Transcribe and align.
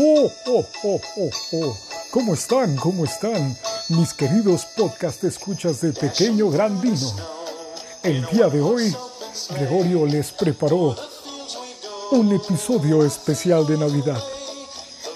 Oh, 0.00 0.30
oh, 0.46 0.64
oh, 0.84 1.00
oh, 1.16 1.30
oh. 1.54 1.76
¿Cómo 2.12 2.34
están? 2.34 2.76
¿Cómo 2.76 3.04
están? 3.04 3.56
Mis 3.88 4.14
queridos 4.14 4.64
podcast 4.76 5.24
escuchas 5.24 5.80
de 5.80 5.92
Pequeño 5.92 6.50
Grandino. 6.50 7.16
El 8.04 8.24
día 8.26 8.46
de 8.46 8.60
hoy, 8.60 8.94
Gregorio 9.50 10.06
les 10.06 10.30
preparó 10.30 10.94
un 12.12 12.32
episodio 12.32 13.04
especial 13.04 13.66
de 13.66 13.76
Navidad. 13.76 14.22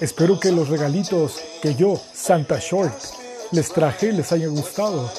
Espero 0.01 0.37
que 0.37 0.51
los 0.51 0.67
regalitos 0.67 1.35
que 1.61 1.75
yo, 1.75 1.97
Santa 2.13 2.59
Short, 2.59 2.93
les 3.51 3.71
traje 3.71 4.11
les 4.11 4.33
hayan 4.33 4.53
gustado. 4.53 5.09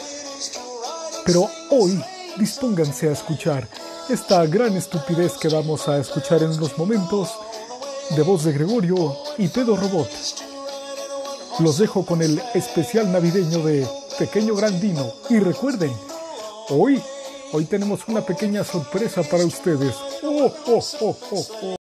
Pero 1.25 1.49
hoy 1.71 2.05
dispónganse 2.37 3.09
a 3.09 3.13
escuchar 3.13 3.67
esta 4.11 4.45
gran 4.45 4.77
estupidez 4.77 5.33
que 5.41 5.49
vamos 5.49 5.89
a 5.89 5.97
escuchar 5.97 6.43
en 6.43 6.51
unos 6.51 6.77
momentos 6.77 7.31
de 8.11 8.23
voz 8.23 8.45
de 8.45 8.53
Gregorio 8.53 9.17
y 9.39 9.49
Pedro 9.49 9.77
Robot. 9.77 10.09
Los 11.61 11.79
dejo 11.79 12.05
con 12.05 12.23
el 12.23 12.41
especial 12.55 13.11
navideño 13.11 13.65
de 13.65 13.87
Pequeño 14.19 14.55
Grandino 14.55 15.13
y 15.31 15.39
recuerden, 15.39 15.93
hoy, 16.69 17.01
hoy 17.53 17.65
tenemos 17.65 18.07
una 18.09 18.21
pequeña 18.21 18.65
sorpresa 18.65 19.23
para 19.23 19.45
ustedes. 19.45 19.95
Oh, 20.23 20.53
oh, 20.67 20.85
oh, 21.01 21.17
oh, 21.31 21.47
oh. 21.63 21.77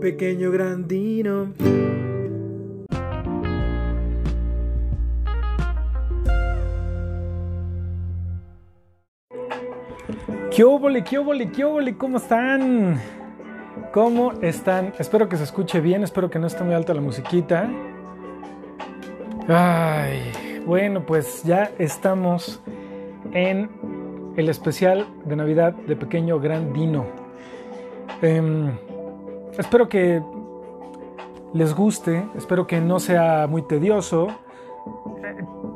Pequeño 0.00 0.50
Grandino. 0.50 1.61
¿Qué 10.54 10.64
óvole, 10.64 11.02
qué 11.02 11.16
óvole, 11.16 11.50
qué 11.50 11.64
óvole? 11.64 11.96
¿Cómo 11.96 12.18
están? 12.18 13.00
¿Cómo 13.90 14.32
están? 14.42 14.92
Espero 14.98 15.26
que 15.26 15.38
se 15.38 15.44
escuche 15.44 15.80
bien, 15.80 16.02
espero 16.02 16.28
que 16.28 16.38
no 16.38 16.46
esté 16.46 16.62
muy 16.62 16.74
alta 16.74 16.92
la 16.92 17.00
musiquita. 17.00 17.70
Ay, 19.48 20.20
bueno, 20.66 21.06
pues 21.06 21.42
ya 21.44 21.70
estamos 21.78 22.60
en 23.32 23.70
el 24.36 24.50
especial 24.50 25.06
de 25.24 25.36
Navidad 25.36 25.72
de 25.72 25.96
Pequeño 25.96 26.38
Grandino. 26.38 27.06
Em, 28.20 28.72
espero 29.56 29.88
que 29.88 30.22
les 31.54 31.74
guste, 31.74 32.26
espero 32.36 32.66
que 32.66 32.78
no 32.78 33.00
sea 33.00 33.46
muy 33.46 33.62
tedioso. 33.62 34.28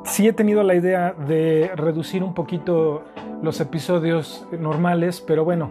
Sí 0.05 0.29
he 0.29 0.35
tenido 0.35 0.63
la 0.63 0.75
idea 0.75 1.13
de 1.13 1.71
reducir 1.77 2.23
un 2.23 2.35
poquito 2.35 3.05
los 3.43 3.61
episodios 3.61 4.47
normales, 4.59 5.21
pero 5.21 5.45
bueno, 5.45 5.71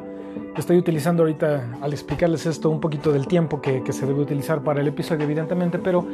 estoy 0.57 0.77
utilizando 0.77 1.23
ahorita 1.23 1.77
al 1.81 1.93
explicarles 1.93 2.45
esto 2.45 2.69
un 2.69 2.79
poquito 2.79 3.11
del 3.11 3.27
tiempo 3.27 3.61
que, 3.61 3.81
se 3.91 4.05
debe 4.05 4.21
utilizar 4.21 4.63
para 4.63 4.81
el 4.81 4.87
episodio, 4.87 5.23
evidentemente, 5.23 5.79
pero 5.79 6.05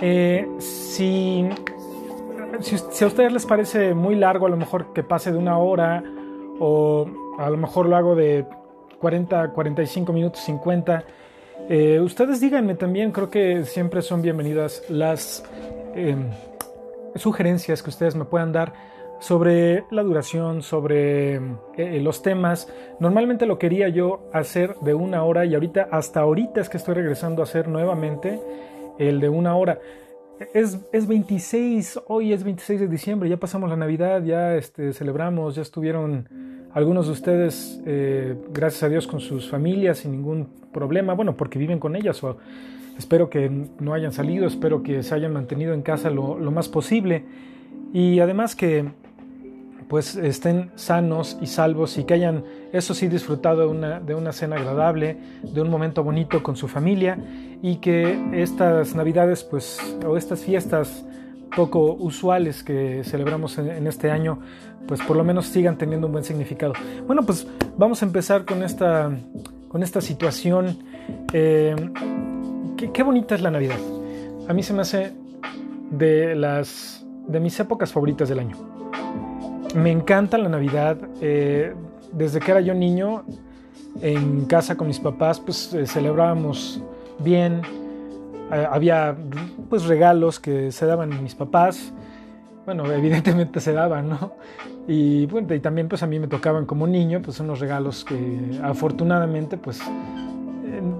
eh, 0.00 0.48
si, 0.58 1.48
si, 2.60 3.04
a 3.04 3.06
ustedes 3.06 3.32
les 3.32 3.46
parece 3.46 3.94
muy 3.94 4.14
largo, 4.14 4.46
a 4.46 4.48
lo 4.48 4.56
mejor 4.56 4.92
que 4.92 5.02
pase 5.02 5.32
de 5.32 5.38
una 5.38 5.58
hora, 5.58 6.02
o 6.58 7.06
a 7.38 7.50
lo 7.50 7.56
mejor 7.56 7.86
lo 7.86 7.96
hago 7.96 8.14
de 8.14 8.46
40, 9.00 9.52
45 9.52 10.12
minutos, 10.12 10.40
50. 10.42 11.04
Eh, 11.68 12.00
ustedes 12.00 12.40
díganme 12.40 12.74
también, 12.74 13.12
creo 13.12 13.28
que 13.28 13.64
siempre 13.64 14.02
son 14.02 14.22
bienvenidas 14.22 14.84
las 14.88 15.44
em, 15.94 16.30
sugerencias 17.14 17.82
que 17.82 17.90
ustedes 17.90 18.14
me 18.14 18.24
puedan 18.24 18.52
dar 18.52 18.72
sobre 19.18 19.84
la 19.90 20.02
duración, 20.02 20.62
sobre 20.62 21.36
eh, 21.76 22.00
los 22.02 22.22
temas. 22.22 22.72
Normalmente 23.00 23.46
lo 23.46 23.58
quería 23.58 23.88
yo 23.88 24.28
hacer 24.32 24.76
de 24.80 24.94
una 24.94 25.24
hora 25.24 25.44
y 25.44 25.54
ahorita, 25.54 25.88
hasta 25.90 26.20
ahorita 26.20 26.60
es 26.60 26.68
que 26.68 26.76
estoy 26.76 26.94
regresando 26.94 27.42
a 27.42 27.44
hacer 27.44 27.68
nuevamente 27.68 28.40
el 28.98 29.20
de 29.20 29.28
una 29.28 29.56
hora. 29.56 29.78
Es, 30.52 30.78
es 30.92 31.06
26, 31.06 32.00
hoy 32.08 32.32
es 32.32 32.44
26 32.44 32.80
de 32.80 32.88
diciembre, 32.88 33.28
ya 33.28 33.38
pasamos 33.38 33.70
la 33.70 33.76
Navidad, 33.76 34.22
ya 34.22 34.54
este, 34.54 34.92
celebramos, 34.92 35.54
ya 35.54 35.62
estuvieron 35.62 36.28
algunos 36.74 37.06
de 37.06 37.12
ustedes, 37.12 37.80
eh, 37.86 38.36
gracias 38.52 38.82
a 38.82 38.88
Dios, 38.90 39.06
con 39.06 39.20
sus 39.20 39.48
familias 39.48 39.98
sin 39.98 40.12
ningún 40.12 40.48
problema, 40.74 41.14
bueno, 41.14 41.34
porque 41.34 41.58
viven 41.58 41.78
con 41.78 41.96
ellas 41.96 42.22
o 42.22 42.36
espero 42.98 43.30
que 43.30 43.48
no 43.80 43.94
hayan 43.94 44.12
salido, 44.12 44.46
espero 44.46 44.82
que 44.82 45.02
se 45.02 45.14
hayan 45.14 45.32
mantenido 45.32 45.72
en 45.72 45.80
casa 45.80 46.10
lo, 46.10 46.38
lo 46.38 46.50
más 46.50 46.68
posible 46.68 47.24
y 47.94 48.20
además 48.20 48.54
que 48.54 48.90
pues 49.88 50.16
estén 50.16 50.70
sanos 50.74 51.38
y 51.40 51.46
salvos 51.46 51.96
y 51.98 52.04
que 52.04 52.14
hayan, 52.14 52.44
eso 52.72 52.94
sí, 52.94 53.08
disfrutado 53.08 53.60
de 53.60 53.66
una, 53.66 54.00
de 54.00 54.14
una 54.14 54.32
cena 54.32 54.56
agradable, 54.56 55.16
de 55.42 55.60
un 55.60 55.70
momento 55.70 56.02
bonito 56.02 56.42
con 56.42 56.56
su 56.56 56.66
familia 56.66 57.18
y 57.62 57.76
que 57.76 58.18
estas 58.32 58.94
navidades, 58.94 59.44
pues, 59.44 59.78
o 60.04 60.16
estas 60.16 60.40
fiestas 60.40 61.04
poco 61.54 61.94
usuales 61.94 62.64
que 62.64 63.02
celebramos 63.04 63.58
en, 63.58 63.86
este 63.86 64.10
año, 64.10 64.40
pues 64.88 65.00
por 65.02 65.16
lo 65.16 65.24
menos 65.24 65.46
sigan 65.46 65.78
teniendo 65.78 66.08
un 66.08 66.12
buen 66.12 66.24
significado. 66.24 66.72
Bueno, 67.06 67.24
pues 67.24 67.46
vamos 67.76 68.02
a 68.02 68.06
empezar 68.06 68.44
con 68.44 68.62
esta, 68.62 69.10
con 69.68 69.82
esta 69.82 70.00
situación. 70.00 70.78
Eh, 71.32 71.76
qué, 72.76 72.90
qué 72.90 73.02
bonita 73.02 73.36
es 73.36 73.40
la 73.40 73.50
Navidad. 73.50 73.78
A 74.48 74.52
mí 74.52 74.62
se 74.62 74.74
me 74.74 74.82
hace 74.82 75.12
de 75.90 76.34
las 76.34 77.06
de 77.28 77.40
mis 77.40 77.58
épocas 77.58 77.92
favoritas 77.92 78.28
del 78.28 78.40
año 78.40 78.75
me 79.74 79.90
encanta 79.90 80.38
la 80.38 80.48
Navidad. 80.48 80.98
Eh, 81.20 81.74
desde 82.12 82.40
que 82.40 82.50
era 82.50 82.60
yo 82.60 82.74
niño, 82.74 83.24
en 84.00 84.44
casa 84.46 84.76
con 84.76 84.86
mis 84.86 85.00
papás, 85.00 85.40
pues 85.40 85.72
eh, 85.74 85.86
celebrábamos 85.86 86.82
bien. 87.18 87.62
Eh, 88.52 88.66
había 88.70 89.16
pues 89.68 89.84
regalos 89.84 90.38
que 90.38 90.72
se 90.72 90.86
daban 90.86 91.22
mis 91.22 91.34
papás. 91.34 91.92
Bueno, 92.64 92.84
evidentemente 92.92 93.60
se 93.60 93.72
daban, 93.72 94.08
¿no? 94.08 94.32
Y, 94.88 95.26
bueno, 95.26 95.52
y 95.52 95.60
también 95.60 95.88
pues 95.88 96.02
a 96.02 96.06
mí 96.06 96.18
me 96.18 96.28
tocaban 96.28 96.64
como 96.64 96.86
niño, 96.86 97.20
pues 97.22 97.40
unos 97.40 97.58
regalos 97.58 98.04
que 98.04 98.60
afortunadamente 98.62 99.56
pues 99.56 99.80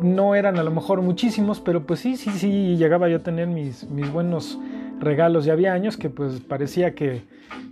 no 0.02 0.34
eran 0.34 0.58
a 0.58 0.64
lo 0.64 0.70
mejor 0.70 1.02
muchísimos, 1.02 1.60
pero 1.60 1.86
pues 1.86 2.00
sí, 2.00 2.16
sí, 2.16 2.30
sí, 2.30 2.76
llegaba 2.76 3.08
yo 3.08 3.18
a 3.18 3.20
tener 3.20 3.46
mis, 3.46 3.88
mis 3.88 4.10
buenos 4.12 4.58
regalos. 5.00 5.46
Y 5.46 5.50
había 5.50 5.72
años 5.72 5.96
que 5.96 6.10
pues 6.10 6.40
parecía 6.40 6.94
que 6.94 7.22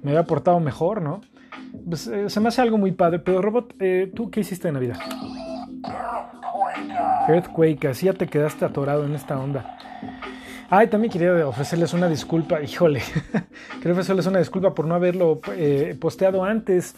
me 0.02 0.10
había 0.10 0.24
portado 0.24 0.60
mejor, 0.60 1.02
¿no? 1.02 1.20
Pues, 1.88 2.06
eh, 2.06 2.30
se 2.30 2.40
me 2.40 2.48
hace 2.48 2.62
algo 2.62 2.78
muy 2.78 2.92
padre. 2.92 3.18
Pero 3.18 3.42
Robot, 3.42 3.74
eh, 3.80 4.12
¿tú 4.14 4.30
qué 4.30 4.40
hiciste 4.40 4.68
en 4.68 4.74
Navidad? 4.74 4.98
Earthquake, 7.28 7.86
así 7.86 8.06
ya 8.06 8.12
te 8.12 8.26
quedaste 8.26 8.64
atorado 8.64 9.04
en 9.04 9.14
esta 9.14 9.38
onda. 9.38 9.78
Ay, 10.70 10.88
también 10.88 11.12
quería 11.12 11.46
ofrecerles 11.46 11.92
una 11.92 12.08
disculpa, 12.08 12.60
híjole, 12.62 13.00
quería 13.78 13.92
ofrecerles 13.92 14.26
una 14.26 14.38
disculpa 14.38 14.74
por 14.74 14.86
no 14.86 14.94
haberlo 14.94 15.40
eh, 15.56 15.96
posteado 16.00 16.44
antes. 16.44 16.94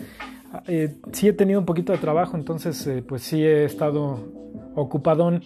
sí 1.13 1.29
he 1.29 1.33
tenido 1.33 1.61
un 1.61 1.67
poquito 1.67 1.93
de 1.93 1.99
trabajo, 1.99 2.37
entonces 2.37 2.89
pues 3.07 3.23
sí 3.23 3.45
he 3.45 3.65
estado 3.65 4.19
ocupadón 4.75 5.43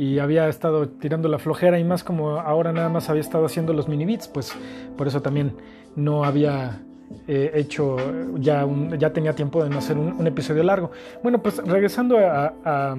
y 0.00 0.18
había 0.18 0.48
estado 0.48 0.88
tirando 0.88 1.28
la 1.28 1.38
flojera 1.38 1.78
y 1.78 1.84
más 1.84 2.02
como 2.02 2.40
ahora 2.40 2.72
nada 2.72 2.88
más 2.88 3.10
había 3.10 3.20
estado 3.20 3.44
haciendo 3.44 3.74
los 3.74 3.86
mini 3.86 4.06
bits, 4.06 4.28
pues 4.28 4.50
por 4.96 5.06
eso 5.06 5.20
también 5.20 5.52
no 5.94 6.24
había 6.24 6.80
eh, 7.28 7.50
hecho, 7.52 7.98
ya, 8.38 8.66
ya 8.98 9.12
tenía 9.12 9.34
tiempo 9.34 9.62
de 9.62 9.68
no 9.68 9.76
hacer 9.76 9.98
un, 9.98 10.26
episodio 10.26 10.62
largo. 10.62 10.90
Bueno, 11.22 11.42
pues 11.42 11.58
regresando 11.58 12.16
a, 12.16 12.96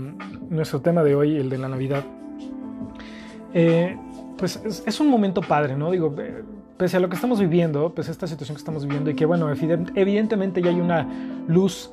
nuestro 0.52 0.82
tema 0.82 1.02
de 1.02 1.16
hoy, 1.16 1.38
el 1.38 1.50
de 1.50 1.58
la 1.58 1.70
Navidad, 1.70 2.04
eh, 3.56 3.98
pues 4.38 4.62
es, 4.86 5.00
un 5.00 5.08
momento 5.08 5.42
padre, 5.42 5.76
¿no? 5.76 5.90
Digo, 5.90 6.14
eh, 6.20 6.44
pese 6.78 6.98
a 6.98 7.00
lo 7.00 7.10
que 7.10 7.16
estamos 7.16 7.40
viviendo, 7.40 7.96
pues 7.96 8.10
esta 8.10 8.28
situación 8.28 8.56
que 8.56 8.60
estamos 8.60 8.86
viviendo 8.86 9.10
y 9.10 9.16
que 9.16 9.26
bueno, 9.26 9.52
evidentemente 9.96 10.62
ya 10.62 10.70
hay 10.70 10.80
una 10.80 11.08
luz 11.48 11.92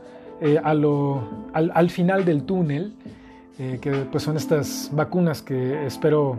a 0.62 0.74
lo, 0.74 1.26
al 1.54 1.88
final 1.88 2.26
del 2.26 2.42
túnel, 2.42 2.92
eh, 3.58 3.78
que 3.80 3.90
pues 4.10 4.22
son 4.24 4.36
estas 4.36 4.90
vacunas 4.92 5.42
que 5.42 5.86
espero 5.86 6.38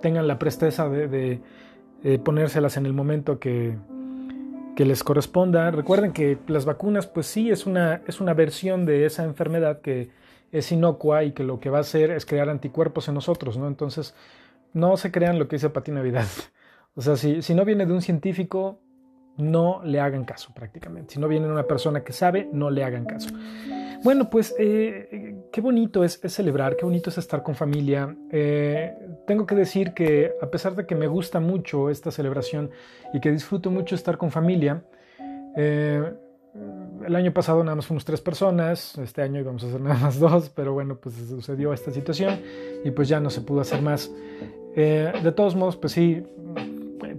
tengan 0.00 0.28
la 0.28 0.38
presteza 0.38 0.88
de, 0.88 1.40
ponérselas 2.22 2.76
en 2.76 2.84
el 2.84 2.92
momento 2.92 3.38
que, 3.38 3.76
que, 4.76 4.84
les 4.84 5.02
corresponda. 5.02 5.70
Recuerden 5.70 6.12
que 6.12 6.38
las 6.46 6.66
vacunas 6.66 7.06
pues 7.06 7.26
sí 7.26 7.50
es 7.50 7.64
una, 7.64 8.02
es 8.06 8.20
una 8.20 8.34
versión 8.34 8.84
de 8.84 9.06
esa 9.06 9.24
enfermedad 9.24 9.80
que 9.80 10.10
es 10.52 10.70
inocua 10.70 11.24
y 11.24 11.32
que 11.32 11.42
lo 11.42 11.58
que 11.58 11.70
va 11.70 11.78
a 11.78 11.80
hacer 11.80 12.10
es 12.10 12.26
crear 12.26 12.48
anticuerpos 12.50 13.08
en 13.08 13.14
nosotros, 13.14 13.56
¿no? 13.56 13.66
Entonces 13.66 14.14
no 14.74 14.96
se 14.96 15.10
crean 15.10 15.38
lo 15.38 15.48
que 15.48 15.56
dice 15.56 15.70
Pati 15.70 15.90
Navidad. 15.90 16.26
O 16.96 17.02
sea, 17.02 17.16
si, 17.16 17.42
si 17.42 17.54
no 17.54 17.64
viene 17.64 17.86
de 17.86 17.92
un 17.92 18.02
científico, 18.02 18.78
no 19.36 19.82
le 19.84 20.00
hagan 20.00 20.24
caso 20.24 20.52
prácticamente. 20.54 21.14
Si 21.14 21.20
no 21.20 21.28
viene 21.28 21.48
una 21.48 21.66
persona 21.66 22.02
que 22.02 22.12
sabe, 22.12 22.48
no 22.52 22.70
le 22.70 22.84
hagan 22.84 23.04
caso. 23.04 23.30
Bueno, 24.04 24.28
pues 24.28 24.54
eh, 24.58 25.36
qué 25.50 25.60
bonito 25.60 26.04
es, 26.04 26.20
celebrar, 26.26 26.76
qué 26.76 26.84
bonito 26.84 27.10
es 27.10 27.18
estar 27.18 27.42
con 27.42 27.54
familia. 27.54 28.14
Eh, 28.30 28.94
tengo 29.26 29.46
que 29.46 29.54
decir 29.54 29.94
que 29.94 30.32
a 30.42 30.50
pesar 30.50 30.74
de 30.76 30.86
que 30.86 30.94
me 30.94 31.06
gusta 31.06 31.40
mucho 31.40 31.90
esta 31.90 32.10
celebración 32.10 32.70
y 33.12 33.20
que 33.20 33.32
disfruto 33.32 33.70
mucho 33.70 33.94
estar 33.94 34.18
con 34.18 34.30
familia, 34.30 34.84
eh, 35.56 36.12
el 37.04 37.16
año 37.16 37.32
pasado 37.32 37.64
nada 37.64 37.74
más 37.74 37.86
fuimos 37.86 38.04
tres 38.04 38.20
personas, 38.20 38.96
este 38.98 39.22
año 39.22 39.40
íbamos 39.40 39.64
a 39.64 39.70
ser 39.70 39.80
nada 39.80 39.98
más 39.98 40.20
dos, 40.20 40.50
pero 40.50 40.74
bueno, 40.74 40.96
pues 40.96 41.14
sucedió 41.16 41.72
esta 41.72 41.90
situación 41.90 42.40
y 42.84 42.90
pues 42.90 43.08
ya 43.08 43.20
no 43.20 43.30
se 43.30 43.40
pudo 43.40 43.62
hacer 43.62 43.82
más. 43.82 44.12
de 44.76 45.32
todos 45.34 45.56
modos, 45.56 45.76
pues 45.76 45.94
sí, 45.94 46.24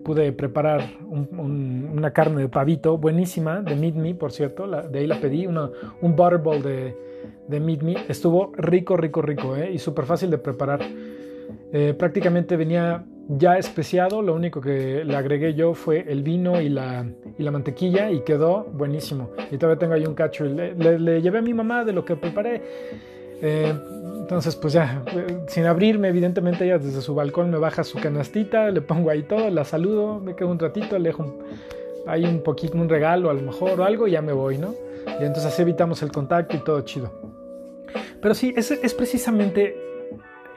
pude 0.05 0.31
preparar 0.33 0.81
una 1.09 2.11
carne 2.11 2.43
de 2.43 2.47
pavito 2.47 2.95
buenísima 2.97 3.61
de 3.61 3.75
Meat 3.75 3.95
Me, 3.95 4.13
por 4.13 4.31
cierto, 4.31 4.67
de 4.67 4.99
ahí 4.99 5.07
la 5.07 5.19
pedí, 5.19 5.47
un 5.47 6.15
butterball 6.15 6.61
de, 6.61 6.95
de 7.47 7.59
Meat 7.59 7.81
Me. 7.81 7.95
Estuvo 8.07 8.51
rico, 8.55 8.95
rico, 8.95 9.23
rico 9.23 9.55
¿eh? 9.55 9.71
y 9.73 9.79
súper 9.79 10.05
fácil 10.05 10.29
de 10.29 10.37
preparar. 10.37 10.81
Eh, 11.73 11.95
prácticamente 11.97 12.55
venía 12.55 13.03
ya 13.27 13.57
especiado, 13.57 14.21
lo 14.21 14.35
único 14.35 14.61
que 14.61 15.03
le 15.03 15.15
agregué 15.15 15.55
yo 15.55 15.73
fue 15.73 16.05
el 16.07 16.21
vino 16.21 16.61
y 16.61 16.69
la, 16.69 17.03
y 17.39 17.41
la 17.41 17.49
mantequilla 17.49 18.11
y 18.11 18.21
quedó 18.21 18.63
buenísimo. 18.63 19.31
Y 19.51 19.57
todavía 19.57 19.79
tengo 19.79 19.95
ahí 19.95 20.05
un 20.05 20.13
cacho. 20.13 20.45
Le, 20.45 20.99
le 20.99 21.21
llevé 21.23 21.39
a 21.39 21.41
mi 21.41 21.55
mamá 21.55 21.83
de 21.83 21.93
lo 21.93 22.05
que 22.05 22.15
preparé. 22.15 22.61
Eh, 23.41 23.73
entonces, 24.25 24.55
pues 24.55 24.73
ya, 24.73 25.03
eh, 25.13 25.37
sin 25.47 25.67
abrirme, 25.67 26.07
evidentemente 26.07 26.65
ella 26.65 26.79
desde 26.79 26.99
su 27.03 27.13
balcón 27.13 27.51
me 27.51 27.59
baja 27.59 27.83
su 27.83 27.99
canastita, 27.99 28.71
le 28.71 28.81
pongo 28.81 29.11
ahí 29.11 29.21
todo, 29.21 29.51
la 29.51 29.63
saludo, 29.63 30.19
me 30.19 30.35
quedo 30.35 30.49
un 30.49 30.57
ratito, 30.57 30.97
le 30.97 31.09
dejo 31.09 31.37
ahí 32.07 32.25
un 32.25 32.41
poquito, 32.41 32.75
un 32.75 32.89
regalo 32.89 33.29
a 33.29 33.35
lo 33.35 33.43
mejor 33.43 33.79
o 33.79 33.83
algo 33.83 34.07
y 34.07 34.13
ya 34.13 34.23
me 34.23 34.33
voy, 34.33 34.57
¿no? 34.57 34.73
Y 35.05 35.23
entonces 35.25 35.45
así 35.45 35.61
evitamos 35.61 36.01
el 36.01 36.11
contacto 36.11 36.55
y 36.57 36.63
todo 36.63 36.81
chido. 36.81 37.11
Pero 38.19 38.33
sí, 38.33 38.51
es, 38.57 38.71
es 38.71 38.95
precisamente 38.95 39.77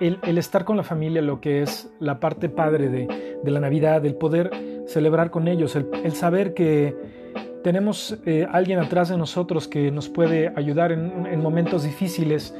el, 0.00 0.18
el, 0.22 0.38
estar 0.38 0.64
con 0.64 0.78
la 0.78 0.82
familia 0.82 1.20
lo 1.20 1.38
que 1.42 1.60
es 1.60 1.90
la 2.00 2.20
parte 2.20 2.48
padre 2.48 2.88
de, 2.88 3.36
de 3.42 3.50
la 3.50 3.60
Navidad, 3.60 4.06
el 4.06 4.14
poder 4.14 4.50
celebrar 4.86 5.30
con 5.30 5.46
ellos, 5.46 5.76
el, 5.76 5.90
el 6.04 6.12
saber 6.12 6.54
que 6.54 6.96
tenemos 7.62 8.16
eh, 8.24 8.46
alguien 8.50 8.78
atrás 8.78 9.08
de 9.08 9.16
nosotros 9.16 9.68
que 9.68 9.90
nos 9.90 10.08
puede 10.08 10.52
ayudar 10.56 10.92
en, 10.92 11.40
momentos 11.40 11.84
difíciles, 11.84 12.54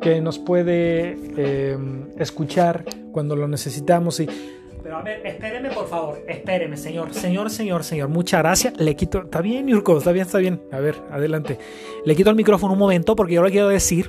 que 0.00 0.20
nos 0.20 0.38
puede 0.38 1.16
eh, 1.36 1.76
escuchar 2.18 2.84
cuando 3.12 3.36
lo 3.36 3.48
necesitamos 3.48 4.20
y 4.20 4.28
pero 4.82 4.96
a 4.96 5.02
ver, 5.02 5.24
espéreme 5.24 5.70
por 5.70 5.86
favor, 5.86 6.24
espéreme, 6.26 6.76
señor, 6.76 7.12
señor, 7.12 7.50
señor, 7.50 7.84
señor, 7.84 8.08
muchas 8.08 8.40
gracias. 8.40 8.76
Le 8.80 8.96
quito, 8.96 9.22
está 9.22 9.40
bien, 9.40 9.68
Yurko, 9.68 9.98
está 9.98 10.10
bien, 10.10 10.26
está 10.26 10.38
bien. 10.38 10.62
A 10.72 10.80
ver, 10.80 10.96
adelante. 11.10 11.58
Le 12.04 12.16
quito 12.16 12.30
el 12.30 12.36
micrófono 12.36 12.72
un 12.72 12.78
momento 12.78 13.14
porque 13.14 13.34
yo 13.34 13.42
le 13.44 13.50
quiero 13.50 13.68
decir 13.68 14.08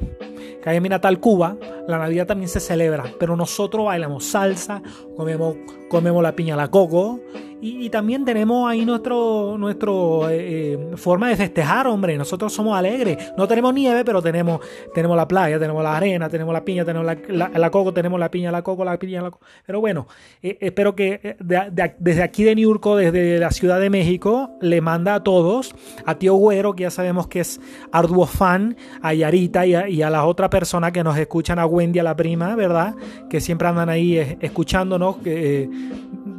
que 0.63 0.69
ahí 0.69 0.77
en 0.77 0.83
Natal 0.83 1.19
Cuba, 1.19 1.57
la 1.87 1.97
Navidad 1.97 2.25
también 2.25 2.49
se 2.49 2.59
celebra, 2.59 3.03
pero 3.19 3.35
nosotros 3.35 3.85
bailamos 3.85 4.25
salsa, 4.25 4.81
comemos, 5.15 5.57
comemos 5.91 6.23
la 6.23 6.33
piña 6.33 6.55
la 6.55 6.69
coco 6.69 7.19
y, 7.63 7.89
también 7.91 8.25
tenemos 8.25 8.67
ahí 8.67 8.85
nuestro, 8.85 9.55
nuestro 9.55 10.27
eh, 10.29 10.73
eh, 10.73 10.97
forma 10.97 11.29
de 11.29 11.35
festejar, 11.35 11.85
hombre. 11.85 12.17
Nosotros 12.17 12.51
somos 12.51 12.75
alegres. 12.75 13.33
No 13.37 13.47
tenemos 13.47 13.71
nieve, 13.71 14.03
pero 14.03 14.19
tenemos, 14.19 14.61
tenemos 14.95 15.15
la 15.15 15.27
playa, 15.27 15.59
tenemos 15.59 15.83
la 15.83 15.95
arena, 15.95 16.27
tenemos 16.27 16.53
la 16.53 16.65
piña, 16.65 16.83
tenemos 16.83 17.05
la, 17.05 17.69
coco, 17.69 17.93
tenemos 17.93 18.19
la 18.19 18.31
piña, 18.31 18.51
la 18.51 18.63
coco, 18.63 18.83
la 18.83 18.97
piña, 18.97 19.21
la 19.21 19.29
coco. 19.29 19.45
Pero 19.63 19.79
bueno, 19.79 20.07
eh, 20.41 20.57
espero 20.59 20.95
que 20.95 21.37
desde 21.39 22.23
aquí 22.23 22.43
de 22.43 22.55
Niurco, 22.55 22.95
desde 22.95 23.37
la 23.37 23.51
Ciudad 23.51 23.79
de 23.79 23.91
México, 23.91 24.49
le 24.59 24.81
manda 24.81 25.13
a 25.13 25.23
todos, 25.23 25.75
a 26.05 26.15
Tío 26.15 26.33
Güero, 26.33 26.73
que 26.73 26.83
ya 26.83 26.89
sabemos 26.89 27.27
que 27.27 27.41
es 27.41 27.61
arduo 27.91 28.25
fan, 28.25 28.75
a 29.03 29.13
Yarita 29.13 29.67
y 29.67 29.75
a, 29.75 29.87
y 29.87 30.01
a 30.01 30.09
las 30.09 30.23
otras 30.23 30.49
personas 30.49 30.93
que 30.93 31.03
nos 31.03 31.15
escuchan, 31.15 31.59
a 31.59 31.67
Wendy, 31.67 31.99
a 31.99 32.03
la 32.03 32.15
prima, 32.15 32.55
¿verdad? 32.55 32.95
Que 33.29 33.39
siempre 33.39 33.67
andan 33.67 33.89
ahí 33.89 34.17
escuchándonos, 34.41 35.17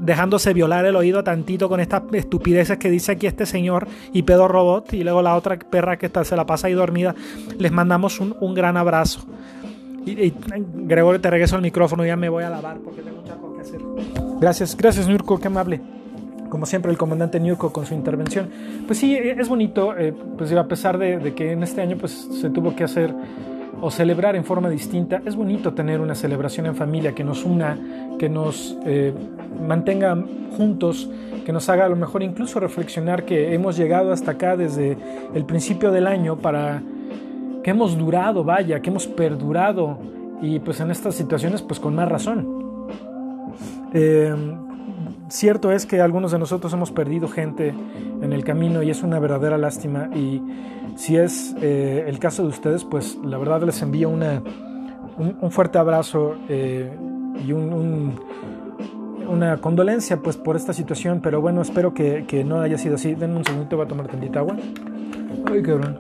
dejándose 0.03 0.53
violar 0.53 0.85
el 0.85 0.97
oído 0.97 1.23
tantito 1.23 1.69
con 1.69 1.81
estas 1.81 2.03
estupideces 2.13 2.79
que 2.79 2.91
dice 2.91 3.13
aquí 3.13 3.27
este 3.27 3.47
señor 3.47 3.87
y 4.13 4.23
pedo 4.23 4.49
robot 4.49 4.93
y 4.95 5.05
luego 5.05 5.23
la 5.23 5.37
otra 5.37 5.59
perra 5.59 5.97
que 5.97 6.07
está, 6.07 6.25
se 6.25 6.37
la 6.37 6.45
pasa 6.45 6.67
ahí 6.67 6.75
dormida. 6.75 7.15
Les 7.59 7.73
mandamos 7.73 8.21
un, 8.21 8.55
gran 8.55 8.77
abrazo. 8.77 9.25
Y, 10.05 10.35
Gregorio, 10.75 11.21
te 11.21 11.31
regreso 11.31 11.57
el 11.57 11.63
micrófono, 11.63 12.05
ya 12.05 12.17
me 12.17 12.29
voy 12.29 12.43
a 12.45 12.51
lavar 12.51 12.79
porque 12.79 13.03
tengo 13.03 13.21
muchas 13.21 13.37
cosas 13.37 13.55
que 13.55 13.61
hacer. 13.63 13.81
Gracias, 14.41 14.77
gracias 14.77 15.09
Nurko, 15.09 15.39
qué 15.39 15.47
amable. 15.47 15.81
Como 16.49 16.67
siempre, 16.67 16.91
el 16.91 16.99
comandante 16.99 17.41
Nurko 17.41 17.73
con 17.73 17.87
su 17.87 17.95
intervención. 17.95 18.51
Pues 18.87 18.99
sí, 18.99 19.17
es 19.17 19.49
bonito, 19.49 19.97
eh, 19.97 20.13
pues 20.37 20.53
a 20.53 20.67
pesar 20.67 20.99
de, 20.99 21.19
de 21.19 21.33
que 21.33 21.53
en 21.53 21.63
este 21.63 21.81
año 21.81 21.97
pues 21.97 22.29
se 22.41 22.51
tuvo 22.51 22.75
que 22.75 22.85
hacer 22.85 23.15
o 23.83 23.91
celebrar 23.91 24.37
en 24.37 24.45
forma 24.45 24.71
distinta. 24.71 25.21
Es 25.27 25.35
bonito 25.35 25.75
tener 25.75 26.01
una 26.01 26.15
celebración 26.15 26.67
en 26.67 26.77
familia 26.77 27.15
que 27.15 27.25
nos 27.25 27.45
una, 27.45 27.77
que 28.17 28.29
nos 28.29 28.79
eh, 28.87 29.13
mantenga 29.67 30.17
juntos, 30.57 31.11
que 31.45 31.53
nos 31.53 31.69
haga 31.69 31.87
a 31.87 31.89
lo 31.89 31.97
mejor 31.97 32.23
incluso 32.23 32.61
reflexionar 32.61 33.25
que 33.25 33.53
hemos 33.53 33.77
llegado 33.77 34.13
hasta 34.13 34.31
acá 34.31 34.57
desde 34.57 34.97
el 35.35 35.45
principio 35.45 35.91
del 35.91 36.07
año 36.07 36.37
para 36.37 36.81
que 37.65 37.71
hemos 37.71 37.99
durado, 37.99 38.45
vaya, 38.45 38.81
que 38.81 38.91
hemos 38.91 39.09
perdurado 39.09 39.99
y 40.41 40.61
pues 40.61 40.79
en 40.79 40.93
estas 40.93 41.17
situaciones 41.17 41.61
pues 41.61 41.81
con 41.81 41.97
más 41.97 42.09
razón. 42.09 42.63
Eh, 43.93 44.33
cierto 45.33 45.73
es 45.73 45.87
que 45.87 46.01
algunos 46.01 46.33
de 46.33 46.39
nosotros 46.39 46.73
hemos 46.73 46.91
perdido 46.91 47.29
gente 47.29 47.75
en 48.23 48.33
el 48.33 48.45
camino 48.45 48.83
y 48.83 48.91
es 48.91 49.03
una 49.03 49.19
verdadera 49.19 49.59
lástima 49.59 50.11
y 50.15 50.43
si 50.97 51.17
es 51.17 51.55
eh, 51.61 52.05
el 52.07 52.19
caso 52.19 52.43
de 52.43 52.49
ustedes, 52.49 52.85
pues 52.85 53.19
la 53.25 53.39
verdad 53.39 53.63
les 53.63 53.81
envío 53.83 54.11
una, 54.11 54.43
un, 55.19 55.51
fuerte 55.51 55.79
abrazo 55.79 56.37
eh, 56.49 56.91
y 57.47 57.53
un, 57.53 58.15
una 59.29 59.57
condolencia 59.59 60.19
pues 60.21 60.37
por 60.37 60.57
esta 60.57 60.73
situación, 60.73 61.21
pero 61.23 61.41
bueno, 61.41 61.63
espero 61.63 61.95
que, 61.95 62.25
que 62.27 62.45
no 62.45 62.61
haya 62.61 62.77
sido 62.77 62.97
así. 62.97 63.15
Denme 63.15 63.37
un 63.37 63.45
segundo, 63.45 63.77
voy 63.77 63.87
a 63.87 63.89
tomar 63.89 64.09
tantita 64.09 64.41
agua. 64.41 64.57
Ay, 65.51 65.63
cabrón. 65.63 65.99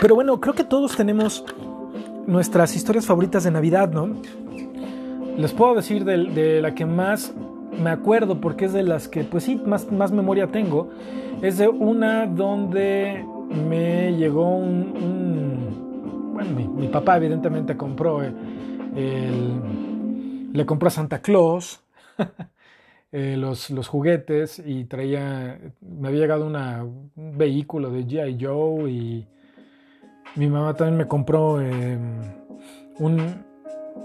Pero 0.00 0.14
bueno, 0.14 0.40
creo 0.40 0.54
que 0.54 0.64
todos 0.64 0.96
tenemos 0.96 1.44
nuestras 2.26 2.74
historias 2.74 3.06
favoritas 3.06 3.44
de 3.44 3.50
Navidad, 3.50 3.90
¿no? 3.92 4.08
Les 5.40 5.54
puedo 5.54 5.74
decir 5.74 6.04
de, 6.04 6.60
la 6.60 6.74
que 6.74 6.84
más 6.84 7.34
me 7.82 7.88
acuerdo 7.88 8.42
porque 8.42 8.66
es 8.66 8.74
de 8.74 8.82
las 8.82 9.08
que, 9.08 9.24
pues 9.24 9.44
sí, 9.44 9.56
más, 9.56 9.90
más 9.90 10.12
memoria 10.12 10.48
tengo. 10.48 10.90
Es 11.40 11.56
de 11.56 11.66
una 11.66 12.26
donde 12.26 13.24
me 13.48 14.14
llegó 14.18 14.54
un... 14.54 16.34
bueno, 16.34 16.50
mi, 16.76 16.88
papá 16.88 17.16
evidentemente 17.16 17.74
compró 17.74 18.22
eh, 18.22 19.30
le 20.52 20.66
compró 20.66 20.88
a 20.88 20.90
Santa 20.90 21.22
Claus 21.22 21.82
eh, 23.12 23.36
los, 23.38 23.70
los, 23.70 23.88
juguetes 23.88 24.62
y 24.62 24.84
traía, 24.84 25.58
me 25.80 26.08
había 26.08 26.20
llegado 26.20 26.46
una, 26.46 26.84
un 26.84 27.38
vehículo 27.38 27.90
de 27.90 28.06
G.I. 28.06 28.36
Joe 28.38 28.90
y 28.90 29.26
mi 30.36 30.48
mamá 30.48 30.74
también 30.74 30.98
me 30.98 31.06
compró 31.06 31.62
em, 31.62 32.20
un, 32.98 33.49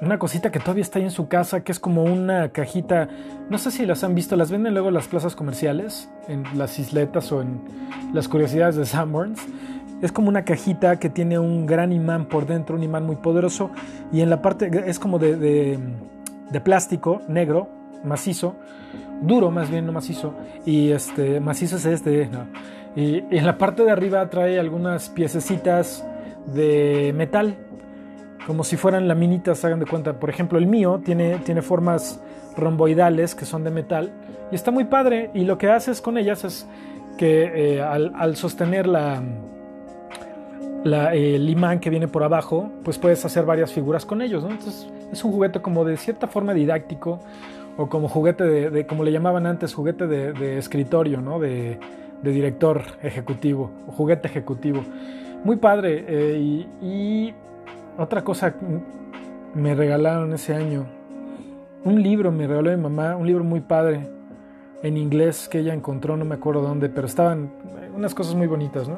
una 0.01 0.20
cosita 0.20 0.51
que 0.51 0.60
todavía 0.60 0.82
está 0.82 1.00
ahí 1.00 1.06
en 1.06 1.12
su 1.12 1.27
casa, 1.27 1.63
que 1.63 1.72
es 1.72 1.80
como 1.80 2.04
una 2.04 2.50
cajita, 2.50 3.08
no 3.50 3.58
sé 3.58 3.72
si 3.72 3.86
las 3.86 4.04
han 4.04 4.15
visto, 4.15 4.36
las 4.36 4.51
venden 4.51 4.74
luego 4.74 4.89
en 4.89 4.94
las 4.94 5.08
plazas 5.08 5.36
comerciales, 5.36 6.10
en 6.27 6.44
las 6.58 6.80
isletas 6.80 7.32
o 7.32 7.42
en 7.42 7.62
las 8.13 8.27
curiosidades 8.27 8.75
de 8.75 8.86
Sanborns. 8.86 9.39
Es 10.01 10.12
como 10.12 10.27
una 10.27 10.44
cajita 10.44 11.00
que 11.00 11.10
tiene 11.10 11.39
un 11.39 11.65
gran 11.65 11.94
imán 11.94 12.25
por 12.25 12.46
dentro, 12.46 12.75
un 12.75 12.84
imán 12.84 13.06
muy 13.06 13.15
poderoso, 13.15 13.72
y 14.12 14.22
en 14.22 14.30
la 14.30 14.42
parte 14.42 14.70
es 14.86 15.00
como 15.00 15.20
de, 15.20 15.80
plástico 16.63 17.22
negro, 17.27 17.70
macizo, 18.04 18.56
duro 19.22 19.51
más 19.51 19.70
bien, 19.70 19.86
no 19.86 19.92
macizo, 19.94 20.34
y 20.65 20.92
este, 20.92 21.39
macizo 21.39 21.77
es 21.77 21.86
este, 21.86 22.27
no. 22.27 22.46
y 22.96 23.24
en 23.36 23.46
la 23.46 23.58
parte 23.58 23.84
de 23.84 23.92
arriba 23.92 24.30
trae 24.30 24.60
algunas 24.60 25.10
piececitas 25.10 26.06
de 26.54 27.13
metal 27.15 27.64
como 28.46 28.64
si 28.64 28.78
fueran 28.78 29.08
laminitas, 29.08 29.66
hagan 29.66 29.80
de 29.80 29.86
cuenta. 29.86 30.14
Por 30.20 30.30
ejemplo, 30.30 30.58
el 30.60 30.68
mío 30.68 31.02
tiene, 31.04 31.40
tiene 31.40 31.62
formas 31.62 32.22
romboidales 32.56 33.36
que 33.36 33.46
son 33.46 33.64
de 33.64 33.72
metal 33.72 34.12
y 34.52 34.56
está 34.56 34.72
muy 34.72 34.86
padre. 34.86 35.32
Y 35.34 35.46
lo 35.46 35.58
que 35.58 35.70
haces 35.70 36.02
con 36.02 36.18
ellas 36.18 36.44
es 36.44 36.68
que 37.18 37.78
eh, 37.78 37.82
al, 37.82 38.36
sostener 38.36 38.88
la, 38.88 39.24
el 41.14 41.50
imán 41.50 41.80
que 41.80 41.90
viene 41.90 42.08
por 42.08 42.24
abajo, 42.24 42.70
pues 42.84 43.00
puedes 43.00 43.25
hacer 43.25 43.46
varias 43.46 43.72
figuras 43.74 44.06
con 44.06 44.22
ellos. 44.22 44.44
Entonces 44.44 44.88
es 45.12 45.24
un 45.24 45.32
juguete 45.32 45.62
como 45.62 45.84
de 45.84 45.98
cierta 45.98 46.28
forma 46.28 46.54
didáctico 46.54 47.20
o 47.78 47.90
como 47.90 48.08
juguete 48.08 48.44
de, 48.44 48.86
como 48.86 49.04
le 49.04 49.12
llamaban 49.12 49.48
antes, 49.48 49.74
juguete 49.74 50.08
de, 50.08 50.58
escritorio, 50.58 51.20
¿no? 51.20 51.40
de, 51.40 51.80
director 52.22 52.82
ejecutivo 53.04 53.72
o 53.88 53.92
juguete 53.92 54.28
ejecutivo. 54.28 54.84
Muy 55.44 55.58
padre 55.58 56.06
eh, 56.08 56.66
y 56.82 57.34
otra 57.98 58.24
cosa 58.24 58.56
me 59.54 59.74
regalaron 59.75 60.34
ese 60.34 60.54
año. 60.54 60.86
Un 61.84 62.02
libro 62.02 62.32
me 62.32 62.48
regaló 62.48 62.72
mi 62.72 62.82
mamá, 62.82 63.16
un 63.16 63.28
libro 63.28 63.44
muy 63.44 63.62
padre. 63.62 64.10
en 64.84 64.98
inglés 64.98 65.48
que 65.50 65.60
ella 65.60 65.74
encontró, 65.74 66.16
no 66.16 66.25
me 66.25 66.36
acuerdo 66.36 66.62
dónde, 66.62 66.90
pero 66.90 67.08
estaban 67.08 67.50
unas 67.96 68.14
cosas 68.14 68.36
muy 68.36 68.46
bonitas, 68.46 68.88
¿no? 68.88 68.98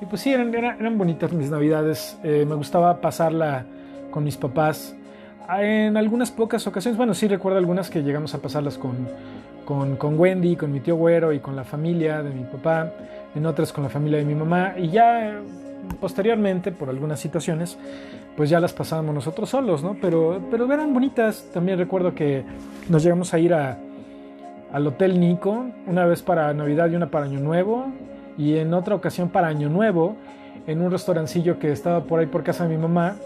Y 0.00 0.06
pues 0.06 0.20
sí, 0.20 0.32
eran, 0.32 0.54
eran, 0.54 0.98
bonitas 0.98 1.32
mis 1.32 1.50
navidades. 1.50 2.16
Eh, 2.22 2.44
me 2.46 2.54
gustaba 2.54 3.00
pasarla 3.00 3.64
con 4.10 4.22
mis 4.22 4.36
papás. 4.36 4.94
En 5.48 5.96
algunas 5.96 6.30
pocas 6.30 6.66
ocasiones, 6.66 6.96
bueno, 6.96 7.14
sí 7.14 7.26
recuerdo 7.26 7.58
algunas 7.58 7.90
que 7.90 8.02
llegamos 8.02 8.34
a 8.34 8.38
pasarlas 8.38 8.78
con, 8.78 9.08
con, 9.64 9.96
con, 9.96 10.18
Wendy, 10.18 10.54
con 10.54 10.70
mi 10.70 10.80
tío 10.80 10.96
Güero 10.96 11.32
y 11.32 11.40
con 11.40 11.56
la 11.56 11.64
familia 11.64 12.22
de 12.22 12.30
mi 12.30 12.44
papá, 12.44 12.92
en 13.34 13.46
otras 13.46 13.72
con 13.72 13.84
la 13.84 13.90
familia 13.90 14.18
de 14.18 14.24
mi 14.24 14.34
mamá. 14.34 14.74
Y 14.76 14.90
ya 14.90 15.40
posteriormente, 16.00 16.72
por 16.72 16.88
algunas 16.88 17.20
situaciones, 17.20 17.78
pues 18.36 18.50
ya 18.50 18.60
las 18.60 18.72
pasábamos 18.72 19.14
nosotros 19.14 19.48
solos, 19.48 19.82
¿no? 19.82 19.96
Pero, 20.00 20.40
pero 20.50 20.72
eran 20.72 20.92
bonitas. 20.92 21.48
También 21.52 21.78
recuerdo 21.78 22.14
que 22.14 22.44
nos 22.88 23.02
llegamos 23.02 23.32
a 23.32 23.38
ir 23.38 23.54
a, 23.54 23.78
al 24.72 24.86
Hotel 24.86 25.18
Nico, 25.18 25.66
una 25.86 26.04
vez 26.04 26.22
para 26.22 26.52
Navidad 26.52 26.90
y 26.90 26.96
una 26.96 27.10
para 27.10 27.24
Año 27.24 27.40
Nuevo, 27.40 27.86
y 28.36 28.56
en 28.56 28.74
otra 28.74 28.94
ocasión 28.94 29.30
para 29.30 29.48
Año 29.48 29.68
Nuevo, 29.68 30.16
en 30.66 30.82
un 30.82 30.90
restaurancillo 30.90 31.58
que 31.58 31.72
estaba 31.72 32.04
por 32.04 32.20
ahí 32.20 32.26
por 32.26 32.42
casa 32.42 32.64
de 32.64 32.76
mi 32.76 32.82
mamá, 32.82 33.16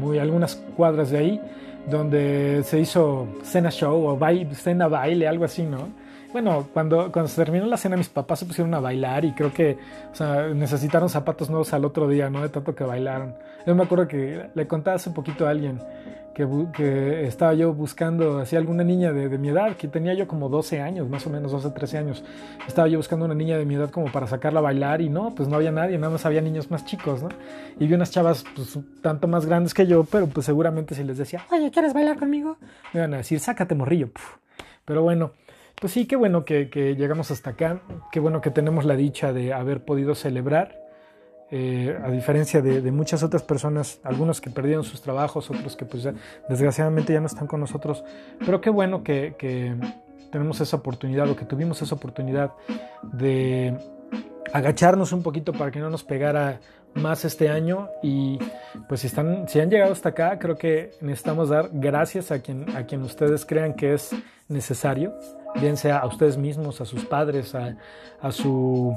muy 0.00 0.18
algunas 0.18 0.56
cuadras 0.76 1.10
de 1.10 1.18
ahí, 1.18 1.40
donde 1.88 2.62
se 2.64 2.80
hizo 2.80 3.28
cena 3.42 3.70
show 3.70 4.06
o 4.06 4.16
baile, 4.16 4.54
cena 4.54 4.88
baile, 4.88 5.28
algo 5.28 5.44
así, 5.44 5.62
¿no? 5.62 5.88
Bueno, 6.32 6.68
cuando, 6.72 7.10
cuando 7.10 7.28
se 7.28 7.42
terminó 7.42 7.66
la 7.66 7.76
cena, 7.76 7.96
mis 7.96 8.08
papás 8.08 8.38
se 8.38 8.46
pusieron 8.46 8.72
a 8.74 8.80
bailar 8.80 9.24
y 9.24 9.32
creo 9.32 9.52
que 9.52 9.78
o 10.12 10.14
sea, 10.14 10.48
necesitaron 10.48 11.08
zapatos 11.08 11.50
nuevos 11.50 11.72
al 11.72 11.84
otro 11.84 12.08
día, 12.08 12.30
¿no? 12.30 12.42
De 12.42 12.48
tanto 12.48 12.74
que 12.74 12.84
bailaron. 12.84 13.34
Yo 13.66 13.74
me 13.74 13.82
acuerdo 13.82 14.06
que 14.06 14.48
le 14.54 14.66
contaba 14.68 14.96
hace 14.96 15.10
poquito 15.10 15.46
a 15.46 15.50
alguien 15.50 15.80
que, 16.34 16.46
que 16.72 17.26
estaba 17.26 17.54
yo 17.54 17.74
buscando 17.74 18.38
así 18.38 18.56
alguna 18.56 18.84
niña 18.84 19.12
de, 19.12 19.28
de, 19.28 19.38
mi 19.38 19.48
edad, 19.48 19.76
que 19.76 19.88
tenía 19.88 20.14
yo 20.14 20.28
como 20.28 20.48
12 20.48 20.80
años, 20.80 21.08
más 21.08 21.26
o 21.26 21.30
menos 21.30 21.50
12, 21.52 21.70
13 21.70 21.98
años. 21.98 22.24
Estaba 22.66 22.88
yo 22.88 22.98
buscando 22.98 23.24
una 23.24 23.34
niña 23.34 23.58
de 23.58 23.64
mi 23.64 23.74
edad 23.74 23.90
como 23.90 24.10
para 24.12 24.26
sacarla 24.26 24.60
a 24.60 24.62
bailar 24.62 25.00
y 25.00 25.08
no, 25.08 25.34
pues 25.34 25.48
no 25.48 25.56
había 25.56 25.72
nadie, 25.72 25.98
nada 25.98 26.12
más 26.12 26.24
había 26.26 26.40
niños 26.40 26.70
más 26.70 26.84
chicos, 26.84 27.22
¿no? 27.22 27.28
Y 27.78 27.86
vi 27.86 27.94
unas 27.94 28.10
chavas 28.10 28.44
pues 28.54 28.78
tanto 29.02 29.26
más 29.26 29.46
grandes 29.46 29.74
que 29.74 29.86
yo, 29.86 30.04
pero 30.04 30.26
pues 30.28 30.46
seguramente 30.46 30.94
si 30.94 31.02
les 31.02 31.18
decía, 31.18 31.44
oye, 31.50 31.70
¿quieres 31.70 31.92
bailar 31.92 32.18
conmigo? 32.18 32.56
Me 32.92 33.00
iban 33.00 33.14
a 33.14 33.18
decir, 33.18 33.40
sácate 33.40 33.74
morrillo. 33.74 34.10
Pero 34.84 35.02
bueno, 35.02 35.32
pues 35.78 35.92
sí, 35.92 36.06
qué 36.06 36.16
bueno 36.16 36.44
que, 36.44 36.68
llegamos 36.96 37.30
hasta 37.30 37.50
acá, 37.50 37.82
qué 38.12 38.20
bueno 38.20 38.40
que 38.40 38.50
tenemos 38.50 38.84
la 38.84 38.96
dicha 38.96 39.32
de 39.32 39.52
haber 39.52 39.84
podido 39.84 40.14
celebrar, 40.14 40.78
eh, 41.50 41.98
a 42.02 42.10
diferencia 42.10 42.62
de, 42.62 42.92
muchas 42.92 43.22
otras 43.22 43.42
personas, 43.42 44.00
algunos 44.04 44.40
que 44.40 44.50
perdieron 44.50 44.84
sus 44.84 45.02
trabajos, 45.02 45.50
otros 45.50 45.76
que 45.76 45.84
pues 45.84 46.08
desgraciadamente 46.48 47.12
ya 47.12 47.20
no 47.20 47.26
están 47.26 47.46
con 47.46 47.60
nosotros, 47.60 48.04
pero 48.44 48.60
qué 48.60 48.70
bueno 48.70 49.02
que, 49.02 49.34
que 49.38 49.74
tenemos 50.30 50.60
esa 50.60 50.76
oportunidad 50.76 51.28
o 51.28 51.36
que 51.36 51.44
tuvimos 51.44 51.82
esa 51.82 51.94
oportunidad 51.94 52.52
de 53.02 53.76
agacharnos 54.52 55.12
un 55.12 55.22
poquito 55.22 55.52
para 55.52 55.70
que 55.70 55.80
no 55.80 55.90
nos 55.90 56.04
pegara 56.04 56.60
más 56.94 57.24
este 57.24 57.48
año. 57.48 57.88
Y 58.02 58.38
pues 58.88 59.00
si 59.00 59.06
están 59.06 59.48
si 59.48 59.60
han 59.60 59.70
llegado 59.70 59.92
hasta 59.92 60.10
acá 60.10 60.38
creo 60.38 60.56
que 60.56 60.92
necesitamos 61.00 61.48
dar 61.48 61.70
gracias 61.72 62.30
a 62.30 62.40
quien 62.40 62.76
a 62.76 62.84
quien 62.86 63.02
ustedes 63.02 63.44
crean 63.46 63.74
que 63.74 63.94
es 63.94 64.10
necesario 64.48 65.14
bien 65.54 65.76
sea 65.76 65.98
a 65.98 66.06
ustedes 66.06 66.36
mismos 66.36 66.80
a 66.80 66.84
sus 66.84 67.04
padres 67.04 67.54
a, 67.54 68.32
su 68.32 68.94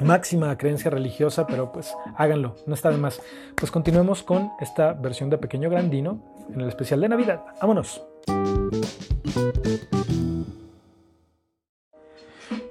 máxima 0.00 0.56
creencia 0.58 0.90
religiosa 0.90 1.46
pero 1.46 1.72
pues 1.72 1.94
háganlo 2.16 2.56
no 2.66 2.74
está 2.74 2.90
de 2.90 2.98
más 2.98 3.20
pues 3.54 3.70
continuemos 3.70 4.22
con 4.22 4.50
esta 4.60 4.92
versión 4.92 5.30
de 5.30 5.38
pequeño 5.38 5.70
grandino 5.70 6.20
en 6.52 6.60
el 6.60 6.68
especial 6.68 7.00
de 7.00 7.08
navidad 7.08 7.40
vámonos 7.60 8.02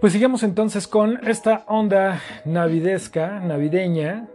pues 0.01 0.13
sigamos 0.13 0.41
entonces 0.41 0.87
con 0.87 1.19
esta 1.27 1.63
onda 1.67 2.21
navidesca, 2.43 3.39
navideña. 3.39 4.27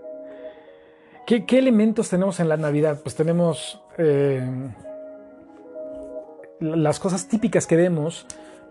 ¿Qué, 1.27 1.45
qué 1.45 1.59
elementos 1.59 2.09
tenemos 2.09 2.39
en 2.39 2.49
la 2.49 2.57
Navidad? 2.57 3.01
Pues 3.03 3.17
tenemos 3.17 3.83
eh, 3.99 4.49
las 6.61 7.01
cosas 7.01 7.27
típicas 7.27 7.67
que 7.67 7.75
vemos, 7.75 8.27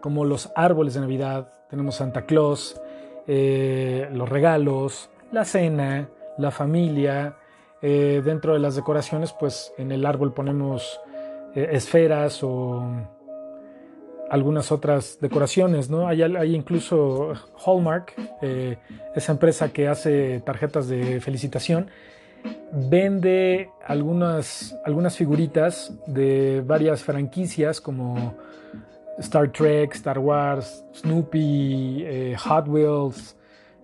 como 0.06 0.24
los 0.24 0.52
árboles 0.56 0.94
de 0.94 1.00
Navidad, 1.00 1.52
tenemos 1.68 1.96
Santa 1.96 2.28
Claus, 2.28 2.80
eh, 3.26 4.08
los 4.14 4.30
regalos, 4.30 5.10
la 5.32 5.46
cena, 5.46 6.08
la 6.38 6.52
familia. 6.52 7.38
Eh, 7.82 8.22
dentro 8.24 8.54
de 8.54 8.60
las 8.60 8.76
decoraciones, 8.76 9.34
pues 9.34 9.74
en 9.80 9.92
el 9.92 10.06
árbol 10.06 10.32
ponemos 10.32 11.02
esferas 11.56 12.44
o 12.44 12.88
algunas 14.30 14.72
otras 14.72 15.18
decoraciones, 15.20 15.90
¿no? 15.90 16.08
Hay, 16.08 16.22
hay 16.22 16.54
incluso 16.54 17.34
Hallmark, 17.66 18.14
eh, 18.44 18.78
esa 19.16 19.32
empresa 19.32 19.70
que 19.70 19.88
hace 19.88 20.40
tarjetas 20.42 20.88
de 20.88 21.20
felicitación, 21.20 21.90
vende 22.72 23.72
algunas, 23.84 24.78
algunas 24.86 25.18
figuritas 25.18 25.96
de 26.06 26.62
varias 26.64 27.02
franquicias 27.02 27.82
como 27.82 28.36
Star 29.20 29.52
Trek, 29.52 29.94
Star 29.94 30.20
Wars, 30.20 30.84
Snoopy, 30.94 32.04
eh, 32.06 32.36
Hot 32.38 32.68
Wheels 32.68 33.36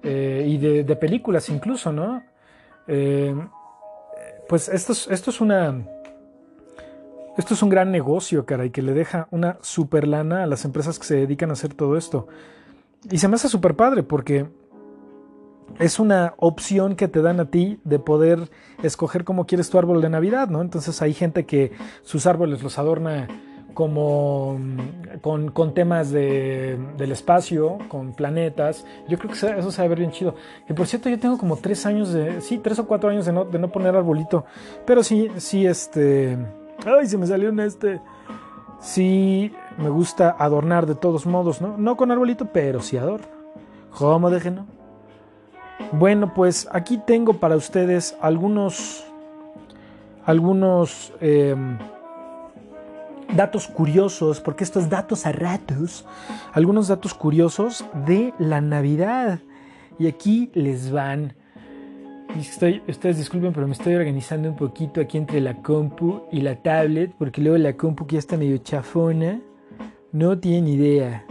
eh, 0.04 0.46
y 0.48 0.58
de, 0.58 0.96
películas 0.96 1.50
incluso, 1.50 1.92
¿no? 1.92 2.24
pues 4.50 4.68
esto 4.68 4.92
es, 4.92 5.08
esto 5.08 5.30
es 5.30 5.40
una 5.40 5.82
esto 7.38 7.54
es 7.54 7.64
un 7.64 7.70
gran 7.70 7.92
negocio, 7.92 8.46
cara, 8.46 8.66
y 8.66 8.72
que 8.72 8.82
le 8.82 8.94
deja 8.94 9.28
una 9.32 9.58
super 9.62 10.06
lana 10.06 10.44
a 10.44 10.48
las 10.48 10.66
empresas 10.66 11.00
que 11.00 11.06
se 11.06 11.16
dedican 11.16 11.50
a 11.50 11.54
hacer 11.54 11.74
todo 11.74 11.96
esto. 11.96 12.28
Y 13.10 13.20
se 13.20 13.28
me 13.30 13.36
hace 13.36 13.48
súper 13.48 13.76
padre 13.76 14.04
porque 14.04 14.48
es 15.80 15.98
una 15.98 16.34
opción 16.38 16.96
que 16.96 17.08
te 17.08 17.22
dan 17.22 17.40
a 17.40 17.46
ti 17.46 17.80
de 17.86 18.00
poder 18.00 18.52
escoger 18.84 19.24
cómo 19.24 19.48
quieres 19.48 19.70
tu 19.70 19.80
árbol 19.80 20.02
de 20.02 20.10
Navidad, 20.10 20.50
¿no? 20.50 20.62
Entonces 20.62 21.02
hay 21.02 21.14
gente 21.14 21.46
que 21.46 21.72
sus 22.04 22.28
árboles 22.28 22.62
los 22.62 22.78
adorna 22.78 23.28
como 23.74 24.60
con, 25.22 25.52
con 25.52 25.74
temas 25.74 26.12
de, 26.12 26.78
del 26.98 27.12
espacio, 27.12 27.78
con 27.88 28.14
planetas. 28.14 28.86
Yo 29.08 29.18
creo 29.18 29.32
que 29.32 29.38
eso 29.38 29.72
se 29.72 29.82
va 29.82 29.86
a 29.86 29.90
ver 29.90 30.00
bien 30.00 30.12
chido. 30.12 30.36
Y 30.70 30.74
por 30.74 30.88
cierto, 30.88 31.10
yo 31.10 31.20
tengo 31.20 31.38
como 31.38 31.58
tres 31.58 31.86
años 31.86 32.14
de, 32.14 32.42
sí, 32.42 32.58
tres 32.58 32.80
o 32.80 32.88
cuatro 32.88 33.10
años 33.10 33.26
de 33.26 33.32
no, 33.32 33.46
de 33.46 33.60
no 33.60 33.72
poner 33.72 33.96
arbolito. 33.96 34.46
Pero 34.86 35.04
sí, 35.04 35.30
sí, 35.38 35.66
este 35.66 36.38
Ay, 36.86 37.08
se 37.08 37.18
me 37.18 37.28
salió 37.28 37.50
en 37.50 37.60
este. 37.60 38.02
Sí, 38.80 39.54
me 39.78 39.90
gusta 39.90 40.36
adornar 40.38 40.88
de 40.88 40.96
todos 40.96 41.26
modos, 41.26 41.62
¿no? 41.62 41.78
No 41.78 41.96
con 41.96 42.12
arbolito, 42.12 42.48
pero 42.48 42.82
sí 42.82 42.98
adorno. 42.98 43.28
¿Cómo 43.98 44.30
déjenlo? 44.30 44.66
Bueno, 45.92 46.34
pues 46.34 46.68
aquí 46.72 46.98
tengo 46.98 47.34
para 47.34 47.56
ustedes 47.56 48.18
algunos. 48.22 49.06
Algunos. 50.26 51.14
Em, 51.20 51.78
datos 53.36 53.68
curiosos, 53.68 54.40
porque 54.40 54.64
esto 54.64 54.80
es 54.80 54.90
datos 54.90 55.26
a 55.26 55.32
ratos. 55.32 56.06
Algunos 56.54 56.88
datos 56.88 57.14
curiosos 57.14 57.86
de 58.06 58.34
la 58.40 58.62
Navidad. 58.62 59.40
Y 60.00 60.08
aquí 60.08 60.52
les 60.54 60.92
van. 60.92 61.34
Estoy, 62.38 62.82
ustedes 62.88 63.18
disculpen, 63.18 63.52
pero 63.54 63.68
me 63.68 63.74
estoy 63.74 63.94
organizando 63.96 64.50
un 64.50 64.56
poquito 64.56 65.02
aquí 65.02 65.18
entre 65.18 65.42
la 65.42 65.62
compu 65.62 66.24
y 66.32 66.42
la 66.42 66.56
tablet, 66.56 67.14
porque 67.18 67.42
luego 67.42 67.58
la 67.58 67.76
compu 67.76 68.08
que 68.08 68.14
ya 68.14 68.20
está 68.20 68.38
medio 68.38 68.58
chafona. 68.58 69.42
No 70.12 70.38
tiene 70.40 70.72
idea. 70.72 71.26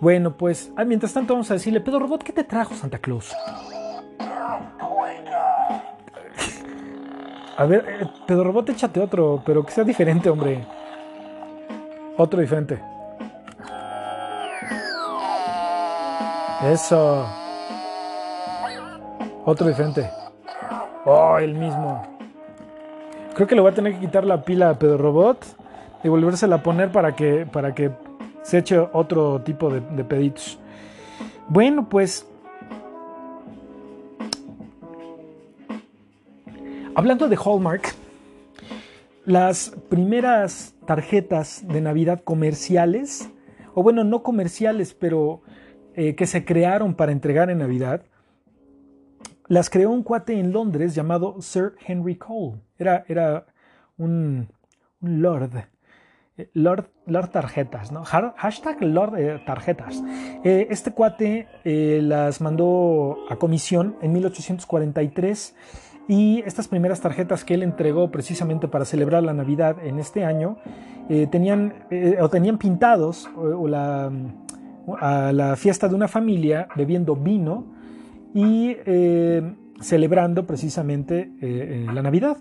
Bueno, 0.00 0.36
pues, 0.36 0.72
ah, 0.76 0.84
mientras 0.84 1.12
tanto 1.12 1.34
vamos 1.34 1.50
a 1.52 1.54
decirle, 1.54 1.80
Pedro 1.80 2.00
Robot, 2.00 2.24
¿qué 2.24 2.32
te 2.32 2.42
trajo 2.42 2.74
Santa 2.74 2.98
Claus? 2.98 3.32
A 7.62 7.64
ver, 7.64 7.84
eh, 7.86 8.08
Pedro 8.26 8.42
Robot, 8.42 8.70
échate 8.70 8.98
otro, 8.98 9.40
pero 9.46 9.64
que 9.64 9.70
sea 9.70 9.84
diferente, 9.84 10.28
hombre. 10.28 10.66
Otro 12.16 12.40
diferente. 12.40 12.82
Eso. 16.64 17.24
Otro 19.44 19.68
diferente. 19.68 20.10
Oh, 21.04 21.38
el 21.38 21.54
mismo. 21.54 22.02
Creo 23.36 23.46
que 23.46 23.54
le 23.54 23.60
voy 23.60 23.70
a 23.70 23.74
tener 23.76 23.94
que 23.94 24.00
quitar 24.00 24.24
la 24.24 24.42
pila 24.42 24.70
a 24.70 24.74
Pedro 24.74 24.98
Robot 24.98 25.46
y 26.02 26.08
volvérsela 26.08 26.56
a 26.56 26.62
poner 26.64 26.90
para 26.90 27.14
que, 27.14 27.46
para 27.46 27.76
que 27.76 27.92
se 28.42 28.58
eche 28.58 28.76
otro 28.92 29.40
tipo 29.42 29.70
de, 29.70 29.78
de 29.82 30.02
peditos. 30.02 30.58
Bueno, 31.46 31.88
pues. 31.88 32.26
Hablando 36.94 37.28
de 37.28 37.36
Hallmark, 37.36 37.94
las 39.24 39.70
primeras 39.88 40.74
tarjetas 40.86 41.66
de 41.66 41.80
Navidad 41.80 42.20
comerciales, 42.22 43.30
o 43.74 43.82
bueno, 43.82 44.04
no 44.04 44.22
comerciales, 44.22 44.92
pero 44.92 45.40
eh, 45.94 46.14
que 46.14 46.26
se 46.26 46.44
crearon 46.44 46.94
para 46.94 47.12
entregar 47.12 47.48
en 47.48 47.58
Navidad, 47.58 48.04
las 49.48 49.70
creó 49.70 49.90
un 49.90 50.02
cuate 50.02 50.38
en 50.38 50.52
Londres 50.52 50.94
llamado 50.94 51.40
Sir 51.40 51.74
Henry 51.86 52.16
Cole. 52.16 52.60
Era, 52.78 53.04
era 53.08 53.46
un, 53.96 54.48
lord. 55.00 55.64
Lord, 56.54 56.90
Lord 57.06 57.30
Tarjetas, 57.30 57.92
¿no? 57.92 58.04
Hashtag 58.04 58.82
Lord 58.82 59.18
eh, 59.18 59.42
Tarjetas. 59.46 60.02
Eh, 60.44 60.66
este 60.70 60.92
cuate 60.92 61.46
eh, 61.64 62.00
las 62.02 62.40
mandó 62.40 63.18
a 63.28 63.36
comisión 63.36 63.96
en 64.02 64.12
1843 64.12 65.54
y 66.08 66.42
estas 66.46 66.68
primeras 66.68 67.00
tarjetas 67.00 67.44
que 67.44 67.54
él 67.54 67.62
entregó 67.62 68.10
precisamente 68.10 68.68
para 68.68 68.84
celebrar 68.84 69.22
la 69.22 69.32
Navidad 69.32 69.76
en 69.84 69.98
este 69.98 70.24
año 70.24 70.58
tenían 71.30 71.86
o 72.20 72.28
tenían 72.28 72.58
pintados 72.58 73.28
la, 73.66 74.10
a 75.00 75.32
la 75.32 75.56
fiesta 75.56 75.88
de 75.88 75.94
una 75.94 76.08
familia 76.08 76.68
bebiendo 76.76 77.16
vino 77.16 77.66
y 78.34 78.76
celebrando 79.80 80.46
precisamente 80.46 81.30
la 81.92 82.02
Navidad. 82.02 82.38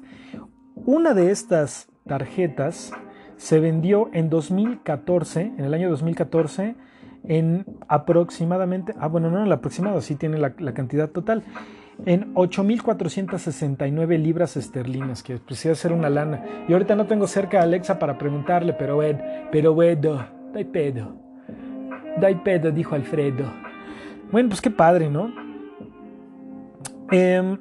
Una 0.75 1.13
de 1.13 1.31
estas 1.31 1.89
tarjetas 2.07 2.91
se 3.37 3.59
vendió 3.59 4.09
en 4.13 4.29
2014, 4.29 5.41
en 5.57 5.65
el 5.65 5.73
año 5.73 5.89
2014, 5.89 6.75
en 7.23 7.65
aproximadamente, 7.87 8.93
ah 8.99 9.07
bueno, 9.07 9.31
no, 9.31 9.43
el 9.43 9.51
aproximado, 9.51 9.99
sí 10.01 10.15
tiene 10.15 10.37
la, 10.37 10.53
cantidad 10.73 11.09
total, 11.09 11.43
en 12.05 12.33
8.469 12.33 14.17
libras 14.17 14.57
esterlinas, 14.57 15.23
que 15.23 15.37
precisa 15.37 15.75
ser 15.75 15.93
una 15.93 16.09
lana. 16.09 16.43
Y 16.67 16.73
ahorita 16.73 16.95
no 16.95 17.05
tengo 17.05 17.27
cerca 17.27 17.59
a 17.59 17.63
Alexa 17.63 17.99
para 17.99 18.17
preguntarle, 18.17 18.73
pero 18.73 19.03
Ed, 19.03 19.17
pero 19.51 19.81
Edo, 19.83 20.25
dai 20.53 20.65
pedo, 20.65 21.15
dai 22.19 22.43
pedo, 22.43 22.71
dijo 22.71 22.95
Alfredo. 22.95 23.45
Bueno, 24.31 24.49
pues 24.49 24.61
qué 24.61 24.71
padre, 24.71 25.09
¿no? 25.09 25.31
Eh, 27.11 27.57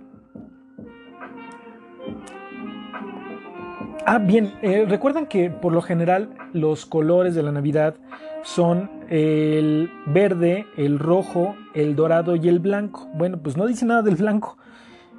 Ah, 4.06 4.18
bien, 4.18 4.54
eh, 4.62 4.86
recuerdan 4.88 5.26
que 5.26 5.50
por 5.50 5.72
lo 5.72 5.82
general 5.82 6.30
los 6.52 6.86
colores 6.86 7.34
de 7.34 7.42
la 7.42 7.52
Navidad 7.52 7.96
son 8.42 8.90
el 9.10 9.90
verde, 10.06 10.66
el 10.76 10.98
rojo, 10.98 11.54
el 11.74 11.94
dorado 11.96 12.34
y 12.34 12.48
el 12.48 12.60
blanco. 12.60 13.08
Bueno, 13.14 13.38
pues 13.42 13.56
no 13.56 13.66
dice 13.66 13.84
nada 13.84 14.02
del 14.02 14.16
blanco, 14.16 14.56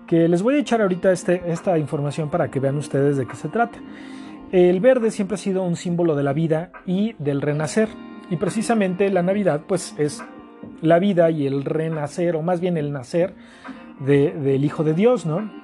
que 0.08 0.28
les 0.28 0.42
voy 0.42 0.56
a 0.56 0.60
echar 0.60 0.82
ahorita 0.82 1.12
este, 1.12 1.42
esta 1.46 1.78
información 1.78 2.30
para 2.30 2.50
que 2.50 2.60
vean 2.60 2.76
ustedes 2.78 3.18
de 3.18 3.28
qué 3.28 3.36
se 3.36 3.50
trata. 3.50 3.80
El 4.52 4.80
verde 4.80 5.12
siempre 5.12 5.36
ha 5.36 5.38
sido 5.38 5.64
un 5.64 5.76
símbolo 5.76 6.16
de 6.16 6.24
la 6.24 6.34
vida 6.34 6.72
y 6.86 7.14
del 7.20 7.42
renacer. 7.42 7.88
Y 8.30 8.38
precisamente 8.38 9.10
la 9.10 9.22
Navidad 9.22 9.62
pues 9.68 9.94
es 9.98 10.24
la 10.82 11.00
vida 11.00 11.30
y 11.30 11.46
el 11.46 11.66
renacer, 11.66 12.36
o 12.36 12.42
más 12.42 12.60
bien 12.60 12.78
el 12.78 12.92
nacer 12.92 13.36
del 14.00 14.66
Hijo 14.66 14.84
de 14.84 14.94
Dios, 14.94 15.26
¿no? 15.26 15.61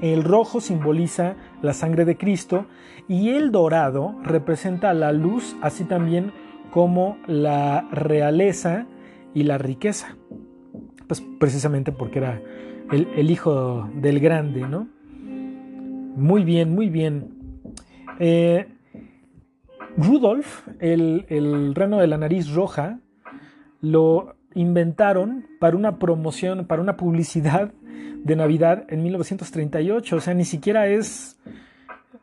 El 0.00 0.24
rojo 0.24 0.60
simboliza 0.60 1.36
la 1.60 1.72
sangre 1.72 2.04
de 2.04 2.16
Cristo 2.16 2.66
y 3.08 3.30
el 3.30 3.52
dorado 3.52 4.16
representa 4.22 4.94
la 4.94 5.12
luz, 5.12 5.56
así 5.62 5.84
también 5.84 6.32
como 6.70 7.18
la 7.26 7.88
realeza 7.92 8.86
y 9.34 9.44
la 9.44 9.58
riqueza. 9.58 10.16
Pues 11.06 11.22
precisamente 11.38 11.92
porque 11.92 12.18
era 12.18 12.40
el, 12.90 13.30
hijo 13.30 13.88
del 13.94 14.20
grande, 14.20 14.62
¿no? 14.62 14.88
Muy 16.16 16.44
bien, 16.44 16.74
muy 16.74 16.88
bien. 16.88 17.60
Eh, 18.18 18.68
Rudolf, 19.96 20.66
el, 20.80 21.26
el 21.28 21.74
reno 21.74 21.98
de 21.98 22.06
la 22.06 22.18
nariz 22.18 22.52
roja, 22.52 23.00
lo 23.80 24.36
inventaron 24.54 25.46
para 25.60 25.76
una 25.76 25.98
promoción, 25.98 26.66
para 26.66 26.82
una 26.82 26.96
publicidad 26.96 27.72
de 28.24 28.36
Navidad 28.36 28.84
en 28.88 29.02
1938. 29.02 30.16
O 30.16 30.20
sea, 30.20 30.34
ni 30.34 30.44
siquiera 30.44 30.86
es... 30.86 31.38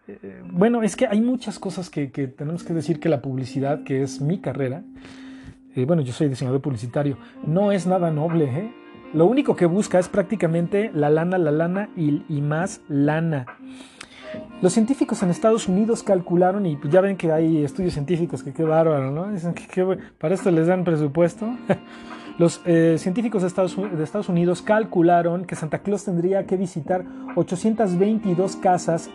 Eh, 0.08 0.42
bueno, 0.52 0.82
es 0.82 0.96
que 0.96 1.08
hay 1.08 1.22
muchas 1.22 1.60
cosas 1.60 1.90
que, 1.90 2.08
tenemos 2.08 2.64
que 2.64 2.74
decir 2.74 3.00
que 3.00 3.10
la 3.10 3.22
publicidad, 3.22 3.84
que 3.84 4.02
es 4.02 4.22
mi 4.22 4.40
carrera, 4.40 4.84
eh, 5.76 5.86
bueno, 5.86 6.02
yo 6.02 6.14
soy 6.14 6.30
diseñador 6.30 6.62
publicitario, 6.62 7.18
no 7.46 7.72
es 7.72 7.86
nada 7.86 8.10
noble. 8.10 8.46
¿eh? 8.46 8.72
Lo 9.14 9.26
único 9.26 9.56
que 9.56 9.66
busca 9.66 10.00
es 10.00 10.10
prácticamente 10.10 10.92
la 10.94 11.10
lana, 11.10 11.38
la 11.38 11.52
lana 11.52 11.90
y, 11.96 12.42
más 12.42 12.82
lana. 12.88 13.46
Los 14.62 14.74
científicos 14.74 15.24
en 15.24 15.30
Estados 15.30 15.68
Unidos 15.68 16.04
calcularon, 16.04 16.66
y 16.66 16.78
ya 16.90 17.02
ven 17.02 17.18
que 17.18 17.32
hay 17.32 17.64
estudios 17.64 17.94
científicos 17.94 18.44
que 18.44 18.54
qué 18.54 18.64
bárbaro, 18.64 19.12
¿no? 19.12 19.32
Dicen 19.32 19.54
que 19.54 19.98
para 20.18 20.36
esto 20.36 20.52
les 20.52 20.68
dan 20.68 20.84
presupuesto. 20.84 21.48
Los 22.40 22.62
eh, 22.66 22.96
científicos 22.98 23.42
de 23.42 23.50
Estados, 23.50 24.30
Unidos 24.30 24.62
calcularon 24.62 25.44
que 25.44 25.56
Santa 25.56 25.80
Claus 25.80 26.06
tendría 26.06 26.46
que 26.46 26.56
visitar 26.56 27.04
822 27.36 28.56
casas 28.56 29.10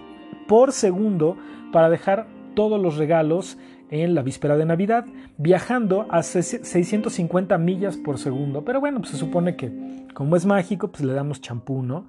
por 0.47 0.73
segundo 0.73 1.39
para 1.73 1.89
dejar 1.89 2.27
todos 2.55 2.79
los 2.79 2.99
regalos 2.99 3.57
en 3.89 4.15
la 4.15 4.21
víspera 4.21 4.59
de 4.59 4.67
Navidad, 4.67 5.07
viajando 5.39 6.07
a 6.11 6.23
650 6.23 7.57
millas 7.57 7.97
por 7.97 8.19
segundo. 8.19 8.63
Pero 8.63 8.81
bueno, 8.81 8.99
pues 8.99 9.13
se 9.13 9.17
supone 9.17 9.57
que 9.57 9.73
como 10.13 10.37
es 10.37 10.45
mágico, 10.45 10.89
pues 10.89 11.03
le 11.03 11.15
damos 11.15 11.41
champú, 11.41 11.83
¿no? 11.83 12.07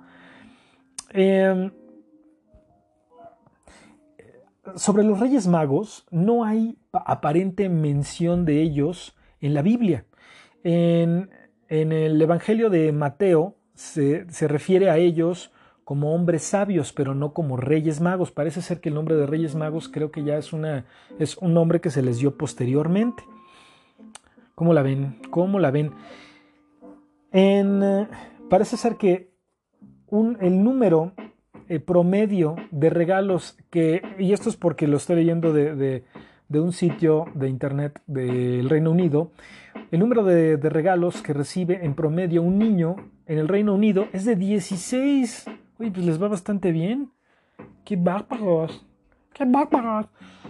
Em, 1.12 1.72
sobre 4.76 5.06
los 5.06 5.18
Reyes 5.22 5.48
Magos, 5.48 6.06
no 6.12 6.44
hay 6.44 6.78
aparente 6.92 7.70
mención 7.70 8.44
de 8.44 8.62
ellos 8.62 9.16
en 9.40 9.54
la 9.54 9.62
Biblia. 9.62 10.06
En, 10.66 11.30
el 11.70 12.20
Evangelio 12.20 12.72
de 12.72 12.92
Mateo 12.92 13.56
se, 13.76 14.26
refiere 14.48 14.90
a 14.90 14.98
ellos 14.98 15.52
como 15.84 16.16
hombres 16.16 16.42
sabios, 16.42 16.92
pero 16.92 17.14
no 17.14 17.34
como 17.34 17.56
reyes 17.56 18.02
magos. 18.02 18.32
Parece 18.32 18.64
ser 18.64 18.82
que 18.82 18.90
el 18.90 18.96
nombre 18.96 19.16
de 19.16 19.28
reyes 19.28 19.54
magos 19.54 19.88
creo 19.88 20.12
que 20.12 20.24
ya 20.24 20.38
es, 20.38 20.54
una, 20.54 20.86
es 21.20 21.38
un 21.38 21.54
nombre 21.54 21.82
que 21.82 21.92
se 21.92 22.02
les 22.02 22.18
dio 22.18 22.36
posteriormente. 22.36 23.24
¿Cómo 24.56 24.74
la 24.74 24.82
ven? 24.82 25.20
¿Cómo 25.30 25.60
la 25.60 25.70
ven? 25.70 25.92
En, 27.32 28.08
parece 28.50 28.76
ser 28.76 28.96
que 28.96 29.30
un, 30.08 30.36
el 30.42 30.64
número 30.64 31.14
eh, 31.70 31.80
promedio 31.80 32.56
de 32.72 32.90
regalos 32.90 33.56
que, 33.70 34.02
y 34.18 34.34
esto 34.34 34.50
es 34.50 34.56
porque 34.56 34.88
lo 34.88 34.98
estoy 34.98 35.18
leyendo 35.18 35.54
de 35.54 36.04
de 36.48 36.60
un 36.60 36.72
sitio 36.72 37.26
de 37.34 37.50
internet 37.50 38.02
del 38.06 38.70
Reino 38.70 38.92
Unido, 38.92 39.32
el 39.92 40.00
número 40.00 40.24
de, 40.24 40.58
regalos 40.58 41.22
que 41.22 41.34
recibe 41.34 41.86
en 41.86 41.94
promedio 41.96 42.42
un 42.42 42.58
niño 42.58 42.96
en 43.26 43.38
el 43.38 43.48
Reino 43.48 43.74
Unido 43.74 44.08
es 44.14 44.26
de 44.26 44.36
16. 44.36 45.46
Uy, 45.80 45.92
pues 45.92 46.06
les 46.06 46.22
va 46.22 46.28
bastante 46.28 46.72
bien. 46.72 47.12
¡Qué 47.84 47.96
bárbaros! 47.96 48.86
¡Qué 49.34 49.46
bárbaros! 49.46 50.08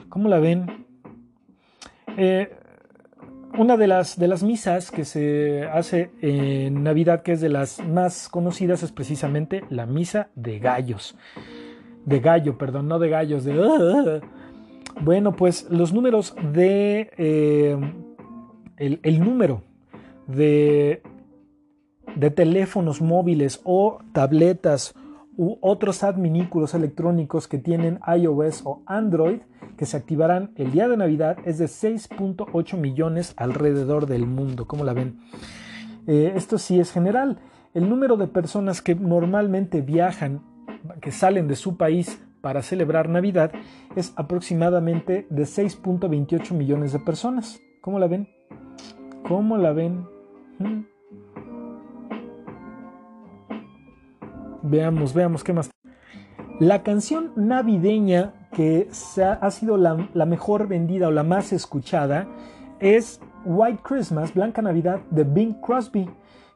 ¿Cómo 0.09 0.29
la 0.29 0.39
ven? 0.39 0.85
Eh, 2.17 2.49
una 3.57 3.77
de 3.77 3.87
las, 3.87 4.17
de 4.17 4.27
las 4.27 4.43
misas 4.43 4.91
que 4.91 5.05
se 5.05 5.63
hace 5.65 6.11
en 6.21 6.83
Navidad, 6.83 7.21
que 7.21 7.33
es 7.33 7.41
de 7.41 7.49
las 7.49 7.83
más 7.85 8.29
conocidas, 8.29 8.83
es 8.83 8.91
precisamente 8.91 9.63
la 9.69 9.85
misa 9.85 10.29
de 10.35 10.59
gallos. 10.59 11.17
De 12.05 12.19
gallo, 12.19 12.57
perdón, 12.57 12.87
no 12.87 12.99
de 12.99 13.09
gallos, 13.09 13.43
de... 13.43 14.21
Bueno, 15.01 15.35
pues 15.35 15.67
los 15.69 15.91
números 15.91 16.35
de... 16.53 17.11
Eh, 17.17 17.77
el, 18.77 19.19
número 19.19 19.63
de, 20.27 21.01
de 22.15 22.31
teléfonos 22.31 23.01
móviles 23.01 23.61
o 23.63 23.99
tabletas 24.13 24.93
u 25.37 25.57
otros 25.61 26.03
adminículos 26.03 26.73
electrónicos 26.73 27.47
que 27.47 27.57
tienen 27.57 27.99
iOS 28.07 28.61
o 28.65 28.81
Android 28.85 29.41
que 29.77 29.85
se 29.85 29.97
activarán 29.97 30.51
el 30.55 30.71
día 30.71 30.87
de 30.87 30.97
Navidad 30.97 31.37
es 31.45 31.57
de 31.57 31.65
6.8 31.65 32.77
millones 32.77 33.33
alrededor 33.37 34.05
del 34.05 34.25
mundo. 34.25 34.67
¿Cómo 34.67 34.83
la 34.83 34.93
ven? 34.93 35.19
Eh, 36.07 36.33
esto 36.35 36.57
sí 36.57 36.79
es 36.79 36.91
general. 36.91 37.39
El 37.73 37.89
número 37.89 38.15
de 38.15 38.27
personas 38.27 38.81
que 38.81 38.95
normalmente 38.95 39.81
viajan, 39.81 40.41
que 41.01 41.11
salen 41.11 41.47
de 41.47 41.55
su 41.55 41.77
país 41.77 42.21
para 42.41 42.61
celebrar 42.61 43.09
Navidad 43.09 43.51
es 43.95 44.13
aproximadamente 44.15 45.27
de 45.29 45.43
6.28 45.43 46.51
millones 46.51 46.93
de 46.93 46.99
personas. 46.99 47.59
¿Cómo 47.81 47.99
la 47.99 48.07
ven? 48.07 48.34
¿Cómo 49.27 49.57
la 49.57 49.73
ven? 49.73 50.05
¿Mm? 50.59 50.81
Veamos, 54.63 55.13
veamos 55.13 55.43
qué 55.43 55.53
más. 55.53 55.69
La 56.59 56.83
canción 56.83 57.31
navideña 57.35 58.49
que 58.53 58.87
ha 59.19 59.51
sido 59.51 59.77
la, 59.77 60.09
la, 60.13 60.25
mejor 60.25 60.67
vendida 60.67 61.09
o 61.09 61.11
la 61.11 61.23
más 61.23 61.51
escuchada 61.51 62.27
es 62.79 63.19
White 63.43 63.81
Christmas, 63.83 64.33
Blanca 64.33 64.61
Navidad 64.61 65.01
de 65.11 65.23
Bing 65.23 65.59
Crosby 65.61 66.09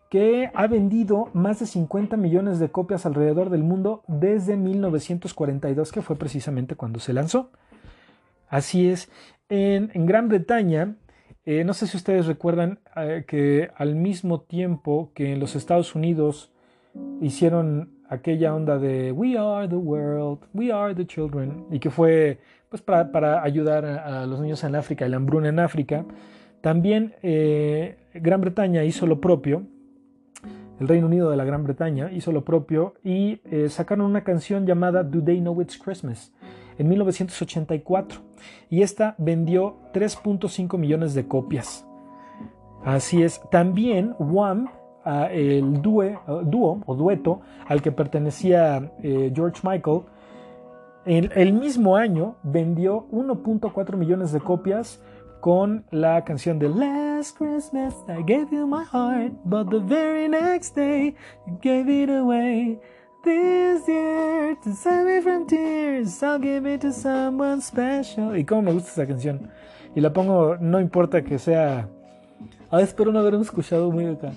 que 0.10 0.50
ha 0.56 0.68
vendido 0.68 1.30
más 1.34 1.60
de 1.60 1.68
50 1.68 2.18
millones 2.18 2.60
de 2.60 2.70
copias 2.70 3.06
alrededor 3.06 3.52
del 3.52 3.64
mundo 3.64 4.04
desde 4.08 4.58
1942, 4.58 5.92
que 5.92 6.02
fue 6.02 6.16
precisamente 6.16 6.76
cuando 6.76 7.00
se 7.00 7.14
lanzó. 7.14 7.52
Así 8.50 8.90
es, 8.90 9.10
en, 9.50 9.92
Gran 10.08 10.28
Bretaña, 10.28 10.96
eh, 11.52 11.64
no 11.64 11.74
sé 11.74 11.88
si 11.88 11.98
ustedes 11.98 12.28
recuerdan 12.28 12.78
eh, 12.96 13.24
que 13.28 13.72
al 13.76 13.96
mismo 13.96 14.42
tiempo 14.42 15.10
que 15.16 15.34
en 15.34 15.40
los 15.40 15.56
Estados 15.56 15.96
Unidos 15.96 16.52
hicieron 17.22 17.90
aquella 18.08 18.54
onda 18.54 18.78
de 18.78 19.12
We 19.12 19.36
are 19.36 19.68
the 19.68 19.76
world, 19.76 20.42
we 20.54 20.72
are 20.72 20.94
the 20.94 21.08
children, 21.08 21.66
y 21.72 21.80
que 21.80 21.90
fue 21.90 22.38
pues 22.70 22.84
para, 22.84 23.42
ayudar 23.42 23.84
a, 23.84 24.28
los 24.28 24.40
niños 24.40 24.64
en 24.64 24.76
África, 24.76 25.08
el 25.08 25.16
hambruna 25.16 25.50
en 25.50 25.58
África. 25.58 26.06
También 26.62 27.16
eh, 27.24 27.98
Gran 28.14 28.42
Bretaña 28.42 28.84
hizo 28.84 29.08
lo 29.08 29.20
propio, 29.20 29.64
el 30.80 30.88
Reino 30.88 31.08
Unido 31.08 31.30
de 31.30 31.38
la 31.38 31.44
Gran 31.44 31.64
Bretaña 31.64 32.12
hizo 32.12 32.32
lo 32.32 32.46
propio 32.46 32.96
y 33.04 33.42
eh, 33.46 33.70
sacaron 33.70 34.06
una 34.06 34.24
canción 34.24 34.66
llamada 34.66 35.04
Do 35.04 35.24
They 35.24 35.40
Know 35.40 35.62
It's 35.62 35.78
Christmas 35.78 36.34
en 36.78 36.88
1984 36.88 38.22
y 38.70 38.82
esta 38.82 39.16
vendió 39.18 39.78
3.5 39.94 40.78
millones 40.78 41.14
de 41.14 41.28
copias. 41.28 41.86
Así 42.84 43.22
es, 43.22 43.42
también 43.52 44.16
Wham, 44.18 44.70
el 45.32 45.82
dúo 45.82 46.82
o 46.86 46.96
dueto 46.96 47.42
al 47.68 47.82
que 47.82 47.92
pertenecía 47.92 48.94
eh, 49.04 49.32
George 49.36 49.62
Michael, 49.68 50.04
el, 51.06 51.32
el 51.36 51.54
mismo 51.54 51.98
año 51.98 52.36
vendió 52.44 53.08
1.4 53.12 53.98
millones 53.98 54.32
de 54.32 54.40
copias 54.40 55.02
con 55.40 55.86
la 55.92 56.24
canción 56.24 56.60
de 56.60 56.70
Last 56.70 57.38
Christmas 57.38 57.94
I 58.08 58.22
gave 58.24 58.48
you 58.52 58.68
my 58.68 58.84
heart, 58.84 59.32
but 59.46 59.70
the 59.70 59.80
very 59.80 60.28
next 60.28 60.76
day 60.76 61.16
you 61.48 61.58
gave 61.62 61.90
it 61.90 62.10
away. 62.10 62.80
This 63.24 63.86
year, 63.88 64.56
to 64.64 64.74
save 64.74 65.06
me 65.06 65.22
from 65.22 65.46
tears, 65.46 66.24
I'll 66.24 66.40
give 66.40 66.66
it 66.66 66.82
to 66.82 66.94
someone 66.94 67.62
special. 67.62 68.38
Y 68.38 68.46
cómo 68.46 68.62
me 68.62 68.72
gusta 68.72 68.92
esa 68.92 69.08
canción. 69.08 69.50
Y 69.94 70.00
la 70.00 70.14
pongo, 70.14 70.56
no 70.58 70.80
importa 70.80 71.22
que 71.22 71.38
sea. 71.38 71.90
Espero 72.72 73.12
no 73.12 73.20
haber 73.20 73.34
escuchado 73.36 73.92
muy 73.92 74.06
acá. 74.06 74.32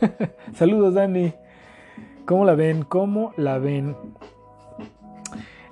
Saludos, 0.54 0.94
Dani. 0.94 1.32
¿Cómo 2.24 2.44
la 2.44 2.56
ven? 2.56 2.82
¿Cómo 2.82 3.32
la 3.36 3.58
ven? 3.58 3.96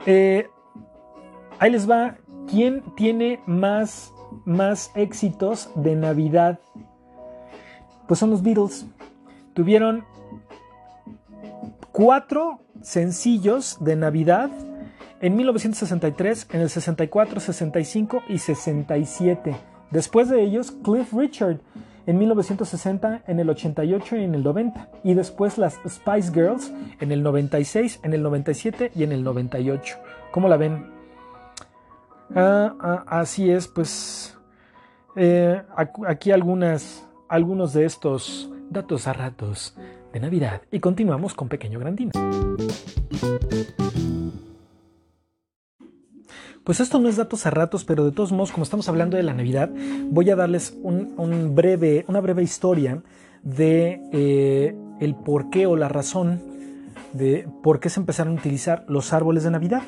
Eh, 0.06 0.46
ahí 1.58 1.70
les 1.72 1.90
va. 1.90 2.16
¿Quién 2.48 2.82
tiene 2.94 3.40
más 3.46 4.13
más 4.44 4.90
éxitos 4.94 5.70
de 5.74 5.96
Navidad, 5.96 6.58
pues 8.06 8.20
son 8.20 8.30
los 8.30 8.42
Beatles. 8.42 8.86
Tuvieron 9.54 10.04
cuatro 11.92 12.60
sencillos 12.82 13.78
de 13.80 13.96
Navidad 13.96 14.50
en 15.20 15.36
1963, 15.36 16.48
en 16.52 16.60
el 16.60 16.68
64, 16.68 17.40
65 17.40 18.22
y 18.28 18.38
67. 18.38 19.56
Después 19.90 20.28
de 20.28 20.42
ellos, 20.42 20.72
Cliff 20.82 21.12
Richard 21.14 21.60
en 22.06 22.18
1960, 22.18 23.22
en 23.26 23.40
el 23.40 23.48
88 23.48 24.16
y 24.16 24.24
en 24.24 24.34
el 24.34 24.42
90. 24.42 24.88
Y 25.02 25.14
después 25.14 25.56
las 25.56 25.78
Spice 25.88 26.32
Girls 26.32 26.72
en 27.00 27.12
el 27.12 27.22
96, 27.22 28.00
en 28.02 28.12
el 28.12 28.22
97 28.22 28.92
y 28.94 29.04
en 29.04 29.12
el 29.12 29.24
98. 29.24 29.96
¿Cómo 30.30 30.48
la 30.48 30.56
ven? 30.56 30.93
Ah, 32.34 32.74
ah, 32.80 33.04
así 33.06 33.50
es, 33.50 33.68
pues 33.68 34.36
eh, 35.16 35.62
aquí 36.06 36.30
algunos 36.30 37.72
de 37.72 37.84
estos 37.84 38.50
datos 38.70 39.06
a 39.06 39.12
ratos 39.12 39.76
de 40.12 40.20
Navidad 40.20 40.62
y 40.70 40.80
continuamos 40.80 41.34
con 41.34 41.48
Pequeño 41.48 41.78
Grandino. 41.78 42.12
Pues 46.64 46.80
esto 46.80 46.98
no 46.98 47.10
es 47.10 47.16
datos 47.16 47.44
a 47.44 47.50
ratos, 47.50 47.84
pero 47.84 48.06
de 48.06 48.12
todos 48.12 48.32
modos, 48.32 48.50
como 48.50 48.64
estamos 48.64 48.88
hablando 48.88 49.18
de 49.18 49.22
la 49.22 49.34
Navidad, 49.34 49.70
voy 50.08 50.30
a 50.30 50.36
darles 50.36 50.74
un, 50.82 51.54
breve, 51.54 52.06
una 52.08 52.20
breve 52.20 52.42
historia 52.42 53.02
de 53.42 54.00
eh, 54.12 54.74
el 54.98 55.14
por 55.14 55.50
qué 55.50 55.66
o 55.66 55.76
la 55.76 55.90
razón 55.90 56.42
de 57.12 57.46
por 57.62 57.80
qué 57.80 57.90
se 57.90 58.00
empezaron 58.00 58.34
a 58.34 58.40
utilizar 58.40 58.86
los 58.88 59.12
árboles 59.12 59.44
de 59.44 59.50
Navidad. 59.50 59.82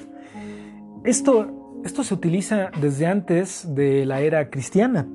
Esto 1.03 1.56
esto 1.87 2.03
se 2.03 2.13
utiliza 2.15 2.71
desde 2.81 3.07
antes 3.07 3.75
de 3.75 4.05
la 4.05 4.21
era 4.21 4.51
cristiana. 4.51 5.07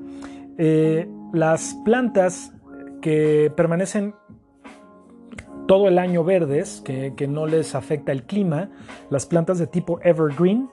Eh, 0.58 1.06
las 1.32 1.74
plantas 1.84 2.52
que 3.00 3.52
permanecen 3.54 4.14
todo 5.68 5.86
el 5.88 5.98
año 5.98 6.24
verdes, 6.24 6.82
que, 6.84 7.28
no 7.28 7.46
les 7.46 7.74
afecta 7.74 8.10
el 8.10 8.24
clima, 8.24 8.70
las 9.10 9.26
plantas 9.26 9.58
de 9.58 9.66
tipo 9.66 10.00
evergreen, 10.02 10.70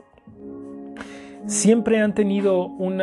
siempre 1.45 1.99
han 1.99 2.15
tenido 2.15 2.65
un 2.65 3.01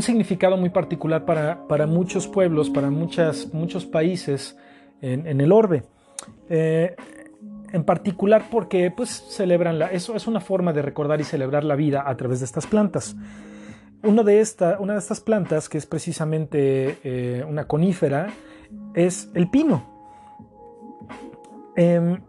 significado 0.00 0.56
muy 0.56 0.70
particular 0.70 1.24
para, 1.24 1.86
muchos 1.86 2.28
pueblos, 2.28 2.70
para 2.70 2.90
muchos 2.90 3.86
países 3.86 4.56
en, 5.02 5.40
el 5.40 5.50
orbe. 5.52 5.82
Eh, 6.48 6.94
en 7.72 7.84
particular 7.84 8.44
porque 8.50 8.90
pues 8.90 9.10
celebran 9.10 9.78
la, 9.78 9.86
eso 9.86 10.16
es 10.16 10.26
una 10.26 10.40
forma 10.40 10.72
de 10.72 10.82
recordar 10.82 11.20
y 11.20 11.24
celebrar 11.24 11.64
la 11.64 11.76
vida 11.76 12.04
a 12.06 12.16
través 12.16 12.40
de 12.40 12.46
estas 12.46 12.66
plantas. 12.66 13.16
Uno 14.02 14.24
de 14.24 14.40
esta, 14.40 14.78
una 14.80 14.94
de 14.94 14.98
estas 14.98 15.20
plantas, 15.20 15.68
que 15.68 15.78
es 15.78 15.86
precisamente 15.86 16.98
eh, 17.04 17.44
una 17.46 17.66
conífera, 17.66 18.28
es 18.94 19.30
el 19.34 19.50
pino. 19.50 19.84
Em, 21.76 22.20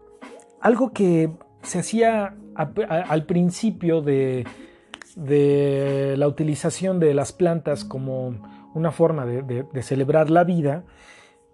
algo 0.60 0.92
que 0.92 1.32
se 1.64 1.80
hacía 1.80 2.36
al 2.56 3.26
principio 3.26 4.02
de, 4.02 4.46
de, 5.16 6.16
la 6.18 6.28
utilización 6.28 7.00
de 7.00 7.14
las 7.14 7.32
plantas 7.32 7.86
como 7.86 8.36
una 8.74 8.92
forma 8.92 9.26
de, 9.26 9.66
celebrar 9.82 10.30
la 10.30 10.44
vida, 10.44 10.84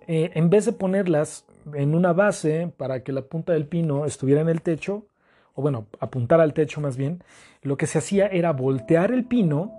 eh, 0.08 0.32
en 0.34 0.50
vez 0.50 0.66
de 0.66 0.74
ponerlas 0.74 1.46
en 1.74 1.96
una 1.96 2.14
base 2.14 2.72
para 2.78 3.04
que 3.04 3.12
la 3.12 3.24
punta 3.24 3.54
del 3.54 3.68
pino 3.68 4.06
estuviera 4.06 4.42
en 4.42 4.50
el 4.50 4.62
techo, 4.62 5.08
o 5.54 5.62
bueno, 5.62 5.88
apuntar 6.00 6.42
al 6.42 6.54
techo 6.54 6.82
más 6.82 6.98
bien, 6.98 7.24
lo 7.62 7.78
que 7.78 7.88
se 7.88 7.98
hacía 7.98 8.28
era 8.28 8.54
voltear 8.54 9.12
el 9.12 9.26
pino 9.26 9.72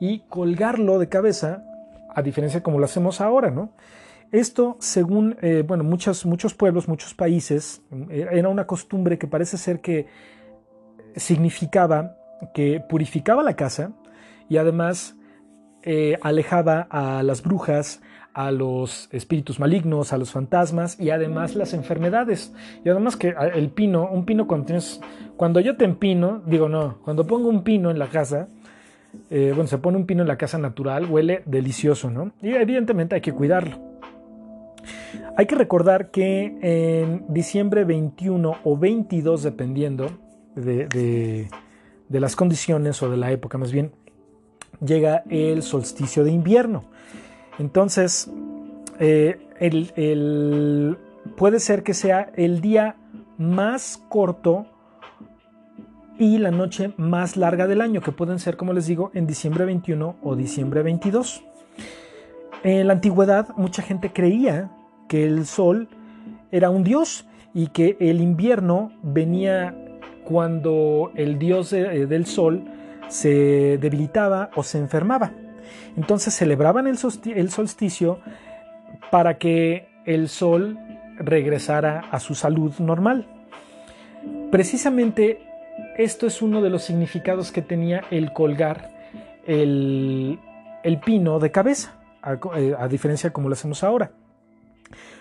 y 0.00 0.20
colgarlo 0.28 0.98
de 0.98 1.08
cabeza, 1.08 1.64
a 2.14 2.22
diferencia 2.22 2.60
de 2.60 2.64
como 2.64 2.78
lo 2.78 2.84
hacemos 2.84 3.20
ahora, 3.20 3.50
¿no? 3.50 3.72
Esto, 4.30 4.76
según, 4.80 5.36
eh, 5.42 5.62
bueno, 5.66 5.84
muchos, 5.84 6.24
muchos 6.24 6.54
pueblos, 6.54 6.88
muchos 6.88 7.14
países, 7.14 7.82
eh, 8.10 8.26
era 8.30 8.48
una 8.48 8.66
costumbre 8.66 9.18
que 9.18 9.26
parece 9.26 9.58
ser 9.58 9.80
que 9.80 10.06
significaba 11.16 12.16
que 12.54 12.80
purificaba 12.80 13.42
la 13.42 13.54
casa 13.54 13.92
y 14.48 14.56
además 14.56 15.16
eh, 15.82 16.18
alejaba 16.22 16.86
a 16.90 17.22
las 17.22 17.42
brujas, 17.42 18.02
a 18.34 18.50
los 18.50 19.08
espíritus 19.12 19.60
malignos, 19.60 20.12
a 20.12 20.18
los 20.18 20.32
fantasmas 20.32 20.98
y 20.98 21.10
además 21.10 21.54
las 21.54 21.74
enfermedades. 21.74 22.52
Y 22.84 22.88
además 22.88 23.16
que 23.16 23.34
el 23.54 23.70
pino, 23.70 24.08
un 24.10 24.24
pino 24.24 24.46
cuando 24.46 24.66
tienes, 24.66 25.00
cuando 25.36 25.60
yo 25.60 25.76
te 25.76 25.84
empino, 25.84 26.42
digo 26.46 26.68
no, 26.68 26.98
cuando 27.04 27.26
pongo 27.26 27.48
un 27.48 27.62
pino 27.62 27.90
en 27.90 27.98
la 27.98 28.08
casa, 28.08 28.48
eh, 29.30 29.52
bueno, 29.54 29.66
se 29.66 29.78
pone 29.78 29.98
un 29.98 30.06
pino 30.06 30.22
en 30.22 30.28
la 30.28 30.38
casa 30.38 30.58
natural, 30.58 31.06
huele 31.06 31.42
delicioso, 31.44 32.10
¿no? 32.10 32.32
Y 32.40 32.50
evidentemente 32.50 33.14
hay 33.14 33.20
que 33.20 33.32
cuidarlo. 33.32 33.92
Hay 35.36 35.46
que 35.46 35.54
recordar 35.54 36.10
que 36.10 36.58
en 36.62 37.24
diciembre 37.28 37.84
21 37.84 38.56
o 38.64 38.76
22, 38.76 39.42
dependiendo 39.42 40.10
de, 40.56 41.48
de 42.08 42.20
las 42.20 42.36
condiciones 42.36 43.02
o 43.02 43.10
de 43.10 43.16
la 43.16 43.30
época 43.30 43.58
más 43.58 43.72
bien, 43.72 43.92
llega 44.84 45.22
el 45.28 45.62
solsticio 45.62 46.24
de 46.24 46.32
invierno. 46.32 46.84
Entonces, 47.58 48.30
eh, 48.98 49.38
puede 51.36 51.60
ser 51.60 51.82
que 51.82 51.94
sea 51.94 52.30
el 52.36 52.60
día 52.60 52.96
más 53.38 54.02
corto 54.08 54.66
y 56.18 56.38
la 56.38 56.50
noche 56.50 56.92
más 56.96 57.36
larga 57.36 57.66
del 57.66 57.80
año, 57.80 58.00
que 58.00 58.12
pueden 58.12 58.38
ser, 58.38 58.56
como 58.56 58.72
les 58.72 58.86
digo, 58.86 59.10
en 59.14 59.26
diciembre 59.26 59.64
21 59.64 60.16
o 60.22 60.36
diciembre 60.36 60.82
22. 60.82 61.44
En 62.62 62.86
la 62.86 62.92
antigüedad 62.92 63.48
mucha 63.56 63.82
gente 63.82 64.12
creía 64.12 64.70
que 65.08 65.26
el 65.26 65.46
sol 65.46 65.88
era 66.52 66.70
un 66.70 66.84
dios 66.84 67.26
y 67.54 67.68
que 67.68 67.96
el 67.98 68.20
invierno 68.20 68.92
venía 69.02 69.74
cuando 70.24 71.10
el 71.16 71.38
dios 71.38 71.72
eh, 71.72 72.06
del 72.06 72.26
sol 72.26 72.64
se 73.08 73.78
debilitaba 73.78 74.50
o 74.54 74.62
se 74.62 74.78
enfermaba. 74.78 75.32
Entonces 75.96 76.34
celebraban 76.34 76.86
el, 76.86 76.98
solsticio 76.98 78.18
para 79.10 79.38
que 79.38 79.88
el 80.04 80.28
sol 80.28 80.78
regresara 81.16 82.00
a 82.10 82.20
su 82.20 82.34
salud 82.34 82.72
normal. 82.78 83.26
Precisamente 84.50 85.40
esto 85.96 86.26
es 86.26 86.42
uno 86.42 86.62
de 86.62 86.70
los 86.70 86.82
significados 86.82 87.52
que 87.52 87.62
tenía 87.62 88.02
el 88.10 88.32
colgar 88.32 88.90
el, 89.46 90.38
pino 91.04 91.38
de 91.38 91.50
cabeza, 91.50 91.94
a, 92.22 92.38
eh, 92.56 92.74
a 92.78 92.88
diferencia 92.88 93.32
como 93.32 93.48
lo 93.48 93.54
hacemos 93.54 93.82
ahora. 93.82 94.12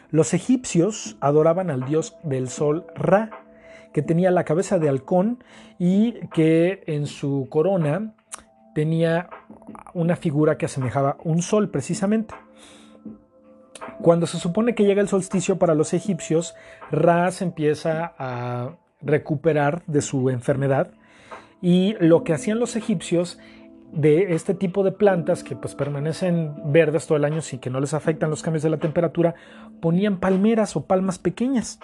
Los 0.09 0.33
egipcios 0.33 1.17
adoraban 1.21 1.69
al 1.69 1.85
dios 1.85 2.17
del 2.23 2.49
sol 2.49 2.85
Ra, 2.95 3.29
que 3.93 4.01
tenía 4.01 4.31
la 4.31 4.43
cabeza 4.43 4.79
de 4.79 4.89
halcón 4.89 5.43
y 5.79 6.13
que 6.33 6.83
en 6.87 7.07
su 7.07 7.47
corona 7.49 8.13
tenía 8.73 9.29
una 9.93 10.15
figura 10.15 10.57
que 10.57 10.65
asemejaba 10.65 11.17
un 11.23 11.41
sol 11.41 11.69
precisamente. 11.69 12.33
Cuando 14.01 14.27
se 14.27 14.37
supone 14.37 14.75
que 14.75 14.83
llega 14.83 15.01
el 15.01 15.07
solsticio 15.07 15.57
para 15.57 15.75
los 15.75 15.93
egipcios, 15.93 16.55
Ra 16.91 17.31
se 17.31 17.45
empieza 17.45 18.13
a 18.17 18.75
recuperar 19.01 19.83
de 19.87 20.01
su 20.01 20.29
enfermedad 20.29 20.91
Y 21.61 21.95
lo 21.99 22.23
que 22.23 22.33
hacían 22.33 22.59
los 22.59 22.75
egipcios 22.75 23.39
de 23.91 24.33
este 24.33 24.53
tipo 24.53 24.83
de 24.83 24.91
plantas 24.91 25.43
que 25.43 25.55
pues 25.55 25.75
permanecen 25.75 26.53
verdes 26.71 27.07
todo 27.07 27.17
el 27.17 27.25
año 27.25 27.41
sin 27.41 27.59
que 27.59 27.69
no 27.69 27.79
les 27.79 27.93
afectan 27.93 28.29
los 28.29 28.41
cambios 28.41 28.63
de 28.63 28.69
la 28.69 28.77
temperatura, 28.77 29.35
ponían 29.81 30.19
palmeras 30.19 30.75
o 30.75 30.85
palmas 30.85 31.19
pequeñas 31.19 31.79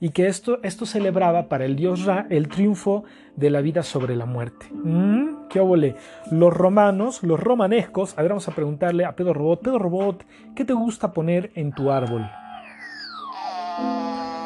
y 0.00 0.10
que 0.10 0.26
esto, 0.26 0.58
esto 0.62 0.86
celebraba 0.86 1.48
para 1.48 1.66
el 1.66 1.76
dios 1.76 2.04
Ra 2.06 2.26
el 2.30 2.48
triunfo 2.48 3.04
de 3.36 3.50
la 3.50 3.60
vida 3.60 3.82
sobre 3.82 4.16
la 4.16 4.24
muerte. 4.24 4.66
¿Mm? 4.72 5.48
¿Qué 5.48 5.60
óvole? 5.60 5.96
Los 6.30 6.54
romanos, 6.54 7.22
los 7.22 7.38
romanescos, 7.38 8.14
a 8.16 8.22
ver, 8.22 8.30
vamos 8.30 8.48
a 8.48 8.54
preguntarle 8.54 9.04
a 9.04 9.14
Pedro 9.14 9.34
Robot, 9.34 9.60
Pedro 9.60 9.78
Robot, 9.78 10.24
¿qué 10.54 10.64
te 10.64 10.72
gusta 10.72 11.12
poner 11.12 11.50
en 11.54 11.72
tu 11.72 11.90
árbol? 11.90 12.28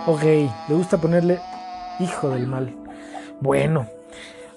Ok, 0.06 0.22
le 0.22 0.74
gusta 0.74 1.00
ponerle 1.00 1.38
hijo 2.00 2.30
del 2.30 2.46
mal. 2.46 2.74
Bueno, 3.40 3.86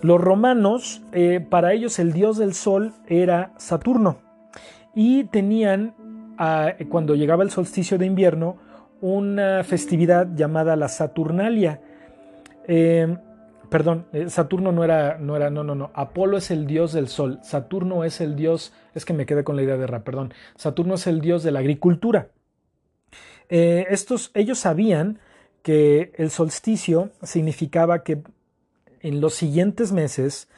los 0.02 0.20
romanos, 0.20 1.02
eh, 1.12 1.46
para 1.48 1.74
ellos 1.74 2.00
el 2.00 2.14
dios 2.14 2.38
del 2.38 2.54
sol 2.54 2.94
era 3.08 3.54
Saturno 3.58 4.18
y 4.96 5.26
tenían, 5.26 5.96
ah, 6.38 6.74
cuando 6.90 7.16
llegaba 7.16 7.44
el 7.44 7.52
solsticio 7.52 7.98
de 7.98 8.06
invierno, 8.06 8.58
una 9.02 9.64
festividad 9.64 10.28
llamada 10.36 10.76
la 10.76 10.88
Saturnalia. 10.88 11.82
Em, 12.68 13.18
perdón, 13.70 14.08
eh, 14.14 14.30
Saturno 14.30 14.72
no 14.72 14.84
era, 14.84 15.18
no 15.18 15.36
era, 15.36 15.50
no, 15.50 15.64
no, 15.64 15.76
no. 15.76 15.92
Apolo 15.94 16.38
es 16.38 16.52
el 16.52 16.68
dios 16.68 16.94
del 16.94 17.08
sol. 17.08 17.40
Saturno 17.44 18.04
es 18.04 18.22
el 18.22 18.36
dios, 18.36 18.74
es 18.94 19.06
que 19.06 19.14
me 19.14 19.26
quedé 19.26 19.44
con 19.44 19.56
la 19.56 19.64
idea 19.64 19.78
de 19.78 19.88
Ra, 19.88 20.04
perdón. 20.04 20.34
Saturno 20.56 20.96
es 20.96 21.08
el 21.08 21.22
dios 21.22 21.44
de 21.44 21.52
la 21.52 21.60
agricultura. 21.60 22.30
Eh, 23.50 23.86
estos, 23.90 24.32
ellos 24.34 24.60
sabían 24.60 25.20
que 25.62 26.14
el 26.16 26.30
solsticio 26.30 27.12
significaba 27.24 28.04
que 28.04 28.24
en 29.02 29.22
los 29.22 29.34
siguientes 29.34 29.92
meses 29.92 30.50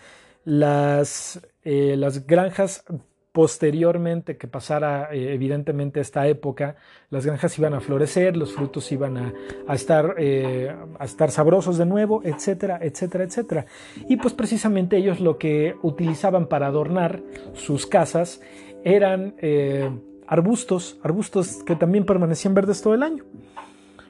las, 0.43 1.47
eh, 1.63 1.95
las 1.97 2.25
granjas 2.25 2.84
posteriormente 3.32 4.38
que 4.38 4.48
pasara 4.48 5.10
eh, 5.13 5.34
evidentemente 5.34 6.00
esta 6.00 6.28
época, 6.28 6.76
las 7.10 7.26
granjas 7.26 7.58
iban 7.60 7.74
a 7.74 7.80
florecer, 7.80 8.36
los 8.36 8.54
frutos 8.54 8.92
iban 8.92 9.18
a, 9.68 9.74
estar, 9.74 10.15
eh, 10.18 10.76
a 10.98 11.06
estar 11.06 11.32
sabrosos 11.32 11.78
de 11.78 11.86
nuevo, 11.86 12.22
etcétera, 12.24 12.80
etcétera, 12.82 13.24
etcétera. 13.24 13.65
Y 14.08 14.18
pues 14.18 14.34
precisamente 14.34 14.98
ellos 14.98 15.20
lo 15.20 15.38
que 15.38 15.76
utilizaban 15.82 16.48
para 16.48 16.68
adornar 16.68 17.22
sus 17.54 17.86
casas 17.86 18.42
eran 18.84 19.36
arbustos, 20.30 21.00
arbustos 21.04 21.63
que 21.63 21.76
también 21.76 22.06
permanecían 22.06 22.54
verdes 22.54 22.82
todo 22.82 22.94
el 22.94 23.04
año. 23.04 23.26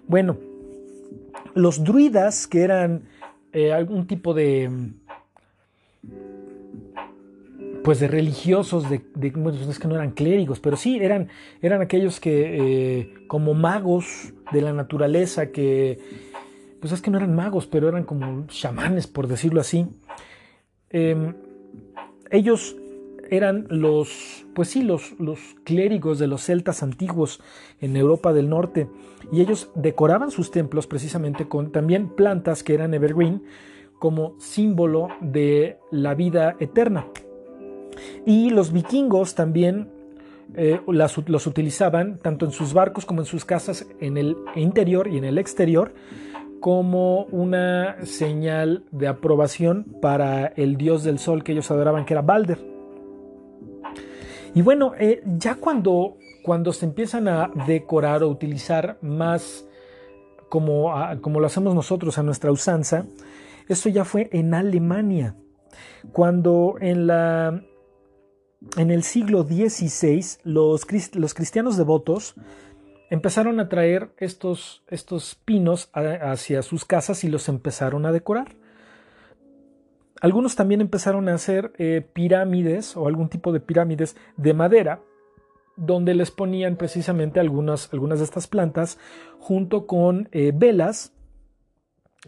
Bueno, 0.08 0.38
los 1.54 1.84
druidas, 1.84 2.46
que 2.46 2.62
eran 2.62 3.04
eh, 3.54 3.72
algún 3.72 4.06
tipo 4.06 4.34
de 4.34 4.70
pues 7.84 8.00
de 8.00 8.08
religiosos, 8.08 8.90
de, 8.90 9.00
pues 9.32 9.56
es 9.68 9.80
que 9.80 9.88
no 9.88 9.96
eran 9.96 10.12
clérigos, 10.12 10.60
pero 10.60 10.78
sí 10.78 10.98
eran, 11.02 11.30
eran 11.62 11.82
aquellos 11.82 12.20
que 12.20 13.00
eh, 13.00 13.14
como 13.28 13.54
magos 13.54 14.34
de 14.52 14.62
la 14.62 14.74
naturaleza, 14.74 15.52
que 15.52 16.00
pues 16.80 16.94
es 16.94 17.02
que 17.02 17.12
no 17.12 17.18
eran 17.18 17.36
magos, 17.36 17.68
pero 17.68 17.90
eran 17.90 18.04
como 18.04 18.46
chamanes, 18.48 19.08
por 19.08 19.28
decirlo 19.28 19.60
así. 19.62 19.88
Em, 20.90 21.36
ellos 22.32 22.76
eran 23.30 23.68
los, 23.70 24.46
pues 24.56 24.70
sí, 24.70 24.82
los, 24.82 25.14
los 25.20 25.40
clérigos 25.64 26.20
de 26.20 26.28
los 26.28 26.44
celtas 26.44 26.82
antiguos 26.84 27.42
en 27.80 27.96
Europa 27.96 28.34
del 28.34 28.50
Norte 28.50 28.88
y 29.32 29.42
ellos 29.42 29.70
decoraban 29.76 30.32
sus 30.32 30.52
templos 30.52 30.88
precisamente 30.88 31.48
con 31.48 31.72
también 31.72 32.10
plantas 32.10 32.64
que 32.64 32.74
eran 32.74 32.94
evergreen 32.94 33.44
como 34.00 34.36
símbolo 34.40 35.10
de 35.22 35.78
la 35.92 36.16
vida 36.16 36.56
eterna. 36.60 37.06
Y 38.26 38.50
los 38.50 38.72
vikingos 38.72 39.36
también 39.36 39.90
eh, 40.56 40.82
los 40.88 41.48
utilizaban 41.48 42.18
tanto 42.18 42.46
en 42.46 42.52
sus 42.52 42.74
barcos 42.74 43.06
como 43.06 43.22
en 43.22 43.26
sus 43.26 43.46
casas 43.46 43.86
en 44.00 44.18
el 44.18 44.36
interior 44.56 45.08
y 45.08 45.18
en 45.18 45.26
el 45.26 45.38
exterior 45.38 45.94
como 46.60 47.24
una 47.26 48.06
señal 48.06 48.84
de 48.92 49.08
aprobación 49.08 49.86
para 50.02 50.48
el 50.48 50.76
dios 50.76 51.04
del 51.04 51.20
sol 51.20 51.44
que 51.44 51.54
ellos 51.54 51.72
adoraban 51.72 52.06
que 52.06 52.14
era 52.14 52.22
Balder. 52.22 52.60
Y 54.54 54.62
bueno, 54.62 54.94
eh, 55.00 55.22
ya 55.38 55.56
cuando, 55.56 56.18
cuando 56.44 56.74
se 56.74 56.86
empiezan 56.86 57.28
a 57.28 57.52
decorar 57.68 58.24
o 58.24 58.30
utilizar 58.30 58.98
más 59.02 59.66
como, 60.50 60.92
como 61.22 61.40
lo 61.40 61.46
hacemos 61.46 61.76
nosotros 61.76 62.18
a 62.18 62.24
nuestra 62.24 62.52
usanza, 62.52 63.06
esto 63.68 63.88
ya 63.90 64.04
fue 64.04 64.30
en 64.34 64.56
Alemania, 64.56 65.36
cuando 66.12 66.76
en, 66.82 67.06
la, 67.06 67.62
en 68.78 68.92
el 68.92 69.04
siglo 69.04 69.44
XVI 69.44 70.24
los, 70.44 70.86
cristianos 70.86 71.78
devotos 71.78 72.36
empezaron 73.10 73.60
a 73.60 73.70
traer 73.70 74.12
estos, 74.18 74.84
pinos 75.46 75.90
hacia 75.94 76.62
sus 76.62 76.86
casas 76.86 77.24
y 77.24 77.30
los 77.30 77.50
empezaron 77.50 78.06
a 78.06 78.12
decorar. 78.12 78.56
Algunos 80.22 80.56
también 80.56 80.82
empezaron 80.82 81.30
a 81.30 81.34
hacer 81.36 81.72
eh, 81.78 82.06
pirámides 82.14 82.98
o 82.98 83.08
algún 83.08 83.30
tipo 83.30 83.54
de 83.54 83.62
pirámides 83.62 84.18
de 84.36 84.54
madera, 84.54 85.02
donde 85.78 86.14
les 86.14 86.30
ponían 86.30 86.76
precisamente 86.76 87.40
algunas, 87.40 87.92
algunas 87.94 88.20
de 88.20 88.26
estas 88.26 88.48
plantas 88.48 89.00
junto 89.40 89.88
con 89.88 90.28
eh, 90.34 90.52
velas, 90.54 91.14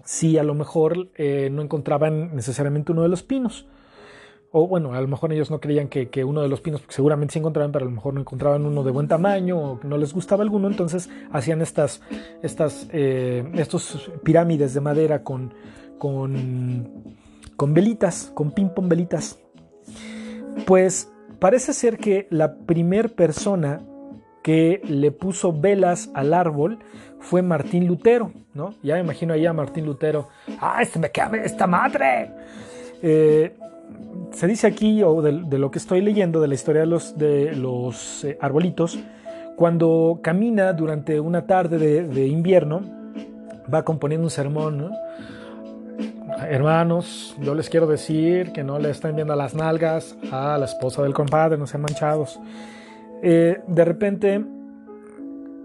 si 0.06 0.38
a 0.38 0.44
lo 0.44 0.54
mejor 0.54 1.10
eh, 1.16 1.50
no 1.52 1.62
encontraban 1.62 2.34
necesariamente 2.34 2.94
uno 2.94 3.02
de 3.02 3.10
los 3.10 3.24
pinos. 3.24 3.68
O 4.52 4.68
bueno, 4.68 4.94
a 4.94 5.02
lo 5.02 5.08
mejor 5.08 5.32
ellos 5.32 5.50
no 5.50 5.62
creían 5.62 5.88
que, 5.88 6.24
uno 6.26 6.42
de 6.42 6.50
los 6.50 6.60
pinos, 6.60 6.82
porque 6.82 6.96
seguramente 6.96 7.34
sí 7.34 7.40
encontraban, 7.40 7.72
pero 7.72 7.86
a 7.86 7.90
lo 7.90 7.96
mejor 7.96 8.14
no 8.14 8.20
encontraban 8.20 8.66
uno 8.66 8.84
de 8.84 8.92
buen 8.92 9.08
tamaño 9.08 9.58
o 9.58 9.80
no 9.84 9.98
les 9.98 10.14
gustaba 10.14 10.44
alguno, 10.44 10.68
entonces 10.68 11.10
hacían 11.32 11.62
estas, 11.62 12.02
estas 12.42 12.90
estos 12.92 14.12
pirámides 14.24 14.74
de 14.74 14.82
madera 14.82 15.24
con, 15.24 15.54
con 15.98 16.36
con 17.62 17.76
velitas, 17.76 18.32
con 18.34 18.50
ping-pong 18.54 18.88
velitas. 18.88 19.38
Pues 20.66 21.12
parece 21.38 21.74
ser 21.74 22.00
que 22.00 22.26
la 22.32 22.56
primer 22.56 23.14
persona 23.14 23.84
que 24.42 24.82
le 24.84 25.12
puso 25.12 25.54
velas 25.54 26.10
al 26.16 26.34
árbol 26.34 26.80
fue 27.20 27.44
Martín 27.44 27.86
Lutero, 27.86 28.32
¿no? 28.56 28.74
Ya 28.82 28.96
me 28.96 29.02
imagino 29.02 29.36
ahí 29.36 29.46
a 29.46 29.54
Martín 29.54 29.86
Lutero, 29.86 30.30
¡ah, 30.60 30.82
este 30.82 30.98
me 30.98 31.12
cabe 31.12 31.46
esta 31.46 31.68
madre! 31.68 32.32
Eh, 33.04 33.56
se 34.32 34.48
dice 34.48 34.68
aquí, 34.68 35.04
o 35.04 35.22
de, 35.22 35.58
lo 35.58 35.72
que 35.72 35.80
estoy 35.80 36.02
leyendo 36.02 36.42
de 36.42 36.48
la 36.48 36.54
historia 36.54 36.82
de 36.82 37.56
los, 37.56 38.24
eh, 38.24 38.38
arbolitos, 38.40 39.00
cuando 39.56 40.20
camina 40.24 40.74
durante 40.74 41.20
una 41.20 41.46
tarde 41.46 42.08
de, 42.08 42.28
invierno, 42.28 42.82
va 43.72 43.84
componiendo 43.84 44.26
un 44.26 44.32
sermón, 44.32 44.78
¿no? 44.78 44.92
hermanos, 46.50 47.36
yo 47.40 47.54
les 47.54 47.70
quiero 47.70 47.86
decir 47.88 48.52
que 48.52 48.64
no 48.64 48.80
le 48.80 48.90
estén 48.90 49.16
viendo 49.16 49.36
las 49.36 49.54
nalgas 49.54 50.16
a 50.32 50.58
la 50.58 50.66
esposa 50.66 51.04
del 51.04 51.14
compadre, 51.14 51.58
no 51.58 51.68
sean 51.68 51.82
manchados. 51.82 52.40
Eh, 53.22 53.62
de 53.68 53.86
repente, 53.86 54.44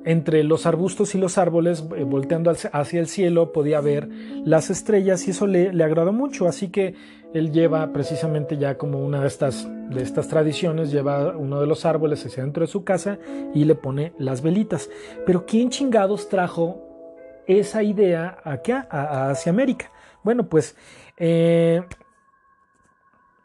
entre 0.06 0.44
los 0.44 0.66
arbustos 0.66 1.14
y 1.14 1.18
los 1.18 1.36
árboles, 1.36 1.84
eh, 1.96 2.04
volteando 2.04 2.50
hacia 2.50 3.00
el 3.00 3.08
cielo, 3.08 3.52
podía 3.52 3.80
ver 3.80 4.08
las 4.44 4.70
estrellas 4.70 5.26
y 5.26 5.32
eso 5.32 5.46
le, 5.46 5.72
le, 5.72 5.84
agradó 5.84 6.12
mucho. 6.12 6.46
Así 6.46 6.68
que 6.68 6.94
él 7.34 7.50
lleva 7.50 7.92
precisamente 7.92 8.56
ya 8.56 8.78
como 8.78 9.04
una 9.04 9.20
de 9.20 9.26
estas, 9.26 9.68
de 9.90 10.02
estas 10.02 10.28
tradiciones, 10.28 10.92
lleva 10.92 11.36
uno 11.36 11.60
de 11.60 11.66
los 11.66 11.84
árboles 11.84 12.24
hacia 12.24 12.44
dentro 12.44 12.62
de 12.62 12.68
su 12.68 12.84
casa 12.84 13.18
y 13.52 13.64
le 13.64 13.74
pone 13.74 14.12
las 14.16 14.42
velitas. 14.42 14.88
Pero 15.26 15.44
¿quién 15.44 15.70
chingados 15.70 16.28
trajo 16.28 16.80
esa 17.48 17.82
idea 17.82 18.38
acá, 18.44 18.86
hacia 18.90 19.50
América? 19.50 19.90
Bueno, 20.22 20.48
pues... 20.48 20.76
Eh, 21.18 21.82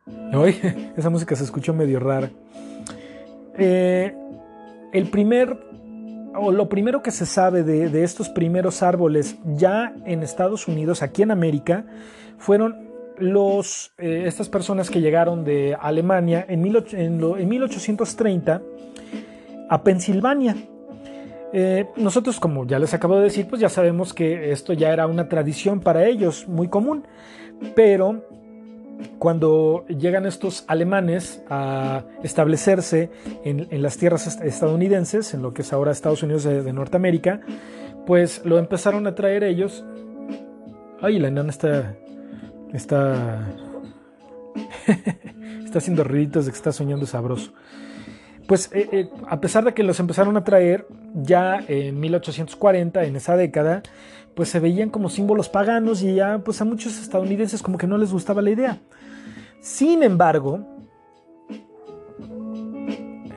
esa 0.97 1.09
música 1.09 1.35
se 1.35 1.43
escuchó 1.43 1.73
medio 1.73 1.99
rara. 1.99 2.29
Eh, 3.57 4.15
el 4.93 5.09
primer, 5.09 5.57
o 6.35 6.51
lo 6.51 6.69
primero 6.69 7.01
que 7.01 7.11
se 7.11 7.25
sabe 7.25 7.63
de, 7.63 8.03
estos 8.03 8.29
primeros 8.29 8.83
árboles 8.83 9.37
ya 9.45 9.93
en 10.05 10.23
Estados 10.23 10.67
Unidos, 10.67 11.01
aquí 11.01 11.23
en 11.23 11.31
América, 11.31 11.85
fueron 12.37 12.89
los, 13.17 13.93
eh, 13.97 14.23
estas 14.25 14.49
personas 14.49 14.89
que 14.89 15.01
llegaron 15.01 15.43
de 15.43 15.77
Alemania 15.79 16.45
en, 16.47 16.65
en 16.65 17.49
1830 17.49 18.61
a 19.69 19.83
Pensilvania. 19.83 20.55
Eh, 21.53 21.87
nosotros, 21.97 22.39
como 22.39 22.65
ya 22.65 22.79
les 22.79 22.93
acabo 22.93 23.17
de 23.17 23.23
decir, 23.23 23.47
pues 23.47 23.61
ya 23.61 23.69
sabemos 23.69 24.13
que 24.13 24.51
esto 24.51 24.73
ya 24.73 24.91
era 24.91 25.07
una 25.07 25.27
tradición 25.27 25.81
para 25.81 26.05
ellos, 26.05 26.47
muy 26.47 26.69
común. 26.69 27.05
Pero 27.75 28.23
cuando 29.19 29.85
llegan 29.87 30.25
estos 30.25 30.63
alemanes 30.67 31.43
a 31.49 32.03
establecerse 32.23 33.09
en, 33.43 33.81
las 33.81 33.97
tierras 33.97 34.39
estadounidenses, 34.41 35.33
en 35.33 35.41
lo 35.41 35.53
que 35.53 35.61
es 35.61 35.73
ahora 35.73 35.91
Estados 35.91 36.23
Unidos 36.23 36.43
de, 36.43 36.73
Norteamérica, 36.73 37.41
pues 38.05 38.41
lo 38.45 38.57
empezaron 38.57 39.07
a 39.07 39.15
traer 39.15 39.43
ellos. 39.43 39.83
Ay, 41.01 41.19
la 41.19 41.29
enana 41.29 41.49
está, 41.49 41.95
está 42.73 43.47
está 45.65 45.79
haciendo 45.79 46.03
ruiditos 46.03 46.45
de 46.45 46.51
que 46.51 46.57
está 46.57 46.71
soñando 46.71 47.05
sabroso. 47.05 47.53
Pues 48.47 48.69
eh, 48.73 48.89
eh, 48.91 49.09
a 49.29 49.39
pesar 49.39 49.63
de 49.63 49.73
que 49.73 49.83
los 49.83 49.99
empezaron 49.99 50.35
a 50.35 50.43
traer 50.43 50.85
ya 51.13 51.63
en 51.67 51.99
1840, 51.99 53.03
en 53.05 53.15
esa 53.15 53.37
década, 53.37 53.81
pues 54.35 54.49
se 54.49 54.59
veían 54.59 54.89
como 54.89 55.09
símbolos 55.09 55.49
paganos 55.49 56.01
y 56.01 56.15
ya 56.15 56.39
pues 56.43 56.61
a 56.61 56.65
muchos 56.65 56.99
estadounidenses 56.99 57.61
como 57.61 57.77
que 57.77 57.87
no 57.87 57.97
les 57.97 58.11
gustaba 58.11 58.41
la 58.41 58.51
idea. 58.51 58.79
Sin 59.59 60.03
embargo, 60.03 60.65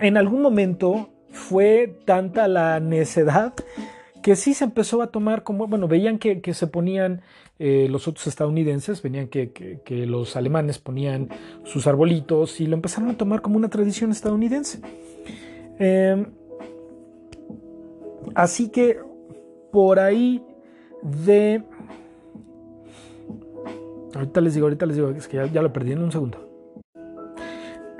en 0.00 0.16
algún 0.16 0.42
momento 0.42 1.10
fue 1.30 1.98
tanta 2.04 2.48
la 2.48 2.80
necedad 2.80 3.54
que 4.22 4.36
sí 4.36 4.54
se 4.54 4.64
empezó 4.64 5.02
a 5.02 5.08
tomar 5.08 5.42
como, 5.42 5.66
bueno, 5.66 5.86
veían 5.86 6.18
que, 6.18 6.54
se 6.54 6.66
ponían 6.66 7.20
eh, 7.58 7.88
los 7.90 8.08
otros 8.08 8.26
estadounidenses, 8.26 9.02
venían 9.02 9.28
que, 9.28 9.82
los 10.06 10.34
alemanes 10.36 10.78
ponían 10.78 11.28
sus 11.64 11.86
arbolitos 11.86 12.58
y 12.58 12.66
lo 12.66 12.74
empezaron 12.74 13.10
a 13.10 13.18
tomar 13.18 13.42
como 13.42 13.58
una 13.58 13.68
tradición 13.68 14.12
estadounidense. 14.12 14.80
Em, 15.78 16.24
así 18.34 18.70
que 18.70 18.98
por 19.70 20.00
ahí 20.00 20.42
de... 21.04 21.62
Ahorita 24.14 24.40
les 24.40 24.54
digo, 24.54 24.66
ahorita 24.66 24.86
les 24.86 24.96
digo, 24.96 25.10
es 25.10 25.28
que 25.28 25.48
ya, 25.52 25.62
lo 25.62 25.72
perdí 25.72 25.92
en 25.92 26.02
un 26.02 26.12
segundo 26.12 26.50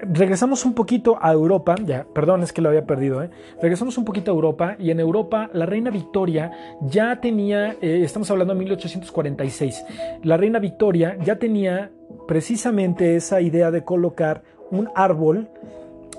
regresamos 0.07 0.67
un 0.67 0.75
poquito 0.75 1.17
a 1.21 1.33
Europa, 1.33 1.77
ya, 1.83 2.07
perdón, 2.13 2.43
es 2.43 2.53
que 2.53 2.61
lo 2.61 2.69
había 2.69 2.85
perdido, 2.85 3.23
¿eh? 3.23 3.31
regresamos 3.63 3.97
un 3.97 4.05
poquito 4.05 4.31
a 4.31 4.35
Europa 4.35 4.77
y 4.79 4.91
en 4.91 5.01
Europa 5.01 5.49
la 5.55 5.65
reina 5.65 5.91
Victoria 5.91 6.51
ya 6.83 7.21
tenía, 7.23 7.77
eh, 7.81 8.03
estamos 8.05 8.31
hablando 8.31 8.53
de 8.53 8.59
1846, 8.61 9.85
la 10.23 10.37
reina 10.37 10.59
Victoria 10.59 11.17
ya 11.25 11.39
tenía 11.39 11.91
precisamente 12.29 13.17
esa 13.17 13.41
idea 13.41 13.71
de 13.71 13.83
colocar 13.83 14.43
un 14.71 14.91
árbol 14.95 15.49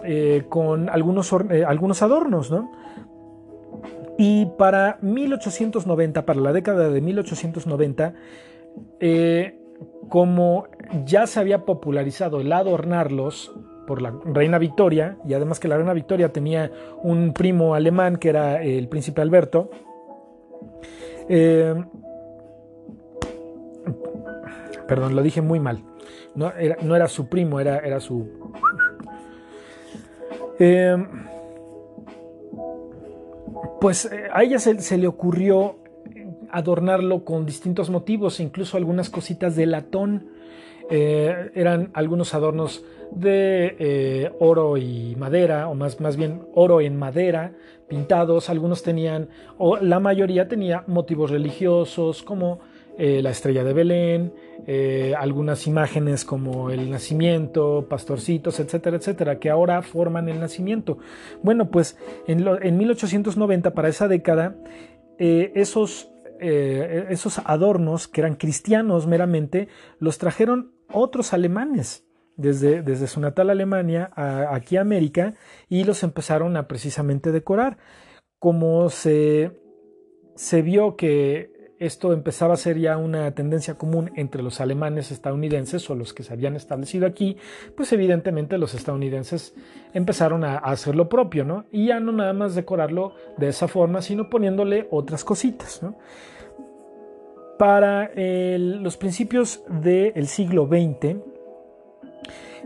eh, 0.03 0.45
con 0.49 0.89
algunos, 0.89 1.31
algunos 1.31 2.01
adornos, 2.01 2.49
¿no? 2.49 2.71
Y 4.17 4.45
para 4.57 4.97
1890, 5.01 6.25
para 6.25 6.39
la 6.39 6.53
década 6.53 6.89
de 6.89 7.01
1890, 7.01 8.13
como 10.09 10.67
ya 11.05 11.27
se 11.27 11.39
había 11.39 11.65
popularizado 11.65 12.41
el 12.41 12.51
adornarlos 12.51 13.53
por 13.87 14.01
la 14.01 14.13
reina 14.25 14.57
Victoria, 14.57 15.17
y 15.27 15.33
además 15.33 15.59
que 15.59 15.67
la 15.67 15.77
reina 15.77 15.93
Victoria 15.93 16.31
tenía 16.31 16.71
un 17.03 17.33
primo 17.33 17.75
alemán 17.75 18.17
que 18.17 18.29
era 18.29 18.61
el 18.61 18.87
príncipe 18.87 19.21
Alberto, 19.21 19.69
eh, 21.29 21.75
perdón, 24.87 25.15
lo 25.15 25.21
dije 25.21 25.41
muy 25.41 25.59
mal, 25.59 25.83
no 26.35 26.51
era, 26.55 27.07
su 27.07 27.27
primo, 27.29 27.59
era, 27.59 27.79
era 27.79 27.99
su... 27.99 28.27
Eh, 30.59 30.95
pues 33.79 34.05
eh, 34.05 34.27
a 34.33 34.43
ella 34.43 34.59
se, 34.59 34.97
le 34.97 35.07
ocurrió 35.07 35.77
adornarlo 36.49 37.25
con 37.25 37.45
distintos 37.45 37.89
motivos, 37.89 38.39
incluso 38.39 38.77
algunas 38.77 39.09
cositas 39.09 39.55
de 39.55 39.65
latón. 39.65 40.29
eran 40.89 41.89
algunos 41.93 42.35
adornos 42.35 42.83
de 43.11 43.75
eh, 43.79 44.31
oro 44.39 44.77
y 44.77 45.15
madera, 45.15 45.67
o 45.67 45.75
más, 45.75 45.99
más 45.99 46.17
bien 46.17 46.43
oro 46.53 46.81
en 46.81 46.97
madera, 46.97 47.53
pintados. 47.87 48.49
Algunos 48.49 48.83
tenían, 48.83 49.29
o 49.57 49.77
la 49.77 49.99
mayoría 49.99 50.47
tenía 50.47 50.83
motivos 50.87 51.31
religiosos, 51.31 52.23
como 52.23 52.59
eh, 52.97 53.21
la 53.21 53.31
estrella 53.31 53.63
de 53.63 53.73
Belén, 53.73 54.33
eh, 54.67 55.13
algunas 55.17 55.67
imágenes 55.67 56.25
como 56.25 56.69
el 56.69 56.89
nacimiento, 56.89 57.87
pastorcitos, 57.89 58.59
etcétera, 58.59 58.97
etcétera, 58.97 59.39
que 59.39 59.49
ahora 59.49 59.81
forman 59.81 60.29
el 60.29 60.39
nacimiento. 60.39 60.97
Bueno, 61.43 61.69
pues 61.69 61.97
en, 62.27 62.47
en 62.61 62.77
1890, 62.77 63.73
para 63.73 63.89
esa 63.89 64.07
década, 64.07 64.55
esos, 65.17 66.11
esos 66.39 67.39
adornos 67.45 68.07
que 68.09 68.21
eran 68.21 68.35
cristianos 68.35 69.07
meramente, 69.07 69.69
los 69.99 70.17
trajeron 70.17 70.73
otros 70.91 71.33
alemanes 71.33 72.05
desde, 72.37 73.07
su 73.07 73.19
natal 73.19 73.49
Alemania 73.49 74.11
aquí 74.15 74.77
a 74.77 74.81
América 74.81 75.33
y 75.69 75.83
los 75.83 76.03
empezaron 76.03 76.57
a 76.57 76.67
precisamente 76.67 77.31
decorar. 77.31 77.77
Como 78.39 78.89
se, 78.89 79.59
se 80.35 80.61
vio 80.61 80.95
que 80.95 81.53
esto 81.79 82.13
empezaba 82.13 82.53
a 82.53 82.57
ser 82.57 82.79
ya 82.79 82.97
una 82.97 83.31
tendencia 83.31 83.75
común 83.75 84.11
entre 84.15 84.41
los 84.41 84.61
alemanes 84.61 85.11
estadounidenses 85.11 85.89
o 85.89 85.95
los 85.95 86.13
que 86.13 86.23
se 86.23 86.33
habían 86.33 86.55
establecido 86.55 87.05
aquí, 87.05 87.37
pues 87.75 87.91
evidentemente 87.93 88.57
los 88.57 88.73
estadounidenses 88.73 89.53
empezaron 89.93 90.43
a, 90.43 90.57
hacer 90.57 90.95
lo 90.95 91.09
propio, 91.09 91.43
¿no? 91.43 91.65
Y 91.71 91.87
ya 91.87 91.99
no 91.99 92.11
nada 92.11 92.33
más 92.33 92.55
decorarlo 92.55 93.13
de 93.37 93.49
esa 93.49 93.67
forma, 93.67 94.01
sino 94.01 94.29
poniéndole 94.29 94.87
otras 94.91 95.23
cositas, 95.23 95.81
Para 97.57 98.11
los 98.15 98.97
principios 98.97 99.63
del 99.69 100.27
siglo 100.27 100.67
XX, 100.67 101.17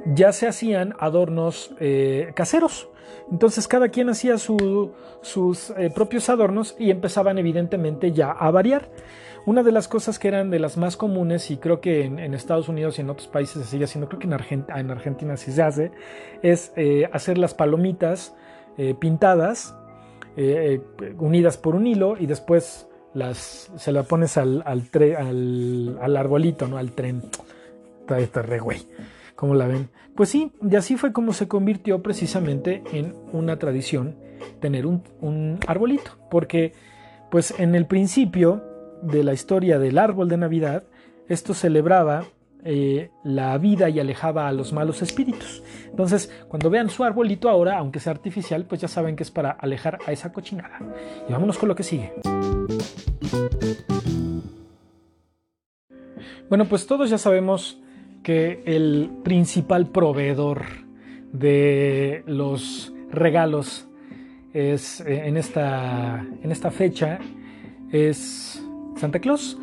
ya 0.06 0.32
se 0.32 0.48
hacían 0.48 0.94
adornos 1.00 1.76
eh, 1.80 2.32
caseros. 2.36 2.90
Entonces 3.32 3.68
cada 3.68 3.90
quien 3.90 4.10
hacía 4.10 4.38
sus 4.38 5.70
eh, 5.78 5.92
propios 5.94 6.30
adornos 6.30 6.76
y 6.80 6.92
empezaban 6.92 7.38
evidentemente 7.38 8.12
ya 8.12 8.32
a 8.32 8.52
variar. 8.52 8.90
Una 9.46 9.64
de 9.64 9.72
las 9.72 9.88
cosas 9.88 10.20
que 10.20 10.28
eran 10.28 10.50
de 10.50 10.60
las 10.60 10.78
más 10.78 10.98
comunes, 10.98 11.50
y 11.50 11.58
creo 11.58 11.80
que 11.82 12.04
en, 12.04 12.34
Estados 12.34 12.68
Unidos 12.70 12.98
y 12.98 13.02
en 13.02 13.10
otros 13.10 13.28
países 13.28 13.64
se 13.64 13.70
sigue 13.70 13.86
haciendo, 13.86 14.08
creo 14.10 14.20
que 14.20 14.28
en, 14.28 14.66
en 14.76 14.92
Argentina 14.92 15.38
sí 15.38 15.52
se 15.52 15.64
hace, 15.64 15.92
es 16.44 16.74
eh, 16.76 17.10
hacer 17.14 17.38
las 17.38 17.54
palomitas 17.54 18.36
pintadas, 19.00 19.76
unidas 21.18 21.58
por 21.58 21.76
un 21.76 21.86
hilo, 21.86 22.16
y 22.18 22.28
después 22.28 22.90
las, 23.14 23.72
se 23.76 23.92
las 23.92 24.06
pones 24.06 24.38
al, 24.38 24.64
al, 24.66 25.98
al, 26.02 26.18
arbolito, 26.18 26.68
¿no? 26.68 26.78
al 26.78 26.92
tren. 26.92 27.24
Está 28.18 28.42
re 28.42 28.60
güey. 28.60 28.80
¿Cómo 29.40 29.56
la 29.56 29.68
ven? 29.68 29.90
Pues 30.18 30.28
sí, 30.28 30.52
y 30.70 30.76
así 30.76 30.98
fue 30.98 31.14
como 31.14 31.32
se 31.32 31.48
convirtió 31.48 32.04
precisamente 32.04 32.84
en 32.92 33.16
una 33.32 33.58
tradición 33.58 34.18
tener 34.60 34.86
un, 34.86 35.58
arbolito, 35.66 36.12
porque 36.30 36.74
pues 37.32 37.58
en 37.58 37.74
el 37.74 37.86
principio 37.86 38.62
de 39.02 39.24
la 39.24 39.32
historia 39.32 39.80
del 39.80 39.98
árbol 39.98 40.28
de 40.28 40.36
Navidad, 40.36 40.84
esto 41.30 41.54
celebraba 41.54 42.26
eh, 42.66 43.12
la 43.24 43.58
vida 43.58 43.88
y 43.88 44.02
alejaba 44.02 44.50
a 44.50 44.52
los 44.52 44.74
malos 44.74 45.02
espíritus. 45.02 45.64
Entonces, 45.86 46.30
cuando 46.50 46.70
vean 46.70 46.90
su 46.90 47.06
arbolito 47.06 47.48
ahora, 47.48 47.78
aunque 47.78 48.02
sea 48.02 48.12
artificial, 48.12 48.66
pues 48.66 48.82
ya 48.82 48.90
saben 48.90 49.16
que 49.16 49.24
es 49.24 49.32
para 49.32 49.52
alejar 49.52 50.00
a 50.06 50.12
esa 50.12 50.34
cochinada. 50.34 50.80
Y 51.30 51.32
vámonos 51.32 51.58
con 51.58 51.70
lo 51.70 51.76
que 51.76 51.84
sigue. 51.84 52.12
Bueno, 56.50 56.66
pues 56.66 56.86
todos 56.86 57.10
ya 57.10 57.18
sabemos 57.18 57.82
que 58.24 58.64
el 58.66 59.10
principal 59.24 59.88
proveedor 59.88 60.64
de 61.32 62.24
los 62.26 62.94
regalos 63.12 63.88
es 64.54 65.02
eh, 65.02 65.28
en 65.28 65.38
esta, 65.38 66.26
en 66.42 66.52
esta 66.52 66.72
fecha 66.72 67.20
es 67.92 68.64
Santa 68.98 69.20
Claus. 69.20 69.58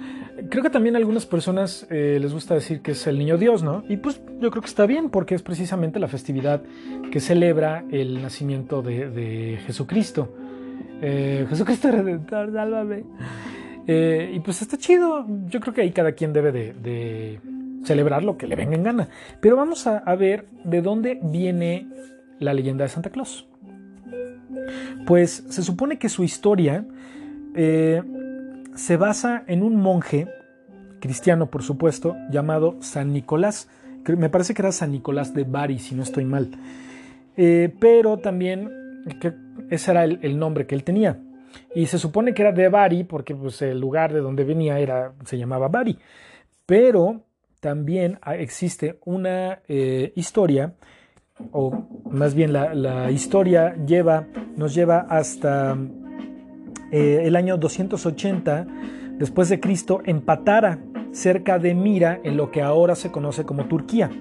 Creo 0.50 0.62
que 0.62 0.70
también 0.70 0.96
a 0.96 0.98
algunas 0.98 1.24
personas 1.24 1.86
eh, 1.90 2.18
les 2.20 2.32
gusta 2.32 2.54
decir 2.54 2.82
que 2.82 2.92
es 2.92 3.06
el 3.06 3.18
niño 3.18 3.38
Dios, 3.38 3.62
¿no? 3.62 3.84
Y 3.88 3.96
pues 3.96 4.20
yo 4.40 4.50
creo 4.50 4.62
que 4.62 4.68
está 4.68 4.84
bien 4.84 5.08
porque 5.08 5.34
es 5.34 5.42
precisamente 5.42 5.98
la 5.98 6.08
festividad 6.08 6.62
que 7.10 7.20
celebra 7.20 7.84
el 7.90 8.20
nacimiento 8.20 8.82
de, 8.82 9.58
Jesucristo. 9.66 10.34
Eh, 11.00 11.46
Jesucristo 11.48 11.90
Redentor, 11.90 12.52
sálvame. 12.52 13.04
y 13.86 14.40
pues 14.40 14.60
está 14.60 14.76
chido. 14.76 15.26
Yo 15.48 15.60
creo 15.60 15.72
que 15.72 15.80
ahí 15.80 15.92
cada 15.92 16.12
quien 16.12 16.34
debe 16.34 16.52
de 16.52 17.40
celebrar 17.86 18.24
lo 18.24 18.36
que 18.36 18.46
le 18.46 18.56
venga 18.56 18.74
en 18.74 18.82
gana. 18.82 19.08
Pero 19.40 19.56
vamos 19.56 19.86
a, 19.86 20.14
ver 20.16 20.46
de 20.64 20.82
dónde 20.82 21.18
viene 21.22 21.86
la 22.38 22.52
leyenda 22.52 22.84
de 22.84 22.88
Santa 22.88 23.10
Claus. 23.10 23.48
Pues 25.06 25.44
se 25.48 25.62
supone 25.62 25.98
que 25.98 26.08
su 26.08 26.24
historia 26.24 26.84
eh, 27.54 28.02
se 28.74 28.96
basa 28.96 29.44
en 29.46 29.62
un 29.62 29.76
monje 29.76 30.28
cristiano, 31.00 31.46
por 31.46 31.62
supuesto, 31.62 32.16
llamado 32.30 32.76
San 32.80 33.12
Nicolás. 33.12 33.68
Me 34.06 34.28
parece 34.28 34.54
que 34.54 34.62
era 34.62 34.72
San 34.72 34.90
Nicolás 34.90 35.32
de 35.32 35.44
Bari, 35.44 35.78
si 35.78 35.94
no 35.94 36.02
estoy 36.02 36.24
mal. 36.24 36.50
Eh, 37.36 37.72
pero 37.78 38.18
también 38.18 38.70
ese 39.70 39.90
era 39.90 40.04
el, 40.04 40.38
nombre 40.38 40.66
que 40.66 40.74
él 40.74 40.84
tenía. 40.84 41.20
Y 41.74 41.86
se 41.86 41.98
supone 41.98 42.34
que 42.34 42.42
era 42.42 42.52
de 42.52 42.68
Bari 42.68 43.04
porque 43.04 43.34
pues, 43.34 43.62
el 43.62 43.78
lugar 43.78 44.12
de 44.12 44.20
donde 44.20 44.44
venía 44.44 44.78
era, 44.78 45.12
se 45.24 45.38
llamaba 45.38 45.68
Bari. 45.68 45.98
Pero 46.66 47.25
también 47.66 48.20
existe 48.38 49.00
una 49.04 49.58
eh, 49.66 50.12
historia, 50.14 50.74
o 51.50 51.88
más 52.08 52.32
bien 52.32 52.52
la, 52.52 53.10
historia 53.10 53.74
lleva, 53.84 54.28
nos 54.56 54.72
lleva 54.72 55.00
hasta 55.10 55.76
eh, 56.92 57.22
el 57.24 57.34
año 57.34 57.56
280 57.56 58.68
después 59.18 59.48
de 59.48 59.58
Cristo 59.58 60.00
en 60.04 60.20
Patara, 60.20 60.78
cerca 61.10 61.58
de 61.58 61.74
Mira, 61.74 62.20
en 62.22 62.36
lo 62.36 62.52
que 62.52 62.62
ahora 62.62 62.94
se 62.94 63.10
conoce 63.10 63.42
como 63.42 63.64
Turquía. 63.64 64.12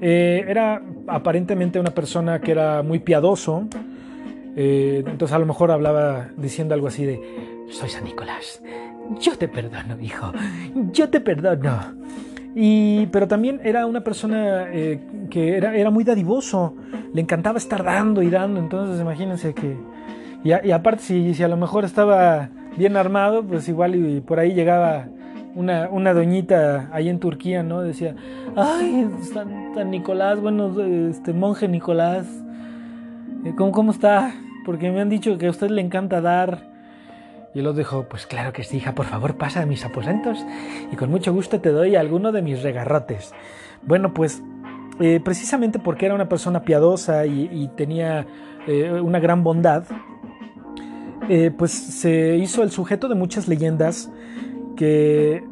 Eh, 0.00 0.44
era 0.46 0.80
aparentemente 1.08 1.80
una 1.80 1.90
persona 1.90 2.40
que 2.40 2.52
era 2.52 2.84
muy 2.84 3.00
piadoso, 3.00 3.66
entonces 4.54 5.32
a 5.32 5.40
lo 5.40 5.46
mejor 5.46 5.72
hablaba 5.72 6.28
diciendo 6.36 6.72
algo 6.72 6.86
así 6.86 7.04
de, 7.04 7.20
soy 7.68 7.88
San 7.88 8.04
Nicolás, 8.04 8.62
yo 9.18 9.36
te 9.36 9.48
perdono, 9.48 10.00
hijo, 10.00 10.32
yo 10.92 11.10
te 11.10 11.20
perdono. 11.20 12.04
Y, 12.54 13.06
pero 13.06 13.26
también 13.26 13.60
era 13.64 13.86
una 13.86 14.02
persona 14.02 14.66
eh, 14.72 15.00
que 15.28 15.56
era, 15.56 15.74
era 15.76 15.90
muy 15.90 16.04
dadivoso, 16.04 16.74
le 17.12 17.20
encantaba 17.20 17.58
estar 17.58 17.82
dando 17.82 18.22
y 18.22 18.30
dando, 18.30 18.60
entonces 18.60 19.00
imagínense 19.00 19.54
que... 19.54 19.76
Y, 20.44 20.52
aparte 20.72 21.02
si, 21.02 21.34
si, 21.34 21.42
a 21.42 21.48
lo 21.48 21.56
mejor 21.56 21.84
estaba 21.84 22.50
bien 22.76 22.96
armado, 22.96 23.42
pues 23.42 23.66
igual 23.68 24.22
por 24.26 24.38
ahí 24.38 24.52
llegaba 24.52 25.06
una, 25.54 25.88
una 25.88 26.12
doñita 26.12 26.90
ahí 26.92 27.08
en 27.08 27.18
Turquía, 27.18 27.62
¿no? 27.62 27.80
Decía, 27.80 28.14
ay, 28.54 29.08
San, 29.32 29.90
Nicolás, 29.90 30.40
bueno, 30.40 30.70
este 31.08 31.32
monje 31.32 31.66
Nicolás, 31.66 32.26
eh, 33.44 33.54
¿cómo, 33.56 33.72
¿cómo 33.72 33.90
está? 33.90 34.34
Porque 34.66 34.90
me 34.90 35.00
han 35.00 35.08
dicho 35.08 35.38
que 35.38 35.46
a 35.46 35.50
usted 35.50 35.70
le 35.70 35.80
encanta 35.80 36.20
dar. 36.20 36.73
Y 37.54 37.62
los 37.62 37.76
dijo, 37.76 38.06
pues 38.08 38.26
claro 38.26 38.52
que 38.52 38.64
sí, 38.64 38.78
hija, 38.78 38.94
por 38.94 39.06
favor 39.06 39.36
pasa 39.36 39.62
a 39.62 39.66
mis 39.66 39.84
aposentos 39.84 40.44
y 40.92 40.96
con 40.96 41.10
mucho 41.10 41.32
gusto 41.32 41.60
te 41.60 41.70
doy 41.70 41.94
alguno 41.94 42.32
de 42.32 42.42
mis 42.42 42.62
regarrotes. 42.62 43.32
Bueno, 43.82 44.12
pues 44.12 44.42
eh, 45.00 45.20
precisamente 45.24 45.78
porque 45.78 46.06
era 46.06 46.14
una 46.14 46.28
persona 46.28 46.62
piadosa 46.62 47.26
y, 47.26 47.68
tenía 47.76 48.26
eh, 48.66 49.00
una 49.00 49.20
gran 49.20 49.44
bondad, 49.44 49.84
eh, 51.28 51.52
pues 51.56 51.72
se 51.72 52.36
hizo 52.36 52.62
el 52.62 52.70
sujeto 52.70 53.08
de 53.08 53.14
muchas 53.14 53.46
leyendas 53.48 54.10
que 54.76 55.44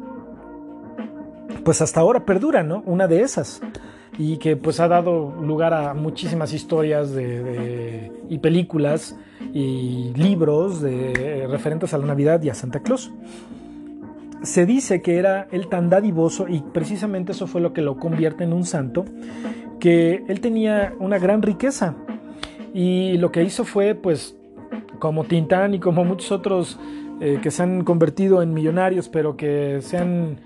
pues 1.63 1.81
hasta 1.81 2.01
ahora 2.01 2.25
perdura, 2.25 2.63
¿no? 2.63 2.83
Una 2.85 3.07
de 3.07 3.21
esas 3.21 3.61
y 4.17 4.37
que 4.37 4.55
pues 4.55 4.79
ha 4.79 4.87
dado 4.87 5.33
lugar 5.41 5.73
a 5.73 5.93
muchísimas 5.93 6.53
historias 6.53 7.13
de, 7.13 8.11
y 8.29 8.37
películas 8.37 9.17
y 9.53 10.13
libros 10.15 10.81
de, 10.81 11.47
referentes 11.49 11.93
a 11.93 11.97
la 11.97 12.05
Navidad 12.05 12.41
y 12.43 12.49
a 12.49 12.53
Santa 12.53 12.81
Claus. 12.81 13.11
Se 14.43 14.65
dice 14.65 15.01
que 15.01 15.17
era 15.17 15.47
él 15.51 15.67
tan 15.67 15.89
dadivoso 15.89 16.47
y 16.47 16.59
precisamente 16.59 17.31
eso 17.31 17.47
fue 17.47 17.61
lo 17.61 17.73
que 17.73 17.81
lo 17.81 17.97
convierte 17.97 18.43
en 18.43 18.53
un 18.53 18.65
santo, 18.65 19.05
que 19.79 20.23
él 20.27 20.41
tenía 20.41 20.93
una 20.99 21.17
gran 21.17 21.41
riqueza 21.41 21.95
y 22.73 23.17
lo 23.17 23.31
que 23.31 23.43
hizo 23.43 23.63
fue 23.63 23.95
pues 23.95 24.35
como 24.99 25.23
Tintán 25.23 25.73
y 25.73 25.79
como 25.79 26.03
muchos 26.03 26.31
otros 26.31 26.79
eh, 27.21 27.39
que 27.41 27.51
se 27.51 27.63
han 27.63 27.83
convertido 27.83 28.41
en 28.41 28.53
millonarios 28.53 29.07
pero 29.07 29.37
que 29.37 29.79
se 29.81 29.97
han, 29.97 30.39